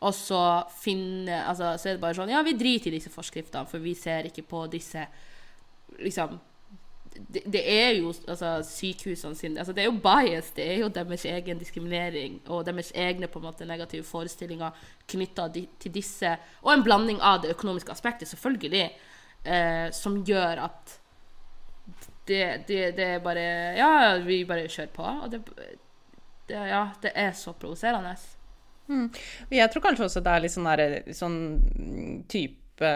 Og 0.00 0.14
så 0.14 0.42
finne 0.78 1.40
Altså, 1.44 1.72
så 1.78 1.88
er 1.88 1.96
det 1.96 2.02
bare 2.02 2.14
sånn 2.14 2.30
Ja, 2.30 2.42
vi 2.46 2.54
driter 2.58 2.92
i 2.92 2.98
disse 2.98 3.10
forskriftene, 3.10 3.66
for 3.66 3.82
vi 3.82 3.96
ser 3.98 4.28
ikke 4.30 4.46
på 4.46 4.66
disse 4.70 5.06
Liksom 5.98 6.38
det, 7.18 7.42
det 7.52 7.62
er 7.66 7.96
jo 7.96 8.12
altså, 8.28 8.60
sykehusene 8.62 9.34
sine 9.34 9.58
altså, 9.58 9.72
Det 9.72 9.82
er 9.82 9.88
jo 9.88 9.98
bias. 10.02 10.52
Det 10.54 10.66
er 10.72 10.76
jo 10.84 10.88
deres 10.92 11.24
egen 11.26 11.58
diskriminering 11.58 12.38
og 12.46 12.66
deres 12.66 12.92
egne 12.94 13.26
på 13.26 13.40
en 13.40 13.48
måte 13.48 13.66
negative 13.66 14.06
forestillinger 14.06 14.76
knytta 15.10 15.48
til 15.50 15.94
disse, 15.94 16.36
og 16.62 16.72
en 16.72 16.84
blanding 16.86 17.18
av 17.24 17.42
det 17.42 17.50
økonomiske 17.56 17.90
aspektet, 17.92 18.28
selvfølgelig, 18.28 18.84
eh, 19.44 19.90
som 19.92 20.20
gjør 20.24 20.64
at 20.68 20.98
det, 22.28 22.42
det, 22.68 22.80
det, 22.96 23.04
er 23.04 23.18
bare 23.24 23.44
Ja, 23.78 24.16
vi 24.22 24.44
bare 24.44 24.68
kjører 24.68 24.92
på. 24.94 25.02
Og 25.02 25.30
det, 25.32 25.42
det 26.48 26.66
ja, 26.68 26.88
det 27.02 27.12
er 27.14 27.32
så 27.32 27.52
provoserende. 27.52 28.14
Mm. 28.88 29.08
Jeg 29.52 29.72
tror 29.72 29.84
kanskje 29.84 30.06
også 30.08 30.24
det 30.24 30.34
er 30.34 30.44
litt 30.44 30.54
sånn, 30.54 30.68
der, 30.72 31.14
sånn 31.16 31.40
type 32.32 32.92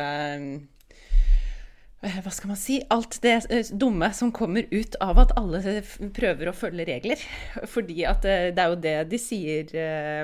Eh, 2.02 2.16
hva 2.18 2.32
skal 2.34 2.50
man 2.50 2.58
si 2.58 2.80
Alt 2.90 3.20
det 3.22 3.34
eh, 3.54 3.68
dumme 3.78 4.08
som 4.16 4.32
kommer 4.34 4.66
ut 4.74 4.96
av 5.04 5.20
at 5.22 5.32
alle 5.38 5.60
prøver 6.16 6.50
å 6.50 6.54
følge 6.56 6.86
regler. 6.88 7.20
Fordi 7.70 8.02
at 8.10 8.26
eh, 8.26 8.48
det 8.54 8.62
er 8.62 8.72
jo 8.72 8.78
det 8.82 8.94
de 9.12 9.20
sier, 9.22 9.74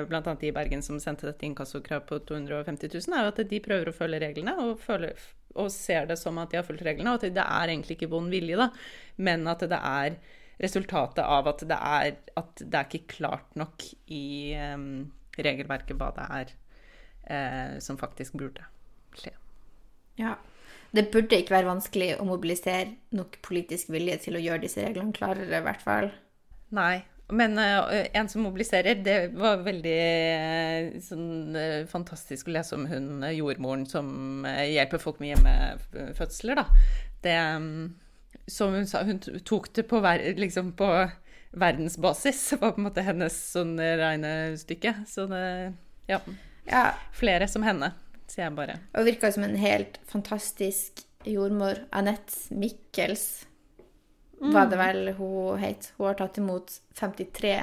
bl.a. 0.09 0.33
i 0.43 0.51
Bergen, 0.55 0.83
som 0.83 0.99
sendte 0.99 1.29
dette 1.29 1.47
inkassokravet 1.47 2.09
på 2.09 2.19
250 2.27 2.91
000, 2.97 3.15
er 3.15 3.29
at 3.31 3.39
de 3.51 3.61
prøver 3.63 3.91
å 3.91 3.95
følge 3.95 4.19
reglene 4.25 4.57
og, 4.59 4.73
føler, 4.83 5.15
og, 5.55 5.71
ser 5.71 6.09
det 6.09 6.19
som 6.19 6.41
at 6.43 6.51
de 6.51 6.59
har 6.59 6.67
fulgt 6.67 6.83
reglene. 6.83 7.13
Og 7.13 7.23
at 7.23 7.37
det 7.37 7.45
er 7.45 7.71
egentlig 7.71 7.95
ikke 7.95 8.11
vond 8.11 8.33
vilje, 8.33 8.59
da, 8.59 8.67
men 9.23 9.47
at 9.47 9.63
det 9.71 9.79
er 9.79 10.19
resultatet 10.59 11.23
av 11.23 11.47
at 11.47 11.63
det 11.63 11.79
er, 11.79 12.11
at 12.35 12.59
det 12.59 12.75
er 12.75 12.89
ikke 12.89 13.15
klart 13.15 13.55
nok 13.55 13.85
i 14.11 14.51
um, 14.75 15.05
regelverket 15.45 15.97
hva 15.99 16.11
det 16.15 16.25
er 16.39 16.53
eh, 17.29 17.75
som 17.83 17.99
faktisk 17.99 18.37
burde 18.39 18.65
skje. 19.17 19.33
Ja, 20.19 20.35
det 20.95 21.09
burde 21.13 21.37
ikke 21.37 21.55
være 21.55 21.69
vanskelig 21.69 22.15
å 22.17 22.25
mobilisere 22.27 22.95
nok 23.15 23.37
politisk 23.45 23.91
vilje 23.93 24.17
til 24.25 24.39
å 24.39 24.43
gjøre 24.43 24.65
disse 24.65 24.83
reglene 24.83 25.15
klarere, 25.15 25.61
i 25.61 25.65
hvert 25.65 25.85
fall. 25.85 26.11
Nei. 26.75 27.05
Men 27.29 27.59
uh, 27.61 27.85
en 28.17 28.29
som 28.29 28.41
mobiliserer, 28.41 29.03
det 29.05 29.17
var 29.37 29.61
veldig 29.61 29.97
uh, 30.41 30.95
sånn, 31.05 31.53
uh, 31.53 31.85
fantastisk 31.89 32.49
å 32.49 32.55
lese 32.55 32.73
om 32.73 32.87
hun 32.89 33.21
jordmoren 33.35 33.85
som 33.89 34.47
hjelper 34.47 35.01
folk 35.03 35.21
med 35.21 35.35
hjemmefødsler, 35.35 36.63
da. 36.63 36.65
Det 37.21 37.35
um, 37.59 37.91
Som 38.49 38.73
hun 38.73 38.87
sa, 38.89 39.03
hun 39.05 39.19
tok 39.45 39.69
det 39.77 39.85
på, 39.91 39.99
ver 40.01 40.23
liksom 40.39 40.71
på 40.79 40.89
verdensbasis. 41.51 42.53
Var 42.59 42.71
på 42.71 42.81
en 42.81 42.87
måte 42.89 43.05
hennes 43.05 43.35
sånn 43.53 43.77
regnestykke. 43.79 44.93
Så 45.07 45.27
det 45.31 45.73
Ja. 46.09 46.19
ja. 46.65 46.85
Flere 47.13 47.47
som 47.47 47.63
henne 47.63 47.93
sier 48.29 48.47
jeg 48.47 48.55
bare. 48.57 48.79
Og 48.97 49.05
virka 49.05 49.31
som 49.33 49.43
en 49.45 49.57
helt 49.59 49.99
fantastisk 50.09 51.03
jordmor. 51.25 51.85
Anette 51.91 52.53
Mikkels 52.55 53.45
mm. 54.41 54.53
var 54.53 54.69
det 54.69 54.79
vel 54.79 55.13
hun 55.17 55.57
het. 55.61 55.91
Hun 55.97 56.07
har 56.07 56.19
tatt 56.19 56.37
imot 56.41 56.79
53 56.99 57.55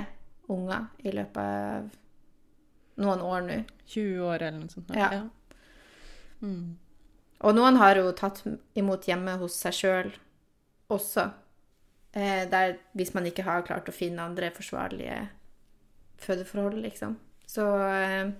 unger 0.52 0.86
i 1.02 1.14
løpet 1.14 1.42
av 1.42 1.88
noen 3.02 3.22
år 3.22 3.46
nå. 3.46 3.62
20 3.86 4.26
år 4.26 4.42
eller 4.42 4.60
noe 4.60 4.72
sånt. 4.72 4.92
Ja. 4.94 5.08
ja. 5.12 5.24
Mm. 6.42 6.76
Og 7.44 7.56
noen 7.56 7.78
har 7.80 7.98
hun 8.00 8.14
tatt 8.16 8.42
imot 8.78 9.08
hjemme 9.08 9.36
hos 9.40 9.58
seg 9.60 9.76
sjøl 9.76 10.14
også. 10.92 11.28
Eh, 12.16 12.46
der, 12.48 12.78
hvis 12.96 13.12
man 13.14 13.28
ikke 13.28 13.44
har 13.44 13.66
klart 13.66 13.88
å 13.90 13.94
finne 13.94 14.24
andre 14.24 14.48
forsvarlige 14.56 15.18
fødeforhold, 16.24 16.80
liksom. 16.86 17.18
Så 17.46 17.66
eh, 17.84 18.30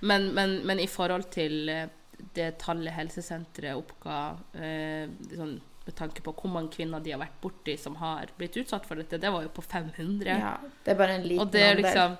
men, 0.00 0.28
men, 0.34 0.58
men, 0.66 0.80
i 0.80 0.86
forhold 0.86 1.30
til 1.34 1.68
eh, 1.72 1.88
det 2.36 2.52
tallet 2.62 2.94
helsesenteret 2.94 3.78
oppga 3.78 4.18
eh, 4.54 5.08
sånn, 5.32 5.56
med 5.88 5.96
tanke 5.96 6.22
på 6.22 6.34
hvor 6.36 6.52
mange 6.52 6.74
kvinner 6.76 7.02
de 7.02 7.14
har 7.14 7.22
vært 7.22 7.38
borti 7.42 7.74
som 7.80 7.96
har 8.02 8.30
blitt 8.38 8.58
utsatt 8.60 8.86
for 8.86 9.00
dette, 9.00 9.20
det 9.20 9.32
var 9.32 9.46
jo 9.46 9.52
på 9.56 9.64
500. 9.64 10.28
Ja, 10.28 10.56
det 10.84 10.92
er 10.92 10.98
bare 10.98 11.18
en 11.18 11.24
liten 11.24 11.42
Og 11.42 11.54
det 11.54 11.64
er 11.64 11.80
liksom 11.80 12.18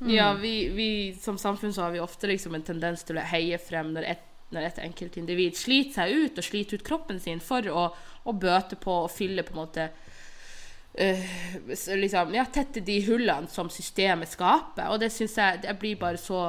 mm. 0.00 0.10
Ja, 0.10 0.32
vi, 0.34 0.54
vi, 0.74 0.90
som 1.20 1.38
samfunn 1.38 1.72
så 1.76 1.86
har 1.86 1.94
vi 1.94 2.02
ofte 2.02 2.28
liksom 2.28 2.56
en 2.58 2.66
tendens 2.66 3.06
til 3.06 3.20
å 3.20 3.26
heie 3.30 3.60
frem 3.62 3.94
når 3.94 4.08
et, 4.16 4.26
når 4.50 4.66
et 4.66 4.82
enkeltindivid 4.88 5.56
sliter 5.60 6.00
seg 6.00 6.16
ut 6.16 6.40
og 6.40 6.48
sliter 6.48 6.80
ut 6.80 6.86
kroppen 6.86 7.20
sin 7.22 7.40
for 7.44 7.68
å, 7.70 7.90
å 8.24 8.34
bøte 8.36 8.76
på 8.80 9.02
og 9.04 9.12
fylle 9.14 9.46
på 9.46 9.56
en 9.56 9.62
måte 9.64 9.90
Uh, 10.90 11.22
liksom, 11.94 12.32
ja, 12.34 12.42
tette 12.50 12.80
de 12.82 12.96
hullene 13.06 13.46
som 13.48 13.68
systemet 13.70 14.32
skaper. 14.32 14.88
Og 14.90 14.98
det 14.98 15.12
syns 15.14 15.36
jeg 15.38 15.60
det 15.62 15.76
blir 15.78 16.00
bare 16.00 16.18
så 16.18 16.40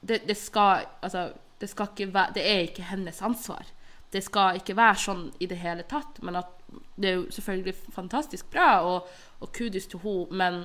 det, 0.00 0.20
det, 0.28 0.36
skal 0.38 0.84
Altså, 1.02 1.32
det 1.58 1.66
skal 1.66 1.90
ikke 1.90 2.06
være 2.14 2.36
Det 2.36 2.44
er 2.46 2.60
ikke 2.68 2.86
hennes 2.92 3.18
ansvar. 3.22 3.66
Det 4.12 4.22
skal 4.24 4.60
ikke 4.60 4.76
være 4.78 5.00
sånn 5.02 5.24
i 5.42 5.48
det 5.50 5.58
hele 5.58 5.82
tatt. 5.90 6.22
Men 6.22 6.38
at 6.38 6.54
det 6.94 7.10
er 7.10 7.18
jo 7.18 7.26
selvfølgelig 7.34 7.74
fantastisk 7.94 8.50
bra, 8.54 8.70
og, 8.86 9.10
og 9.40 9.52
kudos 9.52 9.90
til 9.90 10.00
henne, 10.04 10.38
men 10.38 10.62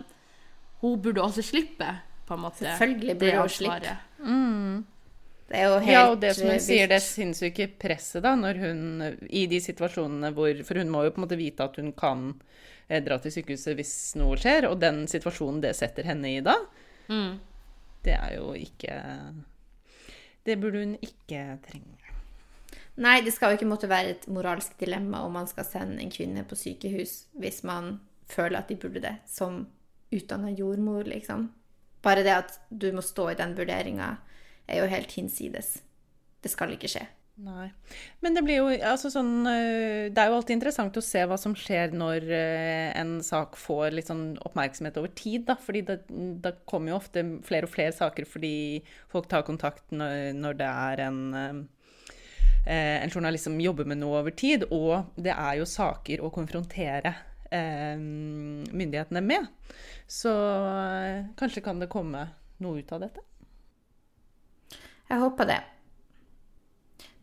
hun 0.83 1.01
burde 1.01 1.23
også 1.23 1.41
slippe, 1.41 1.89
på 2.27 2.37
en 2.37 2.43
måte. 2.45 2.63
Selvfølgelig 2.63 3.17
burde 3.19 3.39
hun 3.41 3.49
slippe. 3.49 3.97
Mm. 4.19 4.42
Det 5.53 5.61
er 5.61 5.69
jo 5.69 5.79
helt 5.85 5.93
Ja, 5.93 6.03
og 6.09 6.19
det 6.21 6.33
som 6.33 6.49
hun 6.49 6.61
sier, 6.63 6.89
det 6.89 6.99
sinnssyke 7.05 7.69
presset, 7.79 8.23
da, 8.25 8.33
når 8.39 8.59
hun 8.63 8.83
I 9.29 9.45
de 9.51 9.61
situasjonene 9.61 10.33
hvor 10.33 10.65
For 10.65 10.81
hun 10.81 10.89
må 10.89 11.05
jo 11.05 11.13
på 11.13 11.21
en 11.21 11.27
måte 11.27 11.37
vite 11.37 11.67
at 11.67 11.77
hun 11.77 11.93
kan 11.93 12.31
eh, 12.89 13.03
dra 13.05 13.19
til 13.21 13.35
sykehuset 13.37 13.77
hvis 13.77 13.95
noe 14.17 14.37
skjer, 14.41 14.67
og 14.71 14.79
den 14.81 15.03
situasjonen 15.11 15.61
det 15.61 15.75
setter 15.77 16.09
henne 16.09 16.33
i 16.33 16.43
da. 16.45 16.57
Mm 17.13 17.41
det 18.03 18.15
er 18.15 18.37
jo 18.37 18.53
ikke 18.57 18.95
Det 20.43 20.57
burde 20.59 20.83
hun 20.83 20.95
ikke 20.99 21.43
trenge. 21.63 21.99
Nei, 22.99 23.21
det 23.25 23.31
skal 23.33 23.53
jo 23.53 23.57
ikke 23.57 23.69
måtte 23.69 23.89
være 23.89 24.11
et 24.13 24.25
moralsk 24.29 24.75
dilemma 24.77 25.23
om 25.25 25.33
man 25.33 25.47
skal 25.49 25.65
sende 25.65 26.03
en 26.03 26.11
kvinne 26.13 26.43
på 26.45 26.57
sykehus 26.59 27.23
hvis 27.39 27.63
man 27.65 27.95
føler 28.29 28.59
at 28.59 28.69
de 28.69 28.77
burde 28.77 29.01
det, 29.01 29.15
som 29.25 29.63
utdanna 30.13 30.51
jordmor, 30.53 31.07
liksom. 31.09 31.47
Bare 32.05 32.23
det 32.25 32.35
at 32.35 32.59
du 32.69 32.91
må 32.93 33.01
stå 33.01 33.31
i 33.31 33.39
den 33.39 33.55
vurderinga, 33.57 34.11
er 34.67 34.83
jo 34.83 34.89
helt 34.91 35.11
hinsides. 35.11 35.75
Det 36.43 36.51
skal 36.51 36.75
ikke 36.75 36.91
skje. 36.91 37.05
Nei. 37.41 37.71
Men 38.21 38.35
det 38.35 38.43
blir 38.45 38.59
jo 38.59 38.65
altså 38.85 39.09
sånn 39.09 39.47
eh, 39.49 40.11
Det 40.13 40.21
er 40.21 40.29
jo 40.29 40.35
alltid 40.37 40.53
interessant 40.53 40.97
å 40.99 41.01
se 41.01 41.23
hva 41.25 41.37
som 41.41 41.55
skjer 41.57 41.95
når 41.97 42.27
eh, 42.29 42.91
en 42.99 43.15
sak 43.25 43.57
får 43.57 43.95
litt 43.97 44.11
sånn 44.11 44.35
oppmerksomhet 44.45 44.99
over 45.01 45.09
tid, 45.17 45.47
da. 45.47 45.55
Fordi 45.57 45.81
det 45.87 46.53
kommer 46.69 46.93
jo 46.93 46.99
ofte 46.99 47.25
flere 47.47 47.65
og 47.65 47.73
flere 47.73 47.95
saker 47.95 48.29
fordi 48.29 48.83
folk 49.09 49.31
tar 49.31 49.47
kontakt 49.47 49.89
når, 49.95 50.29
når 50.37 50.59
det 50.61 50.69
er 50.69 51.03
en 51.07 51.23
eh, 51.33 51.63
en 52.63 53.11
journalist 53.11 53.49
som 53.49 53.57
jobber 53.59 53.89
med 53.89 53.99
noe 53.99 54.21
over 54.21 54.31
tid, 54.39 54.61
og 54.71 55.09
det 55.19 55.33
er 55.33 55.57
jo 55.59 55.65
saker 55.67 56.21
å 56.23 56.29
konfrontere 56.31 57.11
myndighetene 57.53 59.21
med. 59.21 59.49
Så 60.09 60.31
kanskje 61.37 61.61
kan 61.61 61.83
det 61.83 61.91
komme 61.91 62.23
noe 62.63 62.79
ut 62.79 62.95
av 62.95 63.03
dette. 63.03 63.25
Jeg 65.13 65.21
håper 65.21 65.45
det. 65.45 65.59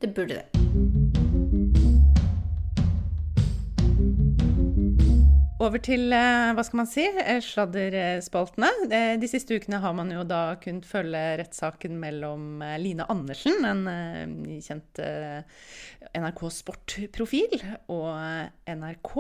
Det 0.01 0.15
burde 0.15 0.35
det. 0.35 0.60
Over 5.61 5.77
til 5.85 6.09
eh, 6.17 6.51
hva 6.57 6.63
skal 6.65 6.79
man 6.81 6.87
si, 6.89 7.03
eh, 7.05 7.37
sladderspaltene. 7.45 8.69
Eh, 8.89 9.11
de 9.21 9.29
siste 9.29 9.59
ukene 9.61 9.77
har 9.83 9.93
man 9.93 10.09
jo 10.09 10.23
da 10.25 10.55
kunnet 10.63 10.87
følge 10.89 11.21
rettssaken 11.37 11.99
mellom 12.01 12.63
Line 12.81 13.05
Andersen, 13.13 13.61
en 13.69 13.83
kjent 14.65 15.03
NRK 16.17 16.41
Sport-profil, 16.57 17.59
og 17.93 18.09
NRK. 18.73 19.13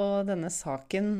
Og 0.00 0.14
denne 0.30 0.48
saken 0.52 1.10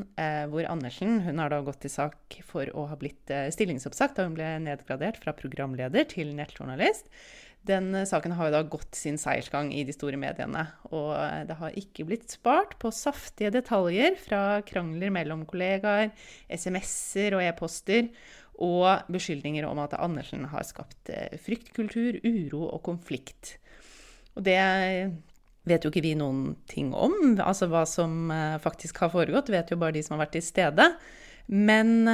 hvor 0.49 0.65
Andersen 0.71 1.19
hun 1.27 1.43
har 1.43 1.53
da 1.53 1.61
gått 1.65 1.83
til 1.85 1.93
sak 1.93 2.39
for 2.47 2.73
å 2.73 2.87
ha 2.89 2.97
blitt 2.97 3.29
stillingsoppsagt 3.29 4.17
da 4.17 4.25
hun 4.25 4.37
ble 4.39 4.49
nedgradert 4.65 5.21
fra 5.21 5.35
programleder 5.37 6.09
til 6.09 6.33
nettjournalist. 6.37 7.05
Den 7.67 7.91
eh, 7.95 8.07
saken 8.07 8.35
har 8.37 8.49
jo 8.49 8.55
da 8.55 8.63
gått 8.71 8.97
sin 8.97 9.19
seiersgang 9.19 9.71
i 9.75 9.83
de 9.87 9.95
store 9.95 10.19
mediene. 10.19 10.65
Og 10.93 11.11
eh, 11.17 11.43
det 11.49 11.57
har 11.59 11.79
ikke 11.79 12.07
blitt 12.07 12.31
spart 12.31 12.77
på 12.81 12.91
saftige 12.95 13.51
detaljer 13.55 14.15
fra 14.21 14.43
krangler 14.67 15.11
mellom 15.13 15.45
kollegaer, 15.49 16.13
SMS-er 16.47 17.37
og 17.37 17.45
e-poster, 17.45 18.11
og 18.59 19.07
beskyldninger 19.11 19.63
om 19.67 19.79
at 19.79 19.95
Andersen 19.95 20.49
har 20.51 20.67
skapt 20.67 21.11
eh, 21.13 21.35
fryktkultur, 21.39 22.21
uro 22.23 22.65
og 22.69 22.83
konflikt. 22.87 23.57
Og 24.35 24.45
det 24.47 24.59
vet 25.67 25.83
jo 25.83 25.91
ikke 25.91 26.03
vi 26.03 26.15
noen 26.17 26.53
ting 26.69 26.93
om. 26.95 27.35
Altså 27.43 27.67
hva 27.69 27.83
som 27.87 28.31
faktisk 28.63 29.01
har 29.03 29.11
foregått, 29.13 29.51
vet 29.51 29.69
jo 29.69 29.77
bare 29.77 29.93
de 29.97 30.01
som 30.05 30.15
har 30.15 30.23
vært 30.23 30.37
til 30.37 30.45
stede. 30.45 30.85
Men 31.51 32.07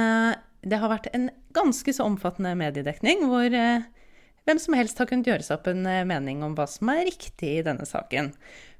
det 0.66 0.80
har 0.82 0.90
vært 0.90 1.06
en 1.14 1.28
ganske 1.56 1.94
så 1.94 2.08
omfattende 2.08 2.56
mediedekning 2.58 3.22
hvor 3.30 3.54
hvem 4.46 4.62
som 4.62 4.78
helst 4.78 5.02
har 5.02 5.10
kunnet 5.10 5.28
gjøre 5.28 5.44
seg 5.46 5.58
opp 5.58 5.68
en 5.72 5.84
eh, 5.90 6.06
mening 6.08 6.44
om 6.46 6.54
hva 6.56 6.68
som 6.70 6.90
er 6.94 7.06
riktig 7.08 7.58
i 7.58 7.66
denne 7.66 7.86
saken. 7.88 8.32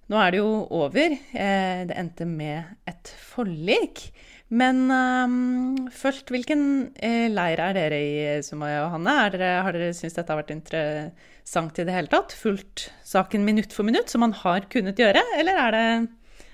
Nå 0.06 0.18
er 0.22 0.32
det 0.32 0.38
jo 0.38 0.50
over. 0.78 1.16
Eh, 1.34 1.82
det 1.88 1.98
endte 1.98 2.26
med 2.30 2.76
et 2.86 3.10
forlik. 3.32 4.06
Men 4.46 4.84
um, 4.94 5.88
først, 5.90 6.28
hvilken 6.30 6.60
eh, 7.02 7.26
leir 7.32 7.58
er 7.58 7.72
dere 7.74 7.98
i, 7.98 8.18
Sumaya 8.46 8.84
og 8.84 8.92
Hanne? 8.92 9.14
Dere, 9.34 9.48
har 9.66 9.74
dere 9.74 9.96
syntes 9.96 10.14
dette 10.20 10.30
har 10.30 10.38
vært 10.38 10.54
interessant 10.54 11.80
i 11.82 11.86
det 11.88 11.96
hele 11.96 12.12
tatt? 12.12 12.36
Fulgt 12.38 12.86
saken 13.06 13.42
minutt 13.46 13.74
for 13.74 13.88
minutt, 13.88 14.12
som 14.12 14.22
man 14.22 14.36
har 14.44 14.68
kunnet 14.70 15.02
gjøre? 15.02 15.24
Eller 15.40 15.58
er 15.64 15.74
det, 15.74 15.88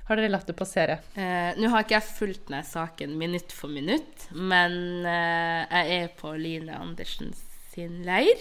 har 0.08 0.20
dere 0.20 0.32
latt 0.32 0.48
det 0.48 0.56
passere? 0.56 1.02
Eh, 1.12 1.52
Nå 1.60 1.68
har 1.74 1.84
ikke 1.84 1.98
jeg 1.98 2.08
fulgt 2.16 2.54
ned 2.54 2.64
saken 2.70 3.12
minutt 3.20 3.52
for 3.52 3.68
minutt, 3.68 4.26
men 4.32 5.04
eh, 5.04 5.60
jeg 5.68 6.00
er 6.00 6.10
på 6.16 6.32
Line 6.40 6.80
Andersen 6.80 7.36
sin 7.74 8.00
leir. 8.08 8.40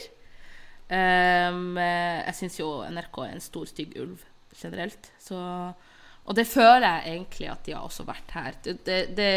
Um, 0.91 1.77
jeg 1.79 2.35
syns 2.35 2.59
jo 2.59 2.67
NRK 2.91 3.21
er 3.23 3.33
en 3.35 3.43
stor, 3.43 3.69
stygg 3.69 3.95
ulv 4.01 4.25
generelt. 4.51 5.11
Så 5.21 5.39
og 6.21 6.37
det 6.37 6.45
føler 6.47 6.85
jeg 6.85 7.15
egentlig 7.15 7.47
at 7.49 7.63
de 7.65 7.73
har 7.75 7.85
også 7.85 8.05
vært 8.05 8.33
her. 8.35 8.57
Det, 8.63 8.97
det, 9.17 9.29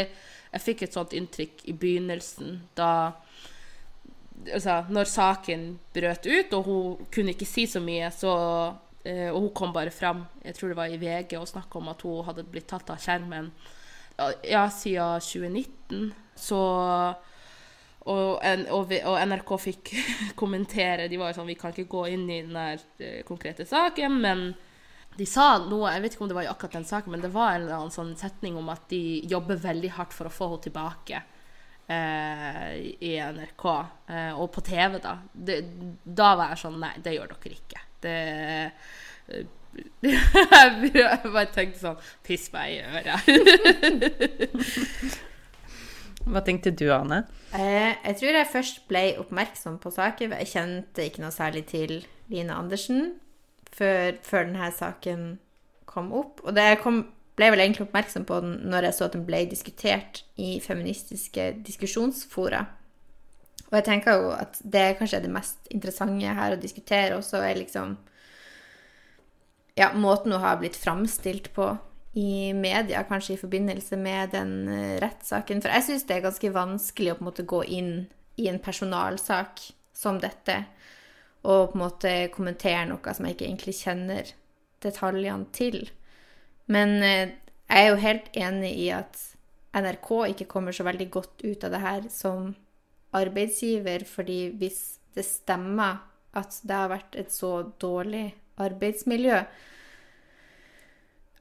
jeg 0.53 0.63
fikk 0.63 0.85
et 0.85 0.97
sånt 0.97 1.15
inntrykk 1.17 1.65
i 1.71 1.75
begynnelsen, 1.81 2.59
da 2.77 2.91
altså, 4.53 4.83
Når 4.93 5.09
saken 5.09 5.69
brøt 5.95 6.27
ut, 6.27 6.53
og 6.59 6.69
hun 6.69 7.07
kunne 7.15 7.33
ikke 7.33 7.49
si 7.49 7.67
så 7.71 7.81
mye, 7.81 8.11
så 8.13 8.35
uh, 8.35 9.31
Og 9.33 9.41
hun 9.41 9.55
kom 9.57 9.73
bare 9.73 9.95
fram, 9.95 10.27
jeg 10.45 10.59
tror 10.59 10.75
det 10.75 10.81
var 10.83 10.93
i 10.93 11.01
VG, 11.01 11.39
og 11.39 11.49
snakka 11.49 11.81
om 11.81 11.89
at 11.95 12.05
hun 12.05 12.25
hadde 12.29 12.47
blitt 12.51 12.69
tatt 12.69 12.93
av 12.93 13.01
skjermen 13.01 13.51
ja, 14.47 14.69
siden 14.71 15.19
2019. 15.21 16.13
Så 16.39 16.59
og, 18.05 18.45
og, 18.75 18.93
og, 18.93 19.17
NRK 19.29 19.51
fikk 19.63 19.95
kommentere. 20.41 21.09
De 21.09 21.19
var 21.21 21.33
jo 21.33 21.39
sånn 21.41 21.51
Vi 21.51 21.59
kan 21.61 21.73
ikke 21.73 21.91
gå 21.97 22.07
inn 22.13 22.29
i 22.29 22.43
den 22.45 22.57
der 22.57 23.25
konkrete 23.29 23.67
saken, 23.69 24.21
men 24.25 24.49
de 25.15 25.27
sa 25.31 25.59
noe, 25.63 25.93
jeg 25.95 26.03
vet 26.03 26.17
ikke 26.17 26.25
om 26.27 26.31
det 26.33 26.37
var 26.37 26.47
i 26.47 26.51
akkurat 26.51 26.75
den 26.75 26.89
saken, 26.89 27.15
men 27.15 27.23
det 27.23 27.31
var 27.35 27.55
en 27.55 27.63
eller 27.63 27.77
annen 27.79 27.95
sånn 27.95 28.17
setning 28.19 28.57
om 28.59 28.69
at 28.73 28.89
de 28.91 29.23
jobber 29.31 29.61
veldig 29.63 29.93
hardt 29.95 30.15
for 30.17 30.27
å 30.27 30.33
få 30.35 30.49
henne 30.51 30.65
tilbake 30.65 31.21
eh, 31.87 32.73
i 32.99 33.13
NRK. 33.23 33.65
Eh, 34.11 34.33
og 34.35 34.51
på 34.55 34.65
TV, 34.67 34.99
da. 35.05 35.15
Det, 35.33 35.61
da 36.03 36.35
var 36.41 36.55
jeg 36.55 36.65
sånn 36.65 36.81
Nei, 36.83 36.95
det 37.05 37.15
gjør 37.15 37.29
dere 37.37 37.55
ikke. 37.61 37.85
Det 38.05 38.17
Jeg 40.05 41.19
bare 41.25 41.49
tenkte 41.51 41.81
sånn 41.81 42.03
Piss 42.27 42.51
meg 42.55 42.77
i 42.77 42.83
øret. 42.85 43.19
Hva 46.25 46.41
tenkte 46.45 46.73
du, 46.73 46.87
Ane? 46.95 47.25
Eh, 47.53 47.93
jeg 47.93 48.17
tror 48.21 48.39
jeg 48.39 48.51
først 48.53 48.85
ble 48.89 49.03
oppmerksom 49.21 49.77
på 49.83 49.93
saken. 49.93 50.33
Jeg 50.41 50.53
kjente 50.55 51.05
ikke 51.05 51.25
noe 51.25 51.35
særlig 51.35 51.67
til 51.69 51.99
Line 52.33 52.55
Andersen 52.57 53.19
før, 53.75 54.17
før 54.25 54.49
denne 54.49 54.71
saken 54.73 55.27
kom 55.89 56.13
opp. 56.17 56.41
Og 56.47 56.57
det 56.57 56.81
kom, 56.83 57.03
ble 57.37 57.51
vel 57.53 57.65
egentlig 57.65 57.87
oppmerksom 57.87 58.25
på 58.29 58.41
den 58.45 58.57
når 58.73 58.89
jeg 58.89 58.99
så 58.99 59.09
at 59.09 59.19
den 59.19 59.27
ble 59.29 59.45
diskutert 59.51 60.25
i 60.41 60.57
feministiske 60.65 61.51
diskusjonsfora. 61.67 62.65
Og 63.69 63.79
jeg 63.81 63.87
tenker 63.89 64.21
jo 64.21 64.33
at 64.37 64.59
det 64.61 64.95
kanskje 64.99 65.19
er 65.19 65.25
det 65.25 65.35
mest 65.35 65.73
interessante 65.75 66.37
her 66.39 66.55
å 66.55 66.61
diskutere 66.61 67.17
også, 67.19 67.41
er 67.43 67.59
liksom 67.59 67.97
ja, 69.75 69.91
måten 69.99 70.33
hun 70.33 70.43
har 70.43 70.61
blitt 70.61 70.79
framstilt 70.79 71.51
på 71.57 71.73
i 72.15 72.53
media, 72.55 73.03
kanskje 73.09 73.35
i 73.35 73.41
forbindelse 73.41 73.99
med 73.99 74.35
den 74.35 74.53
uh, 74.69 74.97
rettssaken. 75.03 75.63
For 75.63 75.75
jeg 75.75 75.87
syns 75.89 76.07
det 76.07 76.19
er 76.19 76.27
ganske 76.29 76.53
vanskelig 76.55 77.13
å 77.13 77.19
på 77.19 77.25
en 77.25 77.31
måte 77.31 77.47
gå 77.51 77.63
inn 77.75 77.93
i 78.39 78.49
en 78.51 78.61
personalsak 78.63 79.63
som 79.95 80.19
dette 80.23 80.61
og 81.45 81.73
på 81.73 81.77
en 81.77 81.83
måte 81.83 82.13
kommentere 82.35 82.87
noe 82.89 83.15
som 83.15 83.27
jeg 83.27 83.37
ikke 83.37 83.49
egentlig 83.51 83.77
kjenner 83.83 84.31
detaljene 84.85 85.51
til. 85.57 85.83
Men 86.73 86.97
eh, 87.05 87.35
jeg 87.69 87.83
er 87.83 87.91
jo 87.91 88.01
helt 88.01 88.31
enig 88.39 88.73
i 88.81 88.89
at 88.97 89.21
NRK 89.75 90.11
ikke 90.31 90.49
kommer 90.49 90.75
så 90.77 90.87
veldig 90.87 91.09
godt 91.13 91.45
ut 91.45 91.67
av 91.67 91.75
det 91.75 91.83
her 91.83 92.09
som 92.13 92.55
arbeidsgiver, 93.15 94.07
fordi 94.09 94.55
hvis 94.59 94.81
det 95.15 95.27
stemmer 95.27 96.01
at 96.35 96.57
det 96.67 96.75
har 96.75 96.91
vært 96.91 97.19
et 97.19 97.33
så 97.33 97.61
dårlig 97.83 98.27
arbeidsmiljø, 98.63 99.43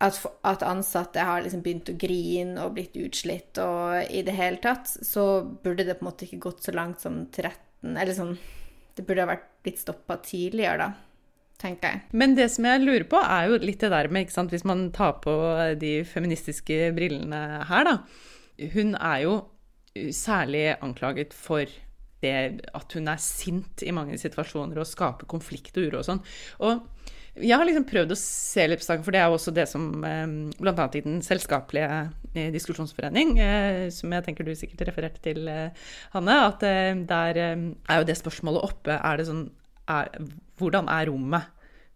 at, 0.04 0.20
at 0.44 0.66
ansatte 0.68 1.24
har 1.24 1.44
liksom 1.44 1.64
begynt 1.64 1.92
å 1.92 1.98
grine 2.00 2.66
og 2.66 2.76
blitt 2.76 2.98
utslitt 3.00 3.60
og 3.64 4.12
i 4.12 4.24
det 4.26 4.36
hele 4.38 4.60
tatt, 4.64 4.90
så 4.90 5.44
burde 5.64 5.86
det 5.88 5.98
på 6.00 6.06
en 6.06 6.10
måte 6.10 6.28
ikke 6.28 6.44
gått 6.50 6.68
så 6.68 6.76
langt 6.76 7.04
som 7.04 7.24
13 7.30 7.96
Eller 7.96 8.16
sånn 8.16 8.36
det 8.94 9.06
burde 9.08 9.24
ha 9.24 9.32
vært 9.32 9.50
blitt 9.66 9.82
stoppa 9.82 10.20
tidligere, 10.22 10.86
da. 10.86 11.10
Men 12.12 12.36
det 12.36 12.50
som 12.52 12.68
jeg 12.68 12.82
lurer 12.84 13.06
på, 13.10 13.22
er 13.24 13.48
jo 13.48 13.62
litt 13.64 13.82
det 13.82 13.90
der 13.94 14.10
med, 14.12 14.26
ikke 14.26 14.36
sant, 14.36 14.52
hvis 14.54 14.66
man 14.68 14.90
tar 14.94 15.16
på 15.24 15.34
de 15.80 15.94
feministiske 16.06 16.92
brillene 16.96 17.64
her, 17.70 17.88
da. 17.88 17.96
Hun 18.76 18.94
er 19.00 19.24
jo 19.24 19.38
særlig 20.14 20.66
anklaget 20.84 21.34
for 21.38 21.70
det 22.24 22.36
at 22.76 22.96
hun 22.96 23.10
er 23.12 23.22
sint 23.22 23.84
i 23.84 23.94
mange 23.96 24.18
situasjoner 24.20 24.80
og 24.80 24.88
skaper 24.88 25.30
konflikt 25.30 25.78
og 25.80 25.90
uro 25.90 26.02
og 26.02 26.08
sånn. 26.08 26.22
Og 26.64 26.84
jeg 27.34 27.58
har 27.58 27.66
liksom 27.66 27.86
prøvd 27.90 28.14
å 28.14 28.18
se 28.20 28.66
saken, 28.86 29.02
for 29.06 29.16
det 29.16 29.22
er 29.24 29.32
jo 29.32 29.38
også 29.40 29.54
det 29.56 29.66
som 29.70 29.88
eh, 30.06 30.34
bl.a. 30.60 30.86
i 30.94 31.02
den 31.02 31.18
selskapelige 31.26 31.88
eh, 32.36 32.52
diskusjonsforening, 32.54 33.34
eh, 33.42 33.88
som 33.94 34.14
jeg 34.14 34.26
tenker 34.28 34.46
du 34.46 34.54
sikkert 34.58 34.86
refererte 34.92 35.24
til, 35.26 35.50
Hanne, 36.14 36.36
at 36.52 36.62
der 37.10 37.40
er 37.42 37.98
jo 37.98 38.06
det 38.06 38.20
spørsmålet 38.20 38.68
oppe 38.68 39.00
er 39.00 39.18
det 39.18 39.28
sånn 39.30 39.48
er, 39.90 40.12
Hvordan 40.62 40.88
er 40.94 41.10
rommet 41.10 41.50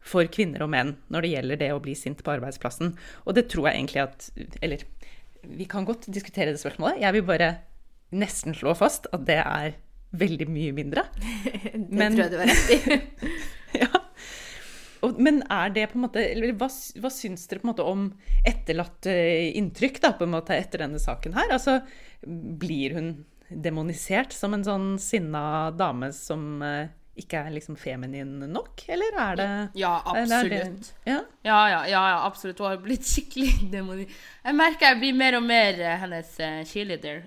for 0.07 0.25
kvinner 0.31 0.65
og 0.65 0.71
menn 0.73 0.95
når 1.13 1.23
det 1.23 1.31
gjelder 1.35 1.61
det 1.61 1.69
å 1.75 1.81
bli 1.83 1.93
sint 1.99 2.23
på 2.25 2.33
arbeidsplassen? 2.33 2.95
Og 3.29 3.37
det 3.37 3.45
tror 3.51 3.69
jeg 3.69 3.77
egentlig 3.77 4.03
at 4.07 4.29
Eller 4.65 4.87
vi 5.47 5.67
kan 5.69 5.85
godt 5.87 6.09
diskutere 6.11 6.51
det 6.51 6.59
spørsmålet. 6.59 7.03
Jeg 7.05 7.13
vil 7.15 7.27
bare 7.27 7.51
nesten 8.17 8.57
slå 8.57 8.73
fast 8.75 9.05
at 9.13 9.23
det 9.29 9.37
er 9.43 9.77
veldig 10.17 10.49
mye 10.49 10.73
mindre. 10.75 11.05
det 11.63 11.87
Men, 11.93 12.17
tror 12.17 12.25
jeg 12.25 12.33
du 12.33 12.41
har 12.41 12.51
rett 12.51 12.73
i. 12.73 13.31
ja. 13.83 14.06
Og, 15.07 15.21
men 15.23 15.39
er 15.53 15.71
det 15.75 15.87
på 15.91 15.99
en 15.99 16.05
måte, 16.07 16.23
eller 16.33 16.53
hva, 16.59 16.67
hva 17.01 17.11
syns 17.13 17.47
dere 17.47 17.61
på 17.61 17.67
en 17.67 17.71
måte 17.71 17.87
om 17.87 18.05
etterlatt 18.47 19.07
eh, 19.11 19.55
inntrykk 19.59 20.01
da, 20.03 20.13
på 20.17 20.27
en 20.27 20.35
måte 20.35 20.57
etter 20.57 20.83
denne 20.83 21.01
saken 21.01 21.37
her? 21.37 21.55
Altså, 21.55 21.79
Blir 22.27 22.97
hun 22.97 23.11
demonisert 23.47 24.33
som 24.35 24.55
en 24.57 24.65
sånn 24.65 24.87
sinna 24.99 25.71
dame 25.71 26.09
som 26.11 26.59
uh, 26.59 26.89
ikke 27.17 27.45
er 27.45 27.53
liksom 27.55 27.77
feminin 27.79 28.41
nok, 28.51 28.83
eller 28.91 29.15
er 29.23 29.37
det 29.39 29.47
Ja, 29.79 29.93
absolutt. 30.03 30.89
Det, 30.89 31.13
ja? 31.13 31.21
Ja, 31.47 31.61
ja, 31.71 31.79
ja, 31.87 32.01
absolutt. 32.25 32.59
Hun 32.59 32.73
har 32.73 32.81
blitt 32.83 33.07
skikkelig 33.13 33.69
demonisert. 33.71 34.17
Jeg 34.43 34.59
merker 34.59 34.91
jeg 34.91 34.99
blir 35.05 35.21
mer 35.21 35.39
og 35.39 35.47
mer 35.47 35.79
uh, 35.79 35.93
hennes 36.03 36.33
uh, 36.43 36.59
cheerleader. 36.67 37.23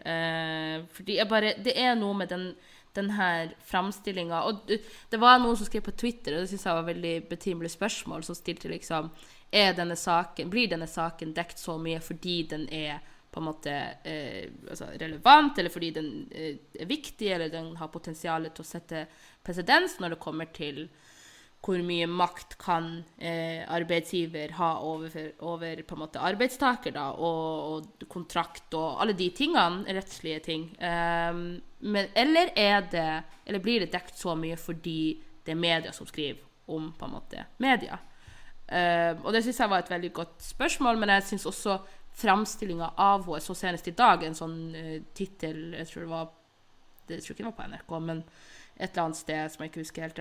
fordi 0.93 1.17
jeg 1.23 1.29
bare 1.31 1.55
Det 1.65 1.79
er 1.79 1.97
noe 1.97 2.19
med 2.21 2.29
den 2.35 2.51
denne 2.97 3.51
framstillinga. 3.67 4.43
Og 4.49 4.65
det 5.11 5.21
var 5.21 5.39
noen 5.39 5.59
som 5.59 5.69
skrev 5.69 5.85
på 5.87 5.97
Twitter, 5.99 6.35
og 6.35 6.45
det 6.45 6.53
syns 6.53 6.67
jeg 6.67 6.79
var 6.81 6.89
veldig 6.89 7.15
betimelig 7.31 7.75
spørsmål, 7.77 8.25
som 8.27 8.39
stilte 8.39 8.71
liksom 8.73 9.11
er 9.51 9.75
denne 9.75 9.97
saken, 9.99 10.51
Blir 10.51 10.71
denne 10.71 10.87
saken 10.87 11.35
dekt 11.35 11.59
så 11.59 11.75
mye 11.79 12.01
fordi 12.03 12.43
den 12.51 12.69
er 12.71 13.01
på 13.31 13.41
en 13.41 13.47
måte 13.47 13.73
eh, 14.03 14.51
altså 14.71 14.89
relevant, 14.99 15.59
eller 15.59 15.71
fordi 15.71 15.91
den 15.95 16.11
eh, 16.31 16.57
er 16.75 16.87
viktig, 16.91 17.29
eller 17.31 17.51
den 17.51 17.77
har 17.79 17.91
potensial 17.93 18.49
til 18.51 18.65
å 18.65 18.67
sette 18.67 19.05
presedens 19.47 19.99
når 20.01 20.15
det 20.17 20.23
kommer 20.23 20.51
til 20.55 20.89
hvor 21.61 21.81
mye 21.85 22.07
makt 22.09 22.55
kan 22.61 22.87
eh, 23.21 23.61
arbeidsgiver 23.69 24.55
ha 24.57 24.71
over, 24.81 25.33
over, 25.45 25.83
måte 26.01 26.23
arbeidstaker, 26.25 26.95
da, 26.97 27.11
og, 27.13 27.75
og, 27.75 28.07
kontrakt 28.09 28.73
og 28.79 29.03
alle 29.03 29.15
de 29.17 29.29
tingene, 29.37 29.85
rettslige 29.93 30.41
ting. 30.47 30.65
Um, 30.81 31.61
men, 31.81 32.09
eller 32.17 32.53
er 32.57 32.81
det 32.93 33.23
Eller 33.47 33.61
blir 33.61 33.81
det 33.81 33.93
dekt 33.93 34.19
så 34.19 34.35
mye 34.37 34.57
fordi 34.57 35.21
det 35.45 35.53
er 35.53 35.61
media 35.61 35.93
som 35.93 36.07
skriver 36.07 36.41
om 36.69 36.93
på 36.97 37.07
en 37.07 37.13
måte 37.13 37.45
media? 37.59 37.99
Um, 38.71 39.25
og 39.27 39.33
det 39.35 39.45
syns 39.45 39.61
jeg 39.61 39.71
var 39.71 39.85
et 39.85 39.91
veldig 39.91 40.13
godt 40.17 40.43
spørsmål, 40.43 40.99
men 40.99 41.13
jeg 41.17 41.29
syns 41.29 41.49
også 41.51 41.81
framstillinga 42.21 42.95
av 42.97 43.27
henne 43.27 43.45
så 43.45 43.57
senest 43.57 43.89
i 43.91 43.97
dag, 43.97 44.25
en 44.25 44.37
sånn 44.37 44.61
uh, 44.73 44.97
tittel 45.15 45.75
Jeg 45.77 45.93
tror 45.93 46.09
det 47.11 47.21
tror 47.21 47.35
ikke 47.35 47.43
det 47.43 47.51
var 47.51 47.59
på 47.59 47.69
NRK, 47.69 47.95
men 48.07 48.25
et 48.81 48.91
eller 48.91 49.05
annet 49.07 49.21
sted 49.21 49.53
som 49.53 49.63
jeg 49.63 49.71
ikke 49.71 49.85
husker 49.85 50.07
helt. 50.07 50.21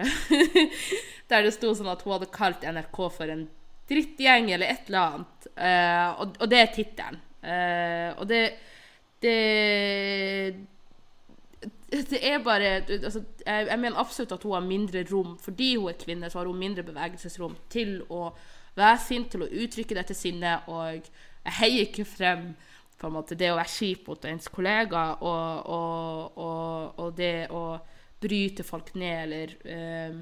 der 1.32 1.46
det 1.46 1.54
sto 1.56 1.72
sånn 1.78 1.92
at 1.92 2.04
hun 2.06 2.16
hadde 2.18 2.32
kalt 2.34 2.66
NRK 2.68 3.00
for 3.16 3.32
en 3.32 3.46
drittgjeng 3.90 4.52
eller 4.54 4.74
et 4.74 4.90
eller 4.90 5.06
annet. 5.06 5.48
Uh, 5.54 6.10
og, 6.22 6.36
og, 6.40 6.50
det 6.52 6.60
er 6.60 6.74
tittelen. 6.76 7.22
Uh, 7.40 8.10
og 8.20 8.28
det, 8.30 8.44
det 9.24 9.38
det 11.90 12.20
er 12.22 12.44
bare 12.44 12.84
altså, 12.86 13.24
jeg, 13.46 13.68
jeg, 13.68 13.80
mener 13.80 13.98
absolutt 13.98 14.32
at 14.36 14.44
hun 14.46 14.54
har 14.54 14.66
mindre 14.66 15.04
rom. 15.12 15.38
Fordi 15.42 15.76
hun 15.76 15.90
er 15.90 15.98
kvinne, 16.00 16.30
så 16.30 16.40
har 16.40 16.50
hun 16.50 16.60
mindre 16.60 16.86
bevegelsesrom 16.86 17.56
til 17.70 17.98
å 18.14 18.28
være 18.78 19.00
sint, 19.02 19.32
til 19.34 19.44
å 19.44 19.50
uttrykke 19.50 19.98
dette 19.98 20.14
sinnet. 20.14 20.70
Og 20.70 21.00
jeg 21.00 21.56
heier 21.60 21.88
ikke 21.88 22.06
frem 22.06 22.52
på 23.00 23.08
en 23.08 23.16
måte, 23.16 23.38
det 23.40 23.50
å 23.52 23.58
være 23.58 23.74
kjip 23.74 24.10
mot 24.12 24.26
ens 24.28 24.50
kollega 24.52 25.04
og, 25.24 25.70
og, 25.72 26.38
og, 26.38 27.00
og 27.00 27.14
det 27.18 27.48
å 27.56 27.64
bryte 28.20 28.66
folk 28.68 28.94
ned, 29.00 29.24
eller 29.24 29.56
eh, 29.64 30.18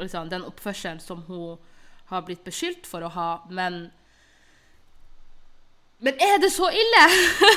liksom, 0.00 0.28
den 0.32 0.44
oppførselen 0.48 1.00
som 1.00 1.22
hun 1.28 1.58
har 2.12 2.24
blitt 2.26 2.44
beskyldt 2.44 2.88
for 2.88 3.04
å 3.04 3.12
ha. 3.14 3.30
Men, 3.50 3.86
Men 6.02 6.18
er 6.20 6.42
det 6.42 6.52
så 6.52 6.68
ille? 6.70 7.06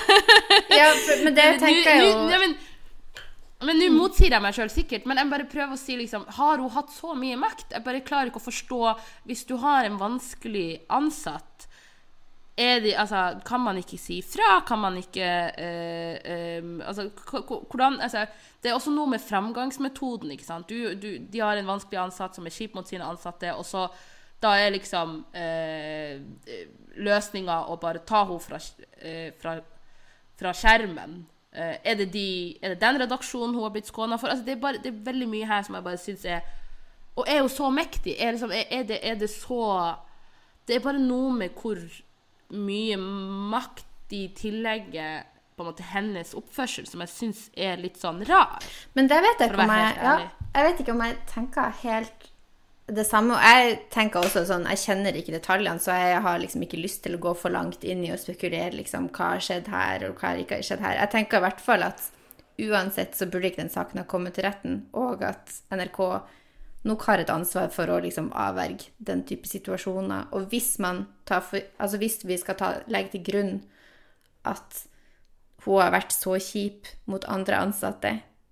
Ja, 0.79 0.87
men 1.23 1.35
det 1.35 1.49
tenker 1.63 1.91
jeg 1.91 2.07
jo 2.07 2.15
men 2.29 2.57
men 3.63 3.79
nå 3.79 3.87
motsier 3.95 4.33
jeg 4.35 4.43
meg 4.43 4.53
sjøl 4.53 4.69
sikkert, 4.69 5.05
men 5.07 5.17
jeg 5.17 5.31
bare 5.31 5.45
prøver 5.49 5.77
å 5.77 5.79
si 5.79 5.95
liksom 5.97 6.25
Har 6.37 6.59
hun 6.59 6.73
hatt 6.75 6.91
så 6.91 7.13
mye 7.17 7.37
makt? 7.39 7.71
Jeg 7.71 7.85
bare 7.85 8.03
klarer 8.05 8.29
ikke 8.29 8.41
å 8.41 8.49
forstå 8.49 8.79
Hvis 9.29 9.45
du 9.47 9.55
har 9.63 9.87
en 9.87 9.95
vanskelig 9.97 10.83
ansatt, 10.91 11.54
de, 12.55 12.93
altså, 12.95 13.39
kan 13.43 13.59
man 13.59 13.77
ikke 13.81 13.97
si 13.99 14.21
fra? 14.23 14.61
Kan 14.67 14.79
man 14.79 14.95
ikke 14.97 15.27
eh, 15.59 16.15
eh, 16.23 16.63
altså, 16.87 17.09
hvordan, 17.69 17.99
altså, 18.01 18.25
Det 18.63 18.71
er 18.71 18.73
også 18.73 18.91
noe 18.95 19.09
med 19.11 19.19
framgangsmetoden. 19.19 20.31
ikke 20.31 20.45
sant? 20.45 20.69
Du, 20.69 20.93
du, 20.95 21.17
de 21.17 21.39
har 21.39 21.57
en 21.57 21.67
vanskelig 21.67 21.99
ansatt 21.99 22.35
som 22.35 22.45
er 22.45 22.55
kjip 22.55 22.75
mot 22.75 22.87
sine 22.87 23.03
ansatte, 23.03 23.51
og 23.53 23.65
så 23.65 23.89
da 24.39 24.53
er 24.59 24.71
liksom 24.71 25.25
eh, 25.35 26.21
løsninga 26.95 27.65
å 27.71 27.75
bare 27.81 28.03
ta 28.07 28.23
henne 28.23 28.39
fra, 28.39 28.59
fra, 29.41 29.57
fra 30.39 30.55
skjermen. 30.55 31.25
Er, 31.51 31.95
det 31.95 32.09
de, 32.11 32.55
er 32.61 32.73
det 32.73 32.81
den 32.81 32.99
redaksjonen 32.99 33.55
hun 33.55 33.63
har 33.63 33.75
blitt 33.75 33.87
skåna 33.91 34.17
for? 34.19 34.31
Altså, 34.31 34.45
det, 34.45 34.55
er 34.55 34.63
bare, 34.63 34.79
det 34.83 34.91
er 34.91 35.05
veldig 35.11 35.27
mye 35.31 35.47
her 35.47 35.63
som 35.63 35.75
jeg 35.75 35.87
bare 35.87 35.99
syns 35.99 36.25
er 36.27 36.43
Og 37.15 37.23
er 37.31 37.39
hun 37.39 37.51
så 37.51 37.69
mektig? 37.71 38.15
Er, 38.19 38.35
liksom, 38.35 38.51
er, 38.51 38.65
er, 38.71 38.83
det, 38.83 38.99
er 39.07 39.15
det 39.15 39.29
så 39.31 39.61
Det 40.67 40.75
er 40.75 40.83
bare 40.83 40.99
noe 40.99 41.31
med 41.31 41.55
hvor 41.55 41.79
mye 42.53 42.97
makt 42.97 43.85
de 44.11 44.27
tillegger 44.37 45.25
på 45.55 45.63
en 45.63 45.69
måte 45.71 45.87
hennes 45.87 46.33
oppførsel, 46.35 46.85
som 46.87 47.01
jeg 47.03 47.11
syns 47.13 47.41
er 47.55 47.79
litt 47.79 47.97
sånn 47.99 48.21
rar. 48.27 48.63
Men 48.93 49.07
det 49.11 49.21
vet 49.23 49.41
jeg 49.41 49.53
ikke 49.53 49.65
om 49.65 49.75
jeg 49.75 49.99
ja. 50.01 50.15
Jeg 50.55 50.67
vet 50.69 50.81
ikke 50.83 50.95
om 50.95 51.03
jeg 51.03 51.15
tenker 51.31 51.77
helt 51.81 52.27
det 52.85 53.05
samme. 53.07 53.35
Og 53.35 53.43
jeg 53.43 53.77
tenker 53.93 54.21
også 54.21 54.45
sånn 54.47 54.67
Jeg 54.69 54.81
kjenner 54.83 55.17
ikke 55.17 55.33
detaljene, 55.35 55.81
så 55.81 55.95
jeg 55.97 56.21
har 56.27 56.41
liksom 56.41 56.65
ikke 56.67 56.81
lyst 56.81 57.03
til 57.05 57.17
å 57.17 57.21
gå 57.23 57.33
for 57.39 57.53
langt 57.55 57.83
inn 57.87 58.03
i 58.05 58.11
å 58.13 58.19
spekulere 58.19 58.75
liksom 58.75 59.09
hva 59.15 59.33
har 59.35 59.43
skjedd 59.43 59.71
her, 59.73 60.09
og 60.09 60.19
hva 60.19 60.33
har 60.33 60.43
ikke 60.43 60.61
skjedd 60.65 60.83
her. 60.85 60.99
Jeg 61.01 61.13
tenker 61.15 61.41
i 61.41 61.47
hvert 61.47 61.63
fall 61.63 61.87
at 61.87 62.09
uansett 62.61 63.17
så 63.17 63.27
burde 63.27 63.49
ikke 63.49 63.63
den 63.63 63.73
saken 63.73 63.99
ha 63.99 64.07
kommet 64.07 64.37
til 64.37 64.47
retten, 64.47 64.83
og 64.95 65.23
at 65.27 65.57
NRK 65.73 66.01
nok 66.85 67.05
har 67.09 67.21
et 67.21 67.31
ansvar 67.33 67.71
for 67.73 67.89
å 67.89 67.99
liksom 68.03 68.31
avverge 68.37 68.91
den 68.97 69.23
type 69.27 69.49
situasjoner. 69.49 70.29
Og 70.37 70.49
hvis 70.51 70.75
for 70.77 71.61
Altså 71.79 71.97
hvis 71.97 72.19
vi 72.25 72.37
skal 72.37 72.55
ta, 72.59 72.73
legge 72.87 73.15
til 73.15 73.25
grunn 73.25 73.55
at 74.45 74.85
hun 75.65 75.81
har 75.81 75.91
vært 75.91 76.13
så 76.13 76.37
kjip 76.37 76.87
mot 77.09 77.25
andre 77.25 77.57
ansatte 77.57 78.11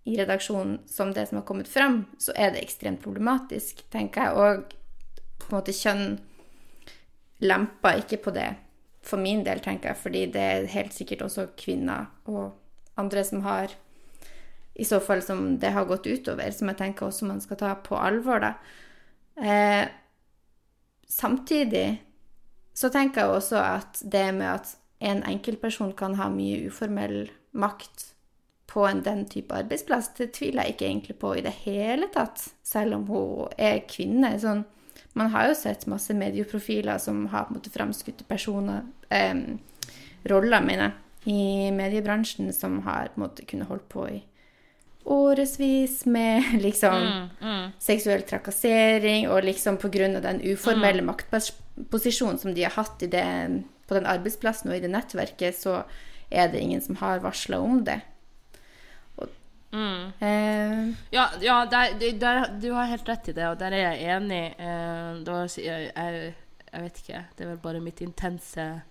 i 0.09 0.17
redaksjonen 0.17 0.79
som 0.89 1.13
det 1.13 1.27
som 1.29 1.37
har 1.39 1.45
kommet 1.45 1.69
fram, 1.69 2.05
så 2.17 2.33
er 2.35 2.51
det 2.51 2.63
ekstremt 2.63 3.03
problematisk, 3.03 3.85
tenker 3.93 4.25
jeg. 4.25 4.33
Og 4.33 4.73
på 5.39 5.51
en 5.51 5.57
måte 5.59 5.75
kjønn 5.77 6.17
lemper 7.43 8.01
ikke 8.01 8.19
på 8.25 8.33
det, 8.35 8.49
for 9.03 9.21
min 9.21 9.43
del, 9.45 9.61
tenker 9.63 9.91
jeg, 9.91 9.99
fordi 9.99 10.25
det 10.33 10.41
er 10.41 10.69
helt 10.73 10.93
sikkert 10.95 11.25
også 11.27 11.49
kvinner 11.59 12.09
og 12.25 12.53
andre 12.99 13.23
som 13.27 13.43
har 13.45 13.73
I 14.73 14.85
så 14.85 14.99
fall 14.99 15.21
som 15.21 15.59
det 15.59 15.73
har 15.75 15.85
gått 15.85 16.07
utover, 16.07 16.49
som 16.51 16.71
jeg 16.71 16.79
tenker 16.79 17.07
også 17.07 17.27
man 17.29 17.41
skal 17.43 17.59
ta 17.59 17.73
på 17.85 17.97
alvor, 17.99 18.41
da. 18.41 18.53
Eh, 19.37 19.85
samtidig 21.09 22.01
så 22.73 22.89
tenker 22.89 23.21
jeg 23.21 23.35
også 23.37 23.59
at 23.61 24.01
det 24.01 24.25
med 24.33 24.49
at 24.49 24.73
en 25.03 25.21
enkeltperson 25.27 25.93
kan 25.97 26.15
ha 26.17 26.29
mye 26.31 26.65
uformell 26.69 27.27
makt 27.51 28.09
på 28.73 28.85
en 28.87 29.03
den 29.05 29.25
type 29.29 29.53
arbeidsplass, 29.53 30.13
det 30.17 30.31
tviler 30.33 30.65
jeg 30.65 30.73
ikke 30.73 30.85
egentlig 30.87 31.17
på 31.21 31.35
i 31.37 31.43
det 31.45 31.53
hele 31.65 32.07
tatt, 32.13 32.41
selv 32.65 32.97
om 32.97 33.03
hun 33.11 33.51
er 33.61 33.83
kvinne. 33.85 34.31
Sånn, 34.41 34.63
man 35.13 35.29
har 35.35 35.51
jo 35.51 35.57
sett 35.59 35.85
masse 35.91 36.15
medieprofiler 36.17 36.97
som 37.01 37.27
har 37.29 37.51
på 37.51 37.61
framskutte 37.69 38.25
personer, 38.25 38.87
eh, 39.13 39.35
roller, 40.31 40.65
mener 40.65 40.89
jeg, 40.89 40.99
i 41.23 41.71
mediebransjen 41.71 42.49
som 42.55 42.81
har 42.87 43.13
kunnet 43.15 43.69
holdt 43.69 43.89
på 43.89 44.07
i 44.09 44.21
årevis 45.05 46.05
med 46.05 46.43
liksom 46.65 47.29
seksuell 47.79 48.23
trakassering, 48.27 49.27
og 49.29 49.43
liksom 49.43 49.77
av 49.83 50.21
den 50.21 50.41
uformelle 50.41 51.01
maktposisjonen 51.01 52.39
som 52.39 52.53
de 52.53 52.63
har 52.63 52.71
hatt 52.71 53.03
i 53.03 53.07
det, 53.07 53.25
på 53.87 53.93
den 53.93 54.07
arbeidsplassen 54.07 54.71
og 54.71 54.77
i 54.77 54.83
det 54.83 54.91
nettverket, 54.93 55.57
så 55.59 55.83
er 56.29 56.49
det 56.51 56.59
ingen 56.59 56.81
som 56.81 56.95
har 56.95 57.19
varsla 57.19 57.59
om 57.59 57.83
det. 57.85 57.99
Og, 59.15 59.27
eh, 60.19 60.93
Ja, 61.11 61.29
ja 61.41 61.65
der, 61.65 61.99
der, 62.19 62.47
du 62.61 62.71
har 62.71 62.85
helt 62.85 63.09
rett 63.09 63.29
i 63.29 63.33
det, 63.33 63.47
og 63.49 63.59
der 63.59 63.71
er 63.71 63.91
jeg 63.91 64.15
enig. 64.17 64.55
Eh, 64.57 65.21
da, 65.27 65.43
jeg, 65.57 65.91
jeg, 65.95 66.33
jeg 66.71 66.87
vet 66.87 67.03
ikke. 67.03 67.23
Det 67.35 67.45
er 67.45 67.51
vel 67.51 67.61
bare 67.67 67.83
mitt 67.83 68.01
intense 68.01 68.81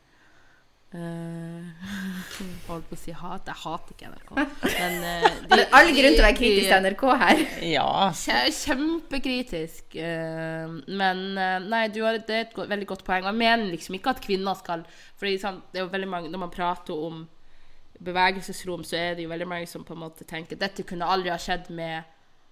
eh, 0.94 1.88
Holdt 2.68 2.88
på 2.88 2.96
å 2.96 3.00
si 3.00 3.12
hat. 3.16 3.48
Jeg 3.48 3.58
hater 3.62 3.94
ikke 3.94 4.10
NRK. 4.12 4.30
Men 4.64 4.96
uh, 5.02 5.26
de- 5.42 5.48
det 5.52 5.58
er 5.64 5.76
all 5.78 5.90
grunn 5.96 6.16
til 6.16 6.22
å 6.22 6.26
være 6.26 6.38
kritisk 6.38 6.68
til 6.68 6.86
NRK 6.86 7.04
her. 7.22 7.42
Ja. 7.70 7.88
Kjempekritisk. 8.62 9.96
Uh, 9.96 10.78
Men 10.86 11.22
uh, 11.38 11.58
nei, 11.64 11.84
du 11.94 12.00
har, 12.06 12.20
det 12.20 12.38
er 12.38 12.46
et 12.46 12.56
go 12.56 12.66
veldig 12.68 12.88
godt 12.94 13.04
poeng. 13.08 13.26
Jeg 13.28 13.40
mener 13.40 13.70
liksom 13.72 13.98
ikke 13.98 14.14
at 14.16 14.22
kvinner 14.24 14.58
skal 14.58 14.86
Fordi 15.20 15.36
sant, 15.42 15.66
det 15.72 15.80
er 15.80 15.86
jo 15.86 15.92
veldig 15.92 16.10
mange 16.10 16.32
Når 16.32 16.44
man 16.46 16.54
prater 16.54 17.06
om 17.08 17.24
bevegelsesrom, 18.02 18.82
så 18.86 18.96
er 18.98 19.12
det 19.14 19.26
jo 19.26 19.30
veldig 19.30 19.46
mange 19.46 19.68
som 19.70 19.84
på 19.86 19.94
en 19.94 20.02
måte 20.02 20.24
tenker 20.26 20.58
dette 20.58 20.82
kunne 20.88 21.06
aldri 21.06 21.30
ha 21.30 21.36
skjedd 21.38 21.68
med 21.70 22.00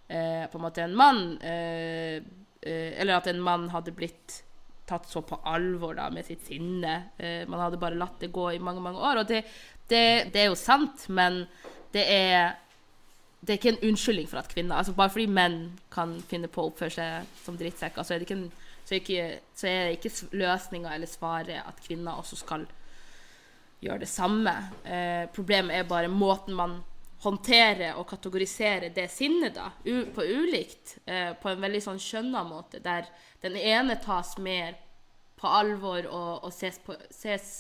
eh, 0.07 0.45
på 0.47 0.61
en 0.61 0.63
måte 0.63 0.85
en 0.85 0.95
mann. 0.95 1.25
Eller 1.43 3.17
at 3.17 3.27
en 3.27 3.41
mann 3.43 3.65
hadde 3.73 3.91
blitt 3.97 4.45
tatt 4.91 5.09
så 5.11 5.23
på 5.27 5.39
alvor 5.49 5.97
da, 5.99 6.09
med 6.13 6.27
sitt 6.27 6.43
sinne. 6.49 6.97
Eh, 7.19 7.45
man 7.49 7.63
hadde 7.63 7.81
bare 7.81 7.99
latt 7.99 8.19
det 8.23 8.33
gå 8.35 8.51
i 8.55 8.63
mange, 8.63 8.83
mange 8.85 9.01
år. 9.01 9.23
Og 9.23 9.31
det, 9.31 9.45
det, 9.91 10.03
det 10.35 10.43
er 10.45 10.51
jo 10.51 10.59
sant, 10.59 11.07
men 11.09 11.45
det 11.95 12.05
er 12.11 12.59
det 13.41 13.55
er 13.55 13.57
ikke 13.57 13.71
en 13.73 13.89
unnskyldning 13.89 14.27
for 14.29 14.37
at 14.37 14.51
kvinner 14.53 14.77
altså 14.77 14.93
Bare 14.93 15.09
fordi 15.09 15.25
menn 15.33 15.79
kan 15.93 16.19
finne 16.29 16.51
på 16.53 16.61
å 16.61 16.69
oppføre 16.69 16.93
seg 16.93 17.39
som 17.41 17.57
drittsekker, 17.57 18.05
så 18.05 18.13
er 18.13 18.21
det 18.21 18.27
ikke, 18.29 18.37
en, 18.37 18.51
ikke, 18.93 19.95
ikke 19.97 20.37
løsninga 20.37 20.93
eller 20.93 21.09
svaret 21.09 21.63
at 21.63 21.81
kvinner 21.87 22.21
også 22.21 22.37
skal 22.43 22.67
gjøre 23.81 24.03
det 24.03 24.11
samme. 24.13 24.53
Eh, 24.85 25.25
problemet 25.33 25.79
er 25.79 25.89
bare 25.89 26.13
måten 26.13 26.57
man 26.59 26.83
håndterer 27.21 27.99
og 28.01 28.07
kategorisere 28.09 28.89
det 28.95 29.07
sinnet 29.13 29.57
da, 29.59 29.71
på 30.15 30.25
ulikt. 30.25 30.97
Eh, 31.05 31.33
på 31.37 31.51
en 31.51 31.61
veldig 31.61 31.83
sånn 31.85 32.01
skjønna 32.01 32.45
måte, 32.49 32.81
der 32.81 33.09
den 33.43 33.59
ene 33.61 33.99
tas 34.01 34.37
mer 34.41 34.79
på 35.41 35.49
alvor 35.49 36.09
og, 36.09 36.47
og 36.49 36.53
ses, 36.53 36.81
på, 36.85 36.97
ses, 37.13 37.51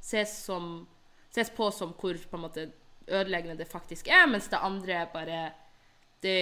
ses, 0.00 0.34
som, 0.44 0.86
ses 1.34 1.50
på 1.54 1.70
som 1.74 1.94
hvor 1.98 2.18
på 2.18 2.38
en 2.38 2.46
måte 2.46 2.68
ødeleggende 3.08 3.58
det 3.58 3.70
faktisk 3.70 4.10
er, 4.12 4.26
mens 4.30 4.50
det 4.52 4.60
andre 4.62 5.04
bare 5.12 5.42
det, 6.22 6.38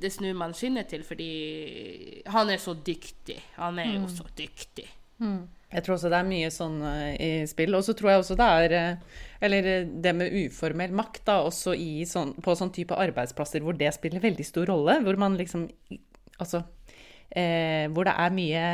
det 0.00 0.10
snur 0.12 0.36
man 0.40 0.54
skinnet 0.56 0.88
til 0.88 1.04
fordi 1.04 2.22
han 2.32 2.50
er 2.50 2.60
så 2.60 2.74
dyktig. 2.74 3.36
Han 3.60 3.78
er 3.78 3.92
jo 3.98 4.08
så 4.08 4.24
dyktig. 4.36 4.88
Jeg 5.74 5.82
tror 5.84 5.96
også 5.96 6.10
det 6.12 6.20
er 6.20 6.28
mye 6.28 6.50
sånn 6.54 6.78
eh, 6.86 7.14
i 7.18 7.30
spill. 7.50 7.74
Og 7.74 7.84
så 7.86 7.96
tror 7.98 8.12
jeg 8.12 8.22
også 8.22 8.38
det 8.38 8.50
er 8.60 8.76
eh, 8.78 9.20
Eller 9.44 9.70
eh, 9.72 9.90
det 10.04 10.14
med 10.16 10.38
uformell 10.44 10.94
makt, 10.94 11.24
da, 11.26 11.40
også 11.48 11.74
sånn, 12.10 12.36
på 12.44 12.54
sånn 12.58 12.72
type 12.74 12.94
arbeidsplasser 12.94 13.64
hvor 13.64 13.76
det 13.78 13.90
spiller 13.96 14.22
veldig 14.22 14.46
stor 14.46 14.70
rolle. 14.70 15.00
Hvor 15.04 15.20
man 15.20 15.38
liksom 15.40 15.68
Altså 16.42 16.64
eh, 17.30 17.90
Hvor 17.94 18.06
det 18.06 18.14
er 18.22 18.34
mye 18.34 18.64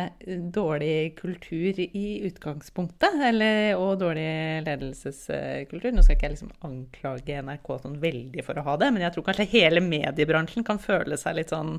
dårlig 0.52 0.94
kultur 1.16 1.80
i 1.80 2.04
utgangspunktet. 2.28 3.16
Eller, 3.30 3.74
og 3.80 3.98
dårlig 4.02 4.28
ledelseskultur. 4.66 5.90
Nå 5.94 6.04
skal 6.04 6.18
ikke 6.18 6.28
jeg 6.28 6.36
liksom 6.36 6.54
anklage 6.68 7.42
NRK 7.44 7.74
sånn 7.84 8.00
veldig 8.02 8.44
for 8.46 8.60
å 8.60 8.66
ha 8.68 8.78
det, 8.80 8.92
men 8.92 9.06
jeg 9.06 9.16
tror 9.16 9.28
kanskje 9.28 9.50
hele 9.56 9.84
mediebransjen 9.84 10.66
kan 10.66 10.80
føle 10.82 11.16
seg 11.20 11.40
litt 11.40 11.52
sånn 11.54 11.78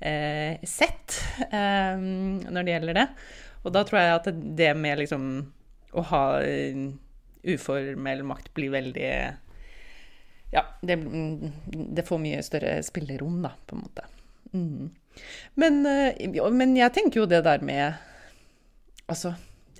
eh, 0.00 0.60
sett 0.64 1.20
eh, 1.50 1.96
når 2.00 2.60
det 2.62 2.78
gjelder 2.78 3.02
det. 3.02 3.08
Og 3.64 3.72
da 3.72 3.84
tror 3.86 4.00
jeg 4.00 4.16
at 4.18 4.28
det 4.58 4.70
med 4.76 5.00
liksom 5.00 5.28
å 5.94 6.04
ha 6.10 6.24
eh, 6.44 6.90
uformell 7.44 8.24
makt 8.26 8.52
blir 8.56 8.72
veldig 8.74 9.12
Ja, 10.54 10.64
det, 10.82 10.98
det 11.96 12.04
får 12.06 12.20
mye 12.22 12.42
større 12.46 12.76
spillerom, 12.86 13.40
da, 13.42 13.54
på 13.66 13.76
en 13.76 13.82
måte. 13.82 14.04
Mm. 14.54 14.90
Men, 15.58 15.80
eh, 15.86 16.50
men 16.52 16.76
jeg 16.78 16.94
tenker 16.94 17.22
jo 17.22 17.30
det 17.30 17.44
der 17.46 17.64
med 17.64 18.00
Altså, 19.10 19.34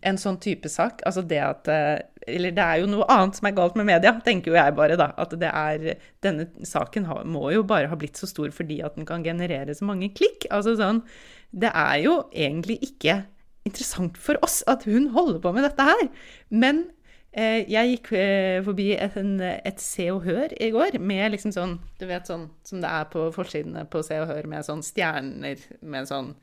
en 0.05 0.19
sånn 0.21 0.37
type 0.43 0.69
sak 0.71 1.03
Altså 1.07 1.23
det 1.27 1.41
at 1.43 1.71
eh, 1.73 2.03
Eller 2.37 2.55
det 2.55 2.65
er 2.65 2.83
jo 2.83 2.91
noe 2.91 3.07
annet 3.11 3.39
som 3.39 3.49
er 3.49 3.57
galt 3.57 3.79
med 3.79 3.89
media, 3.89 4.15
tenker 4.25 4.53
jo 4.53 4.59
jeg 4.59 4.75
bare, 4.77 4.99
da. 5.01 5.13
At 5.21 5.35
det 5.41 5.51
er 5.51 5.87
Denne 6.25 6.49
saken 6.67 7.09
må 7.31 7.49
jo 7.55 7.65
bare 7.67 7.91
ha 7.91 7.99
blitt 7.99 8.21
så 8.21 8.29
stor 8.31 8.51
fordi 8.55 8.81
at 8.85 8.99
den 8.99 9.09
kan 9.09 9.25
generere 9.27 9.75
så 9.75 9.87
mange 9.89 10.11
klikk. 10.17 10.49
Altså 10.51 10.77
sånn 10.81 11.03
Det 11.51 11.71
er 11.71 11.99
jo 12.05 12.19
egentlig 12.33 12.81
ikke 12.91 13.23
interessant 13.65 14.19
for 14.21 14.39
oss 14.45 14.63
at 14.71 14.85
hun 14.89 15.11
holder 15.15 15.41
på 15.43 15.53
med 15.57 15.67
dette 15.67 15.87
her. 15.89 16.09
Men 16.53 16.85
eh, 17.33 17.65
jeg 17.71 17.95
gikk 17.95 18.11
eh, 18.19 18.59
forbi 18.67 18.91
et, 18.97 19.17
en, 19.21 19.39
et 19.41 19.81
Se 19.83 20.11
og 20.13 20.25
Hør 20.27 20.55
i 20.61 20.71
går 20.75 20.99
med 21.01 21.35
liksom 21.35 21.55
sånn 21.55 21.79
Du 22.01 22.07
vet 22.11 22.29
sånn 22.29 22.49
som 22.67 22.83
det 22.85 22.91
er 22.91 23.09
på 23.13 23.27
forsidene 23.35 23.87
på 23.91 24.05
Se 24.07 24.21
og 24.23 24.29
Hør 24.31 24.51
med 24.51 24.67
sånn 24.67 24.85
stjerner 24.85 25.65
med 25.81 26.11
sånn 26.11 26.35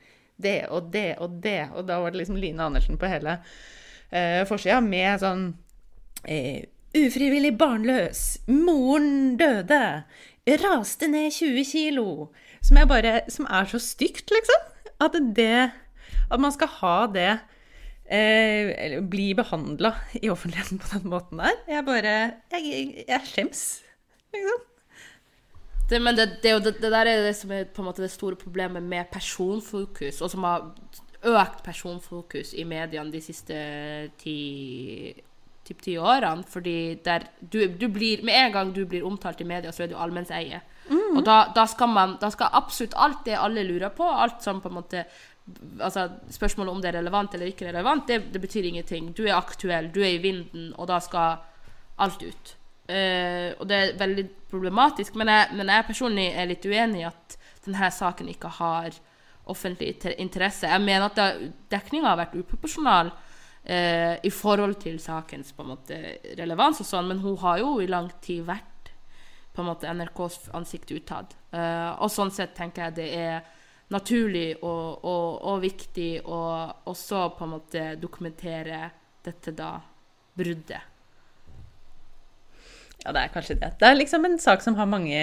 det 0.41 0.65
og 0.73 0.89
det 0.93 1.15
og 1.21 1.39
det. 1.43 1.69
Og 1.75 1.85
da 1.85 1.99
var 2.01 2.13
det 2.13 2.23
liksom 2.23 2.39
Line 2.41 2.65
Andersen 2.65 2.97
på 2.97 3.09
hele. 3.09 3.39
eh, 4.11 4.41
forsida 4.49 4.81
med 4.83 5.21
sånn 5.21 5.51
eh, 6.25 6.65
Ufrivillig 6.91 7.53
barnløs. 7.55 8.41
Moren 8.51 9.37
døde. 9.39 10.03
Raste 10.59 11.07
ned 11.07 11.31
20 11.31 11.63
kilo. 11.63 12.07
Som, 12.59 12.81
bare, 12.89 13.21
som 13.31 13.47
er 13.47 13.69
så 13.71 13.79
stygt, 13.79 14.27
liksom. 14.33 14.65
At 14.99 15.15
det 15.37 15.71
At 16.31 16.41
man 16.41 16.53
skal 16.55 16.71
ha 16.79 16.95
det 17.11 17.29
eh, 18.07 18.97
bli 19.03 19.31
behandla 19.35 19.93
i 20.21 20.29
offentligheten 20.31 20.81
på 20.81 20.91
den 20.95 21.09
måten 21.11 21.43
der. 21.43 21.57
Jeg 21.67 21.85
bare 21.85 22.17
Jeg, 22.51 23.05
jeg 23.07 23.21
skjems, 23.27 23.63
liksom. 24.33 24.67
Det, 25.91 25.99
men 25.99 26.15
det, 26.15 26.29
det, 26.43 26.53
det, 26.63 26.81
der 26.81 27.05
er 27.05 27.25
det 27.25 27.35
som 27.35 27.51
er 27.51 27.65
på 27.67 27.83
en 27.83 27.89
måte 27.89 28.03
det 28.03 28.13
store 28.13 28.35
problemet 28.39 28.83
med 28.83 29.09
personfokus, 29.11 30.21
og 30.21 30.31
som 30.31 30.47
har 30.47 30.69
økt 31.27 31.63
personfokus 31.65 32.53
i 32.55 32.63
mediene 32.63 33.11
de 33.11 33.19
siste 33.21 33.57
ti 34.21 34.37
typ 35.67 35.81
ti 35.81 35.97
årene. 35.99 36.45
Fordi 36.47 36.75
der, 37.05 37.27
du, 37.39 37.65
du, 37.67 37.87
blir, 37.89 38.23
med 38.23 38.37
en 38.37 38.53
gang 38.55 38.75
du 38.75 38.85
blir 38.85 39.05
omtalt 39.07 39.41
i 39.41 39.47
media, 39.47 39.71
så 39.71 39.85
er 39.85 39.91
du 39.91 39.97
allmennseie. 39.99 40.61
Mm. 40.89 41.19
Og 41.19 41.25
da, 41.25 41.43
da, 41.55 41.65
skal 41.69 41.91
man, 41.91 42.17
da 42.21 42.31
skal 42.33 42.55
absolutt 42.57 42.97
alt 42.97 43.25
det 43.27 43.37
alle 43.39 43.63
lurer 43.67 43.93
på, 43.95 44.07
alt 44.07 44.41
som 44.43 44.61
på 44.61 44.71
en 44.71 44.79
måte 44.79 45.05
altså 45.79 46.07
Spørsmålet 46.31 46.73
om 46.73 46.81
det 46.81 46.91
er 46.91 46.97
relevant 46.99 47.33
eller 47.35 47.51
ikke 47.51 47.67
relevant, 47.69 48.07
det, 48.07 48.33
det 48.33 48.41
betyr 48.41 48.67
ingenting. 48.69 49.11
Du 49.17 49.23
er 49.25 49.37
aktuell, 49.37 49.91
du 49.93 50.01
er 50.01 50.15
i 50.15 50.23
vinden, 50.23 50.71
og 50.77 50.89
da 50.91 50.99
skal 51.03 51.39
alt 52.01 52.23
ut. 52.25 52.55
Uh, 52.91 53.53
og 53.61 53.67
det 53.69 53.77
er 53.77 53.97
veldig 53.99 54.25
problematisk. 54.51 55.15
Men 55.19 55.31
jeg, 55.31 55.55
men 55.55 55.71
jeg, 55.71 55.87
personlig 55.87 56.27
er 56.33 56.49
litt 56.49 56.65
uenig 56.65 57.03
i 57.03 57.09
at 57.09 57.37
denne 57.65 57.91
saken 57.93 58.31
ikke 58.31 58.51
har 58.57 58.97
offentlig 59.51 59.95
interesse. 60.21 60.69
Jeg 60.69 60.83
mener 60.83 61.09
at 61.09 61.45
dekninga 61.71 62.11
har 62.11 62.19
vært 62.19 62.35
uproporsjonal 62.39 63.11
uh, 63.13 64.15
i 64.21 64.33
forhold 64.33 64.77
til 64.81 64.99
sakens 65.03 65.53
på 65.55 65.65
en 65.65 65.73
måte, 65.75 66.01
relevans 66.39 66.81
og 66.83 66.89
sånn, 66.89 67.09
men 67.11 67.23
hun 67.23 67.39
har 67.43 67.61
jo 67.61 67.77
i 67.81 67.89
lang 67.89 68.09
tid 68.23 68.45
vært 68.49 68.67
på 69.51 69.63
en 69.63 69.67
måte 69.67 69.91
NRKs 69.91 70.51
ansikt 70.55 70.93
utad. 70.95 71.33
Uh, 71.53 71.97
og 71.99 72.11
sånn 72.11 72.31
sett 72.33 72.55
tenker 72.57 72.87
jeg 72.87 72.97
det 72.99 73.09
er 73.19 73.41
naturlig 73.91 74.55
og, 74.61 75.03
og, 75.03 75.41
og 75.51 75.61
viktig 75.63 76.11
å 76.23 76.39
også 76.91 77.25
på 77.37 77.47
en 77.47 77.53
måte 77.57 77.83
dokumentere 78.01 78.85
dette 79.25 79.53
da 79.55 79.75
bruddet. 80.37 80.87
Ja, 83.01 83.11
det 83.11 83.25
er 83.25 83.33
kanskje 83.33 83.57
det. 83.57 83.73
Det 83.81 83.89
er 83.89 83.97
liksom 83.97 84.25
en 84.27 84.37
sak 84.41 84.61
som 84.61 84.77
har 84.77 84.89
mange, 84.89 85.21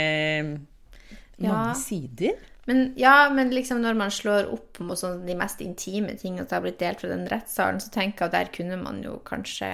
mange 1.39 1.69
ja. 1.71 1.75
sider. 1.79 2.39
Men 2.69 2.91
ja, 3.01 3.31
men 3.33 3.55
liksom 3.55 3.81
når 3.81 3.95
man 3.97 4.11
slår 4.13 4.51
opp 4.53 4.81
mot 4.85 4.99
sånn 4.99 5.23
de 5.25 5.37
mest 5.39 5.63
intime 5.65 6.19
tingene 6.21 6.45
som 6.45 6.59
har 6.59 6.67
blitt 6.67 6.83
delt 6.83 7.01
fra 7.01 7.09
den 7.15 7.25
rettssalen, 7.31 7.81
så 7.81 7.93
tenker 7.95 8.27
jeg 8.27 8.29
at 8.29 8.37
der 8.37 8.53
kunne 8.59 8.83
man 8.83 9.03
jo 9.07 9.19
kanskje 9.25 9.73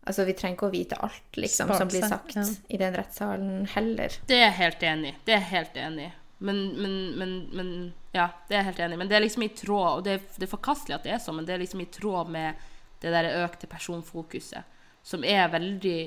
Altså, 0.00 0.24
vi 0.24 0.32
trenger 0.32 0.56
ikke 0.56 0.68
å 0.70 0.72
vite 0.72 0.96
alt 1.04 1.36
liksom, 1.36 1.68
som 1.76 1.90
blir 1.90 2.02
sagt 2.08 2.32
ja. 2.34 2.42
i 2.72 2.78
den 2.80 2.94
rettssalen 2.96 3.66
heller. 3.74 4.14
Det 4.26 4.38
er 4.38 4.46
jeg 4.46 4.56
helt 4.56 4.86
enig 4.88 5.12
Det 5.28 5.34
er 5.36 5.44
helt 5.50 5.76
enig 5.76 6.06
men, 6.40 6.60
men, 6.82 6.94
men, 7.18 7.32
men, 7.52 7.72
Ja, 8.16 8.30
det 8.48 8.54
er 8.54 8.62
jeg 8.62 8.68
helt 8.70 8.78
enig 8.86 8.98
Men 8.98 9.10
det 9.10 9.16
er 9.18 9.24
liksom 9.26 9.42
i 9.44 9.50
tråd 9.52 9.98
Og 9.98 10.04
det 10.06 10.14
er, 10.16 10.22
det 10.38 10.46
er 10.46 10.50
forkastelig 10.54 10.96
at 10.96 11.04
det 11.04 11.12
er 11.12 11.20
sånn, 11.20 11.36
men 11.36 11.48
det 11.48 11.52
er 11.54 11.60
liksom 11.60 11.82
i 11.84 11.90
tråd 11.92 12.32
med 12.32 12.68
det 13.00 13.12
der 13.12 13.28
økte 13.44 13.68
personfokuset, 13.68 14.80
som 15.04 15.24
er 15.24 15.46
veldig 15.52 15.98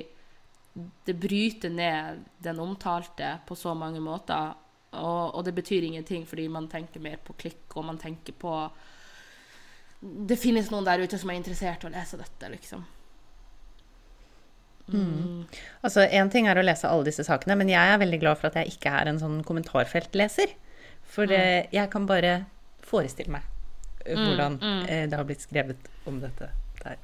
Det 1.06 1.14
bryter 1.18 1.70
ned 1.70 2.20
den 2.42 2.60
omtalte 2.62 3.36
på 3.46 3.56
så 3.58 3.74
mange 3.78 4.02
måter 4.02 4.54
og, 4.94 5.34
og, 5.34 5.40
det 5.46 5.54
betyr 5.56 5.86
ingenting 5.88 6.26
fordi 6.26 6.48
man 6.48 6.68
tenker 6.70 7.02
mer 7.02 7.18
på 7.22 7.34
klikk, 7.38 7.66
og 7.74 7.88
man 7.88 7.98
tenker 7.98 8.36
på 8.38 8.52
Det 9.98 10.38
finnes 10.38 10.70
noen 10.70 10.86
der 10.86 11.02
ute 11.02 11.18
som 11.18 11.32
er 11.32 11.40
interessert 11.40 11.82
i 11.82 11.88
å 11.88 11.94
lese 11.94 12.20
dette, 12.20 12.50
liksom. 12.52 12.84
Mm. 14.92 15.46
Altså, 15.80 16.04
Én 16.04 16.30
ting 16.32 16.48
er 16.48 16.60
å 16.60 16.64
lese 16.64 16.88
alle 16.90 17.08
disse 17.08 17.24
sakene, 17.24 17.56
men 17.56 17.70
jeg 17.72 17.92
er 17.94 18.00
veldig 18.02 18.20
glad 18.20 18.40
for 18.40 18.50
at 18.50 18.58
jeg 18.60 18.74
ikke 18.74 18.92
er 18.92 19.10
en 19.10 19.20
sånn 19.20 19.40
kommentarfeltleser. 19.46 20.52
For 21.14 21.30
mm. 21.30 21.36
eh, 21.38 21.70
jeg 21.74 21.90
kan 21.92 22.08
bare 22.08 22.36
forestille 22.84 23.32
meg 23.32 23.44
eh, 24.04 24.16
mm, 24.16 24.24
hvordan 24.24 24.58
mm. 24.60 24.82
eh, 24.88 25.06
det 25.10 25.18
har 25.18 25.28
blitt 25.28 25.44
skrevet 25.46 25.90
om 26.08 26.20
dette 26.22 26.50
der. 26.82 27.00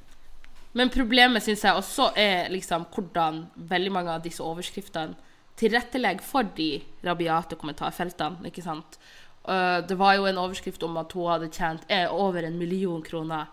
Men 0.77 0.91
problemet 0.93 1.43
syns 1.43 1.65
jeg 1.67 1.77
også 1.77 2.11
er 2.19 2.51
liksom 2.53 2.85
hvordan 2.93 3.43
veldig 3.71 3.91
mange 3.91 4.13
av 4.13 4.23
disse 4.23 4.43
overskriftene 4.45 5.17
tilrettelegger 5.59 6.23
for 6.25 6.47
de 6.57 6.77
rabiate 7.05 7.57
kommentarfeltene. 7.59 8.47
ikke 8.47 8.63
sant? 8.63 8.95
Det 9.41 9.97
var 9.97 10.15
jo 10.15 10.27
en 10.29 10.39
overskrift 10.39 10.81
om 10.85 10.95
at 11.01 11.11
hun 11.17 11.27
hadde 11.27 11.49
tjent 11.53 11.83
over 12.13 12.45
en 12.45 12.55
million 12.57 13.01
kroner 13.03 13.49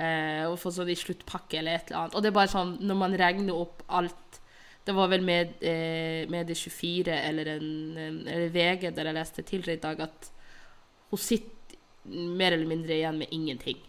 uh, 0.00 0.44
og 0.48 0.58
få 0.60 0.72
sånn 0.74 0.92
i 0.92 0.98
sluttpakke 0.98 1.60
eller 1.60 1.78
et 1.78 1.90
eller 1.90 2.04
annet. 2.04 2.16
Og 2.16 2.24
det 2.24 2.30
er 2.30 2.38
bare 2.38 2.52
sånn, 2.52 2.76
når 2.84 3.00
man 3.02 3.16
regner 3.18 3.56
opp 3.56 3.84
alt 3.88 4.24
Det 4.88 4.94
var 4.96 5.10
vel 5.12 5.20
med, 5.20 5.50
eh, 5.60 6.24
Medie24 6.32 7.12
eller, 7.12 7.48
en, 7.58 7.98
eller 8.24 8.48
VG 8.48 8.86
der 8.96 9.10
jeg 9.10 9.16
leste 9.18 9.42
tidligere 9.44 9.76
i 9.76 9.82
dag, 9.82 10.00
at 10.00 10.30
hun 11.10 11.20
sitter 11.20 11.76
mer 12.08 12.54
eller 12.56 12.70
mindre 12.70 12.94
igjen 12.94 13.18
med 13.20 13.28
ingenting. 13.36 13.82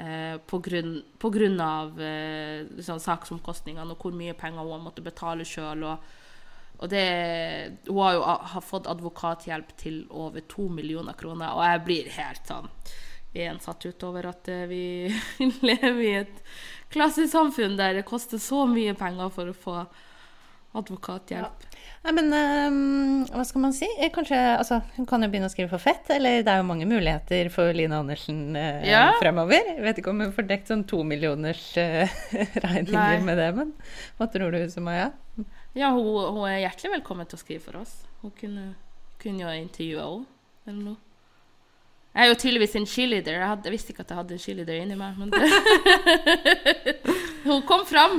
Eh, 0.00 0.38
på, 0.46 0.60
grunn, 0.64 1.02
på 1.20 1.28
grunn 1.34 1.60
av 1.60 2.00
eh, 2.00 2.64
sånn, 2.80 3.02
saksomkostningene 3.02 3.92
og 3.92 4.00
hvor 4.06 4.16
mye 4.16 4.32
penger 4.40 4.72
hun 4.72 4.86
måtte 4.86 5.04
betale 5.04 5.44
sjøl. 5.44 5.84
Og 5.84 6.16
og 6.78 6.86
det, 6.92 7.04
hun 7.88 7.98
har 8.04 8.12
jo 8.14 8.22
har 8.22 8.62
fått 8.62 8.86
advokathjelp 8.86 9.72
til 9.80 10.04
over 10.14 10.44
to 10.46 10.68
millioner 10.70 11.16
kroner, 11.18 11.50
og 11.50 11.64
jeg 11.66 11.80
blir 11.88 12.10
helt 12.14 12.46
sånn 12.46 12.68
ensatt 13.34 13.84
utover 13.86 14.30
at 14.30 14.48
eh, 14.48 14.66
vi 14.70 14.82
lever 15.68 16.02
i 16.04 16.12
et 16.24 16.44
klassesamfunn 16.92 17.76
der 17.78 17.98
det 17.98 18.06
koster 18.08 18.40
så 18.40 18.64
mye 18.68 18.94
penger 18.98 19.32
for 19.34 19.50
å 19.50 19.56
få 19.56 19.80
advokathjelp. 20.78 21.64
Ja. 21.64 21.84
Nei, 22.04 22.12
men 22.14 22.28
um, 22.30 23.22
hva 23.32 23.42
skal 23.46 23.62
man 23.64 23.72
si? 23.74 23.88
Eh, 23.98 24.10
kanskje, 24.14 24.36
altså, 24.36 24.78
Hun 24.96 25.06
kan 25.08 25.24
jo 25.24 25.30
begynne 25.32 25.48
å 25.48 25.52
skrive 25.52 25.72
for 25.72 25.82
fett, 25.82 26.06
eller 26.14 26.44
det 26.46 26.52
er 26.52 26.60
jo 26.60 26.68
mange 26.68 26.86
muligheter 26.88 27.50
for 27.52 27.74
Line 27.74 27.96
Andersen 27.96 28.56
uh, 28.56 28.84
ja. 28.86 29.08
fremover. 29.18 29.72
Jeg 29.74 29.82
vet 29.86 30.00
ikke 30.02 30.12
om 30.12 30.22
hun 30.22 30.34
får 30.36 30.46
dekt 30.50 30.70
sånn 30.70 30.84
to 30.88 31.00
millioners 31.08 31.64
uh, 31.80 32.04
regninger 32.68 33.18
Nei. 33.18 33.24
med 33.26 33.40
det, 33.40 33.48
men 33.56 33.74
hva 34.20 34.30
tror 34.30 34.54
du, 34.54 34.60
Sumaya? 34.70 35.10
Ja, 35.76 35.90
hun, 35.96 36.06
hun, 36.06 36.44
er 36.48 36.62
hjertelig 36.66 36.98
velkommen 36.98 37.28
til 37.28 37.40
å 37.40 37.42
skrive 37.42 37.64
for 37.66 37.82
oss. 37.82 37.98
Hun 38.22 38.34
kunne, 38.38 38.70
kunne 39.22 39.44
jo 39.44 39.58
intervjue 39.64 40.06
henne 40.06 40.34
eller 40.68 40.82
noe. 40.92 41.07
Jeg 42.18 42.26
er 42.26 42.32
jo 42.32 42.38
tydeligvis 42.42 42.72
en 42.74 42.86
cheerleader. 42.86 43.32
Jeg, 43.38 43.46
hadde, 43.46 43.62
jeg 43.64 43.72
visste 43.76 43.92
ikke 43.94 44.02
at 44.02 44.08
jeg 44.10 44.18
hadde 44.18 44.34
en 44.34 44.40
cheerleader 44.42 44.78
inni 44.82 44.96
meg, 44.98 45.14
men 45.20 45.30
Hun 47.46 47.62
kom 47.62 47.84
fram! 47.86 48.18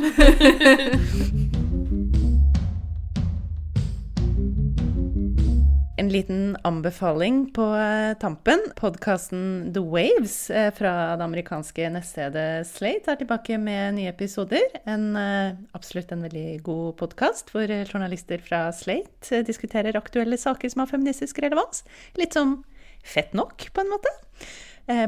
En 5.99 6.07
liten 6.13 6.55
anbefaling 6.63 7.41
på 7.51 7.65
eh, 7.75 8.13
tampen. 8.23 8.63
Podkasten 8.79 9.73
The 9.75 9.83
Waves 9.83 10.37
eh, 10.47 10.69
fra 10.71 11.17
det 11.19 11.27
amerikanske 11.27 11.91
nettstedet 11.91 12.69
Slate 12.71 13.11
er 13.11 13.19
tilbake 13.19 13.59
med 13.59 13.99
nye 13.99 14.15
episoder. 14.15 14.63
En, 14.87 15.09
eh, 15.19 15.59
absolutt 15.75 16.15
en 16.15 16.23
veldig 16.23 16.61
god 16.63 16.95
podkast 17.03 17.51
hvor 17.51 17.67
journalister 17.67 18.39
fra 18.47 18.69
Slate 18.71 19.43
diskuterer 19.43 19.99
aktuelle 19.99 20.39
saker 20.39 20.71
som 20.71 20.85
har 20.85 20.93
feministisk 20.95 21.43
relevans. 21.43 21.83
Litt 22.15 22.39
sånn 22.39 22.61
fett 23.09 23.33
nok, 23.37 23.69
på 23.73 23.83
en 23.83 23.93
måte. 23.93 24.13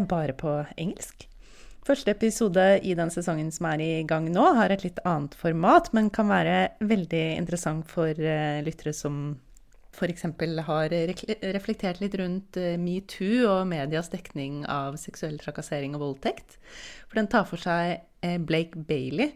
Bare 0.10 0.34
på 0.38 0.60
engelsk. 0.78 1.28
Første 1.86 2.14
episode 2.14 2.66
i 2.86 2.94
den 2.98 3.10
sesongen 3.10 3.50
som 3.54 3.66
er 3.72 3.82
i 3.82 3.94
gang 4.06 4.28
nå, 4.30 4.44
har 4.58 4.70
et 4.70 4.84
litt 4.86 5.00
annet 5.08 5.34
format, 5.38 5.90
men 5.98 6.12
kan 6.14 6.30
være 6.30 6.76
veldig 6.86 7.24
interessant 7.40 7.90
for 7.90 8.14
lyttere 8.62 8.94
som 8.94 9.32
f.eks. 9.92 10.24
har 10.68 10.94
reflektert 11.54 12.00
litt 12.02 12.16
rundt 12.20 12.58
eh, 12.60 12.78
metoo 12.80 13.48
og 13.50 13.66
medias 13.70 14.10
dekning 14.12 14.64
av 14.72 14.96
seksuell 15.02 15.38
trakassering 15.42 15.98
og 15.98 16.06
voldtekt. 16.06 16.58
For 17.10 17.20
den 17.20 17.30
tar 17.32 17.48
for 17.50 17.62
seg 17.62 18.00
eh, 18.24 18.38
Blake 18.40 18.80
Bailey, 18.88 19.34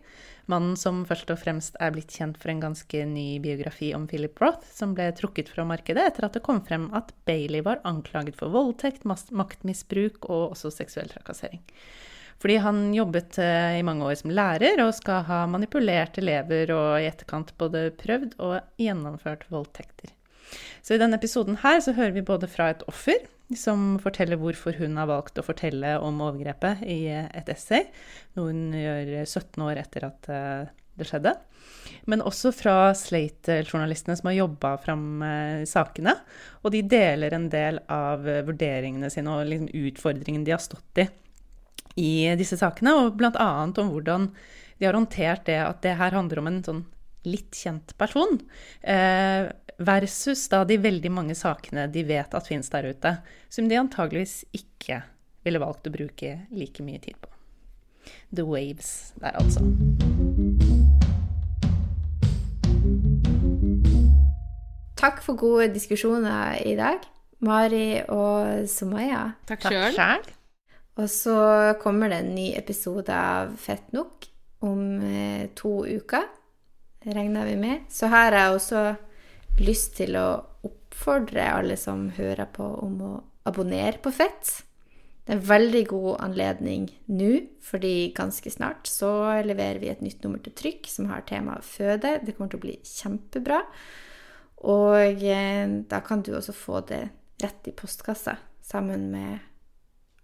mannen 0.51 0.75
som 0.79 1.03
først 1.07 1.31
og 1.33 1.39
fremst 1.41 1.77
er 1.83 1.93
blitt 1.95 2.13
kjent 2.15 2.39
for 2.41 2.51
en 2.51 2.63
ganske 2.63 3.03
ny 3.09 3.39
biografi 3.43 3.91
om 3.97 4.07
Philip 4.09 4.39
Roth, 4.41 4.65
som 4.73 4.95
ble 4.97 5.09
trukket 5.17 5.51
fra 5.51 5.65
markedet 5.67 6.03
etter 6.09 6.27
at 6.27 6.37
det 6.37 6.43
kom 6.45 6.61
frem 6.65 6.89
at 6.97 7.13
Bailey 7.27 7.63
var 7.65 7.83
anklaget 7.87 8.37
for 8.39 8.53
voldtekt, 8.53 9.05
maktmisbruk 9.05 10.29
og 10.29 10.55
også 10.55 10.73
seksuell 10.73 11.09
trakassering. 11.13 11.63
Fordi 12.41 12.57
han 12.59 12.81
jobbet 12.93 13.37
eh, 13.39 13.79
i 13.79 13.85
mange 13.87 14.05
år 14.05 14.17
som 14.19 14.33
lærer 14.35 14.81
og 14.83 14.93
skal 14.97 15.23
ha 15.29 15.45
manipulert 15.47 16.19
elever 16.19 16.73
og 16.75 16.99
i 16.99 17.07
etterkant 17.07 17.55
både 17.61 17.87
prøvd 17.95 18.35
og 18.43 18.59
gjennomført 18.81 19.47
voldtekter. 19.53 20.11
Så 20.85 20.95
i 20.95 21.01
denne 21.01 21.17
episoden 21.19 21.59
her 21.63 21.81
så 21.83 21.95
hører 21.97 22.13
vi 22.15 22.25
både 22.25 22.49
fra 22.51 22.69
et 22.73 22.85
offer, 22.89 23.25
som 23.57 23.95
forteller 24.01 24.39
hvorfor 24.41 24.77
hun 24.79 24.97
har 24.97 25.09
valgt 25.09 25.37
å 25.37 25.45
fortelle 25.45 25.95
om 26.01 26.21
overgrepet 26.25 26.81
i 26.89 27.01
et 27.13 27.49
essay, 27.53 27.85
noe 28.37 28.49
hun 28.49 28.77
gjør 28.77 29.11
17 29.25 29.65
år 29.67 29.81
etter 29.83 30.07
at 30.07 30.31
eh, 30.33 30.71
det 30.97 31.09
skjedde. 31.09 31.35
Men 32.09 32.23
også 32.25 32.51
fra 32.55 32.93
Slate-journalistene 32.97 34.15
som 34.17 34.31
har 34.31 34.39
jobba 34.39 34.75
fram 34.81 35.05
eh, 35.25 35.65
sakene. 35.69 36.15
Og 36.63 36.73
de 36.73 36.81
deler 36.89 37.35
en 37.35 37.49
del 37.53 37.81
av 37.91 38.25
vurderingene 38.25 39.11
sine 39.13 39.33
og 39.33 39.45
liksom 39.49 39.69
utfordringene 39.91 40.47
de 40.47 40.55
har 40.55 40.63
stått 40.63 41.05
i 41.05 41.09
i 41.95 42.27
disse 42.35 42.57
sakene, 42.59 42.91
og 42.99 43.15
bl.a. 43.19 43.47
om 43.63 43.91
hvordan 43.93 44.27
de 44.79 44.87
har 44.87 44.97
håndtert 44.97 45.45
det 45.47 45.61
at 45.63 45.81
det 45.85 45.95
her 45.99 46.15
handler 46.15 46.41
om 46.41 46.49
en 46.51 46.61
sånn 46.65 46.83
litt 47.29 47.55
kjent 47.57 47.95
person, 47.99 48.39
eh, 48.81 49.49
versus 49.77 50.47
da 50.51 50.63
de 50.63 50.77
veldig 50.79 51.11
mange 51.11 51.35
sakene 51.35 51.87
de 51.91 52.03
vet 52.07 52.33
at 52.33 52.47
finnes 52.47 52.69
der 52.71 52.89
ute, 52.93 53.17
som 53.49 53.67
de 53.69 53.79
antageligvis 53.79 54.43
ikke 54.55 55.01
ville 55.45 55.61
valgt 55.61 55.87
å 55.89 55.93
bruke 55.93 56.37
like 56.55 56.83
mye 56.83 57.01
tid 57.03 57.19
på. 57.21 57.29
The 58.35 58.45
Waves 58.45 59.13
der, 59.21 59.35
altså. 59.39 59.61
Takk 64.95 65.21
for 65.21 65.37
gode 65.37 65.69
diskusjoner 65.75 66.61
i 66.65 66.73
dag, 66.79 67.03
Mari 67.45 68.01
og 68.09 68.65
Sumaya. 68.71 69.35
Takk 69.45 69.67
sjøl. 69.67 70.31
Og 70.95 71.09
så 71.11 71.35
kommer 71.81 72.09
det 72.09 72.21
en 72.23 72.33
ny 72.37 72.47
episode 72.55 73.11
av 73.11 73.51
Fett 73.59 73.91
nok 73.93 74.29
om 74.65 74.81
eh, 75.03 75.49
to 75.57 75.83
uker, 75.85 76.23
regner 77.05 77.45
vi 77.45 77.55
med. 77.59 77.85
Så 77.89 78.09
her 78.09 78.31
har 78.31 78.39
jeg 78.39 78.55
også 78.55 78.83
lyst 79.61 79.95
til 79.99 80.17
å 80.19 80.27
oppfordre 80.65 81.49
alle 81.53 81.77
som 81.79 82.09
hører 82.17 82.49
på, 82.51 82.65
om 82.65 83.01
å 83.05 83.11
abonnere 83.45 84.01
på 84.03 84.13
Fett. 84.15 84.61
Det 85.25 85.33
er 85.33 85.39
en 85.39 85.47
veldig 85.47 85.83
god 85.89 86.09
anledning 86.21 86.83
nå, 87.09 87.31
fordi 87.65 88.11
ganske 88.17 88.51
snart 88.53 88.85
så 88.89 89.09
leverer 89.45 89.79
vi 89.81 89.89
et 89.89 90.03
nytt 90.05 90.21
nummer 90.25 90.41
til 90.45 90.53
trykk 90.53 90.89
som 90.91 91.09
har 91.09 91.25
temaet 91.25 91.65
føde. 91.65 92.19
Det 92.21 92.35
kommer 92.35 92.53
til 92.53 92.61
å 92.61 92.65
bli 92.67 92.75
kjempebra. 92.85 93.63
Og 94.69 95.25
eh, 95.25 95.65
da 95.89 96.01
kan 96.05 96.21
du 96.25 96.35
også 96.37 96.53
få 96.53 96.83
det 96.89 97.07
rett 97.41 97.69
i 97.69 97.73
postkassa 97.75 98.37
sammen 98.65 99.09
med 99.13 99.41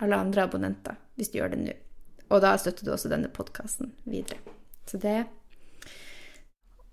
alle 0.02 0.18
andre 0.18 0.46
abonnenter, 0.46 0.98
hvis 1.18 1.34
du 1.34 1.40
gjør 1.40 1.54
det 1.54 1.62
nå. 1.66 1.76
Og 2.32 2.42
da 2.46 2.54
støtter 2.62 2.86
du 2.86 2.94
også 2.94 3.10
denne 3.12 3.30
podkasten 3.34 3.92
videre. 4.06 4.40
Så 4.88 5.02
det 5.02 5.26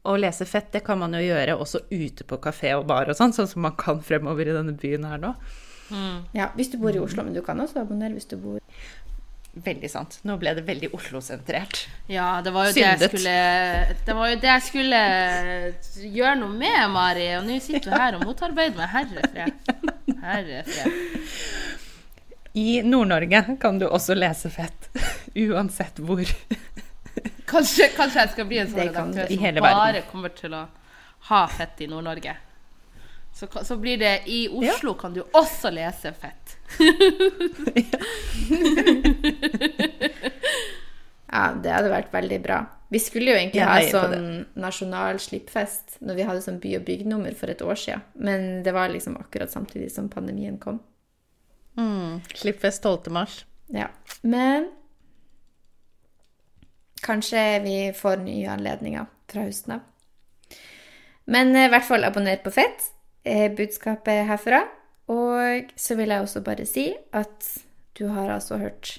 Å 0.08 0.14
lese 0.16 0.46
fett, 0.48 0.70
det 0.72 0.80
kan 0.86 1.00
man 1.00 1.12
jo 1.16 1.20
gjøre 1.20 1.58
også 1.60 1.82
ute 1.90 2.24
på 2.28 2.38
kafé 2.42 2.72
og 2.78 2.86
bar 2.88 3.10
og 3.10 3.18
sånn, 3.18 3.34
sånn 3.36 3.50
som 3.50 3.64
man 3.66 3.76
kan 3.78 4.00
fremover 4.04 4.48
i 4.48 4.54
denne 4.56 4.72
byen 4.78 5.04
her 5.08 5.20
nå. 5.20 5.34
Ja, 6.36 6.50
hvis 6.56 6.72
du 6.72 6.78
bor 6.80 6.92
i 6.96 7.00
Oslo, 7.00 7.24
men 7.24 7.36
du 7.36 7.42
kan 7.44 7.60
også 7.60 7.80
abonnere 7.80 8.16
hvis 8.16 8.28
du 8.28 8.36
bor 8.40 8.60
Veldig 9.58 9.88
sant. 9.90 10.18
Nå 10.28 10.36
ble 10.38 10.52
det 10.54 10.62
veldig 10.68 10.90
Oslo-sentrert. 10.94 11.80
Ja, 12.12 12.42
det 12.44 12.52
var 12.54 12.68
jo 12.68 12.74
det 12.76 12.84
jeg 12.84 13.08
skulle 13.08 13.32
Det 14.06 14.14
var 14.14 14.28
jo 14.30 14.36
det 14.44 14.50
jeg 14.52 14.64
skulle 14.68 15.00
gjøre 16.04 16.34
noe 16.44 16.52
med, 16.52 16.78
Mari. 16.92 17.24
Og 17.40 17.48
nå 17.48 17.56
sitter 17.64 17.88
du 17.88 17.96
her 17.96 18.18
og 18.18 18.26
motarbeider 18.28 18.78
meg. 18.78 18.92
Herre 18.92 19.24
fred. 19.32 19.90
Herre 20.22 20.62
fred. 20.68 21.00
I 22.58 22.82
Nord-Norge 22.86 23.42
kan 23.60 23.80
du 23.80 23.88
også 23.88 24.14
lese 24.18 24.50
fett, 24.52 24.88
uansett 25.48 25.98
hvor. 26.02 26.22
Kanskje, 27.48 27.88
kanskje 27.96 28.20
jeg 28.24 28.32
skal 28.34 28.48
bli 28.50 28.58
en 28.62 28.68
sånn 28.68 28.82
Det 28.82 28.90
redaktør 28.92 29.54
som 29.54 29.64
bare 29.64 30.02
kommer 30.10 30.34
til 30.36 30.54
å 30.58 30.64
ha 31.30 31.40
fett 31.50 31.80
i 31.84 31.88
Nord-Norge. 31.90 32.34
Så, 33.38 33.46
så 33.64 33.76
blir 33.78 33.98
det 34.00 34.14
I 34.26 34.48
Oslo 34.48 34.94
kan 34.98 35.14
du 35.14 35.22
også 35.32 35.70
lese 35.74 36.12
fett. 36.16 36.56
Ja, 41.28 41.50
det 41.60 41.68
hadde 41.68 41.90
vært 41.92 42.14
veldig 42.14 42.36
bra. 42.40 42.56
Vi 42.88 42.96
skulle 43.04 43.34
jo 43.34 43.36
egentlig 43.36 43.60
ha 43.68 43.74
sånn 43.84 44.46
nasjonal 44.56 45.18
slippfest 45.20 45.98
når 46.00 46.16
vi 46.16 46.24
hadde 46.24 46.40
sånn 46.40 46.56
by- 46.62 46.78
og 46.78 46.86
byggnummer 46.86 47.34
for 47.36 47.52
et 47.52 47.60
år 47.60 47.76
siden. 47.76 48.00
Men 48.16 48.62
det 48.64 48.72
var 48.72 48.88
liksom 48.88 49.18
akkurat 49.20 49.52
samtidig 49.52 49.90
som 49.92 50.08
pandemien 50.08 50.56
kom. 50.62 50.78
Slippfest 52.32 52.80
12. 52.82 53.12
mars. 53.12 53.42
Ja. 53.68 53.90
Men 54.24 54.70
kanskje 57.08 57.44
vi 57.64 57.78
får 57.96 58.20
nye 58.22 58.52
anledninger 58.52 59.08
fra 59.32 59.46
høsten 59.48 59.78
av. 59.78 59.86
Men 61.28 61.54
eh, 61.56 61.68
i 61.68 61.72
hvert 61.72 61.88
fall 61.88 62.06
abonner 62.08 62.40
på 62.44 62.52
Fett, 62.54 62.90
er 63.28 63.52
budskapet 63.56 64.26
herfra. 64.28 64.62
Og 65.08 65.72
så 65.76 65.96
vil 65.96 66.12
jeg 66.12 66.24
også 66.24 66.44
bare 66.44 66.66
si 66.68 66.90
at 67.16 67.52
du 67.98 68.06
har 68.12 68.30
altså 68.32 68.58
hørt 68.60 68.98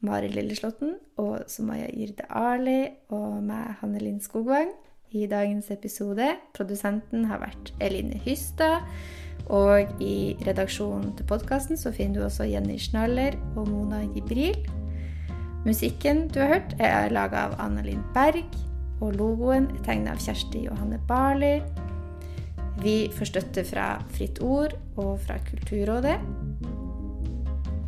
Mari 0.00 0.30
Lilleslåtten 0.32 0.94
og 1.20 1.44
Somaya 1.52 1.90
Irde 1.92 2.24
Ali 2.32 2.88
og 3.12 3.42
meg, 3.44 3.76
Hanne 3.82 4.00
Linn 4.00 4.20
Skogvang, 4.24 4.72
i 5.10 5.26
dagens 5.26 5.70
episode. 5.74 6.36
Produsenten 6.54 7.26
har 7.28 7.42
vært 7.42 7.74
Eline 7.82 8.20
Hystad. 8.24 8.86
Og 9.50 10.02
i 10.02 10.36
redaksjonen 10.46 11.16
til 11.18 11.26
podkasten 11.26 11.80
så 11.80 11.92
finner 11.92 12.20
du 12.20 12.26
også 12.28 12.46
Jenny 12.46 12.78
Schnaller 12.78 13.34
og 13.56 13.66
Mona 13.68 14.04
Jibril. 14.14 14.79
Musikken 15.64 16.28
du 16.32 16.40
har 16.40 16.54
hørt, 16.54 16.74
er 16.80 17.12
laga 17.12 17.44
av 17.50 17.58
Anna-Linn 17.60 18.04
Berg, 18.14 18.46
og 19.04 19.16
logoen 19.18 19.68
er 19.74 19.82
tegna 19.84 20.14
av 20.14 20.22
Kjersti 20.24 20.64
Johanne 20.64 21.00
Barli. 21.08 21.58
Vi 22.80 22.94
får 23.12 23.28
støtte 23.28 23.64
fra 23.68 23.90
Fritt 24.14 24.40
Ord 24.40 24.72
og 24.96 25.18
fra 25.26 25.36
Kulturrådet. 25.50 26.16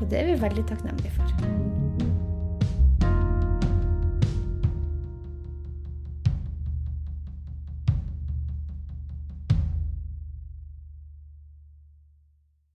Og 0.01 0.05
det 0.11 0.21
er 0.21 0.35
vi 0.35 0.43
veldig 0.43 0.67
takknemlige 0.69 1.17
for. 1.17 1.82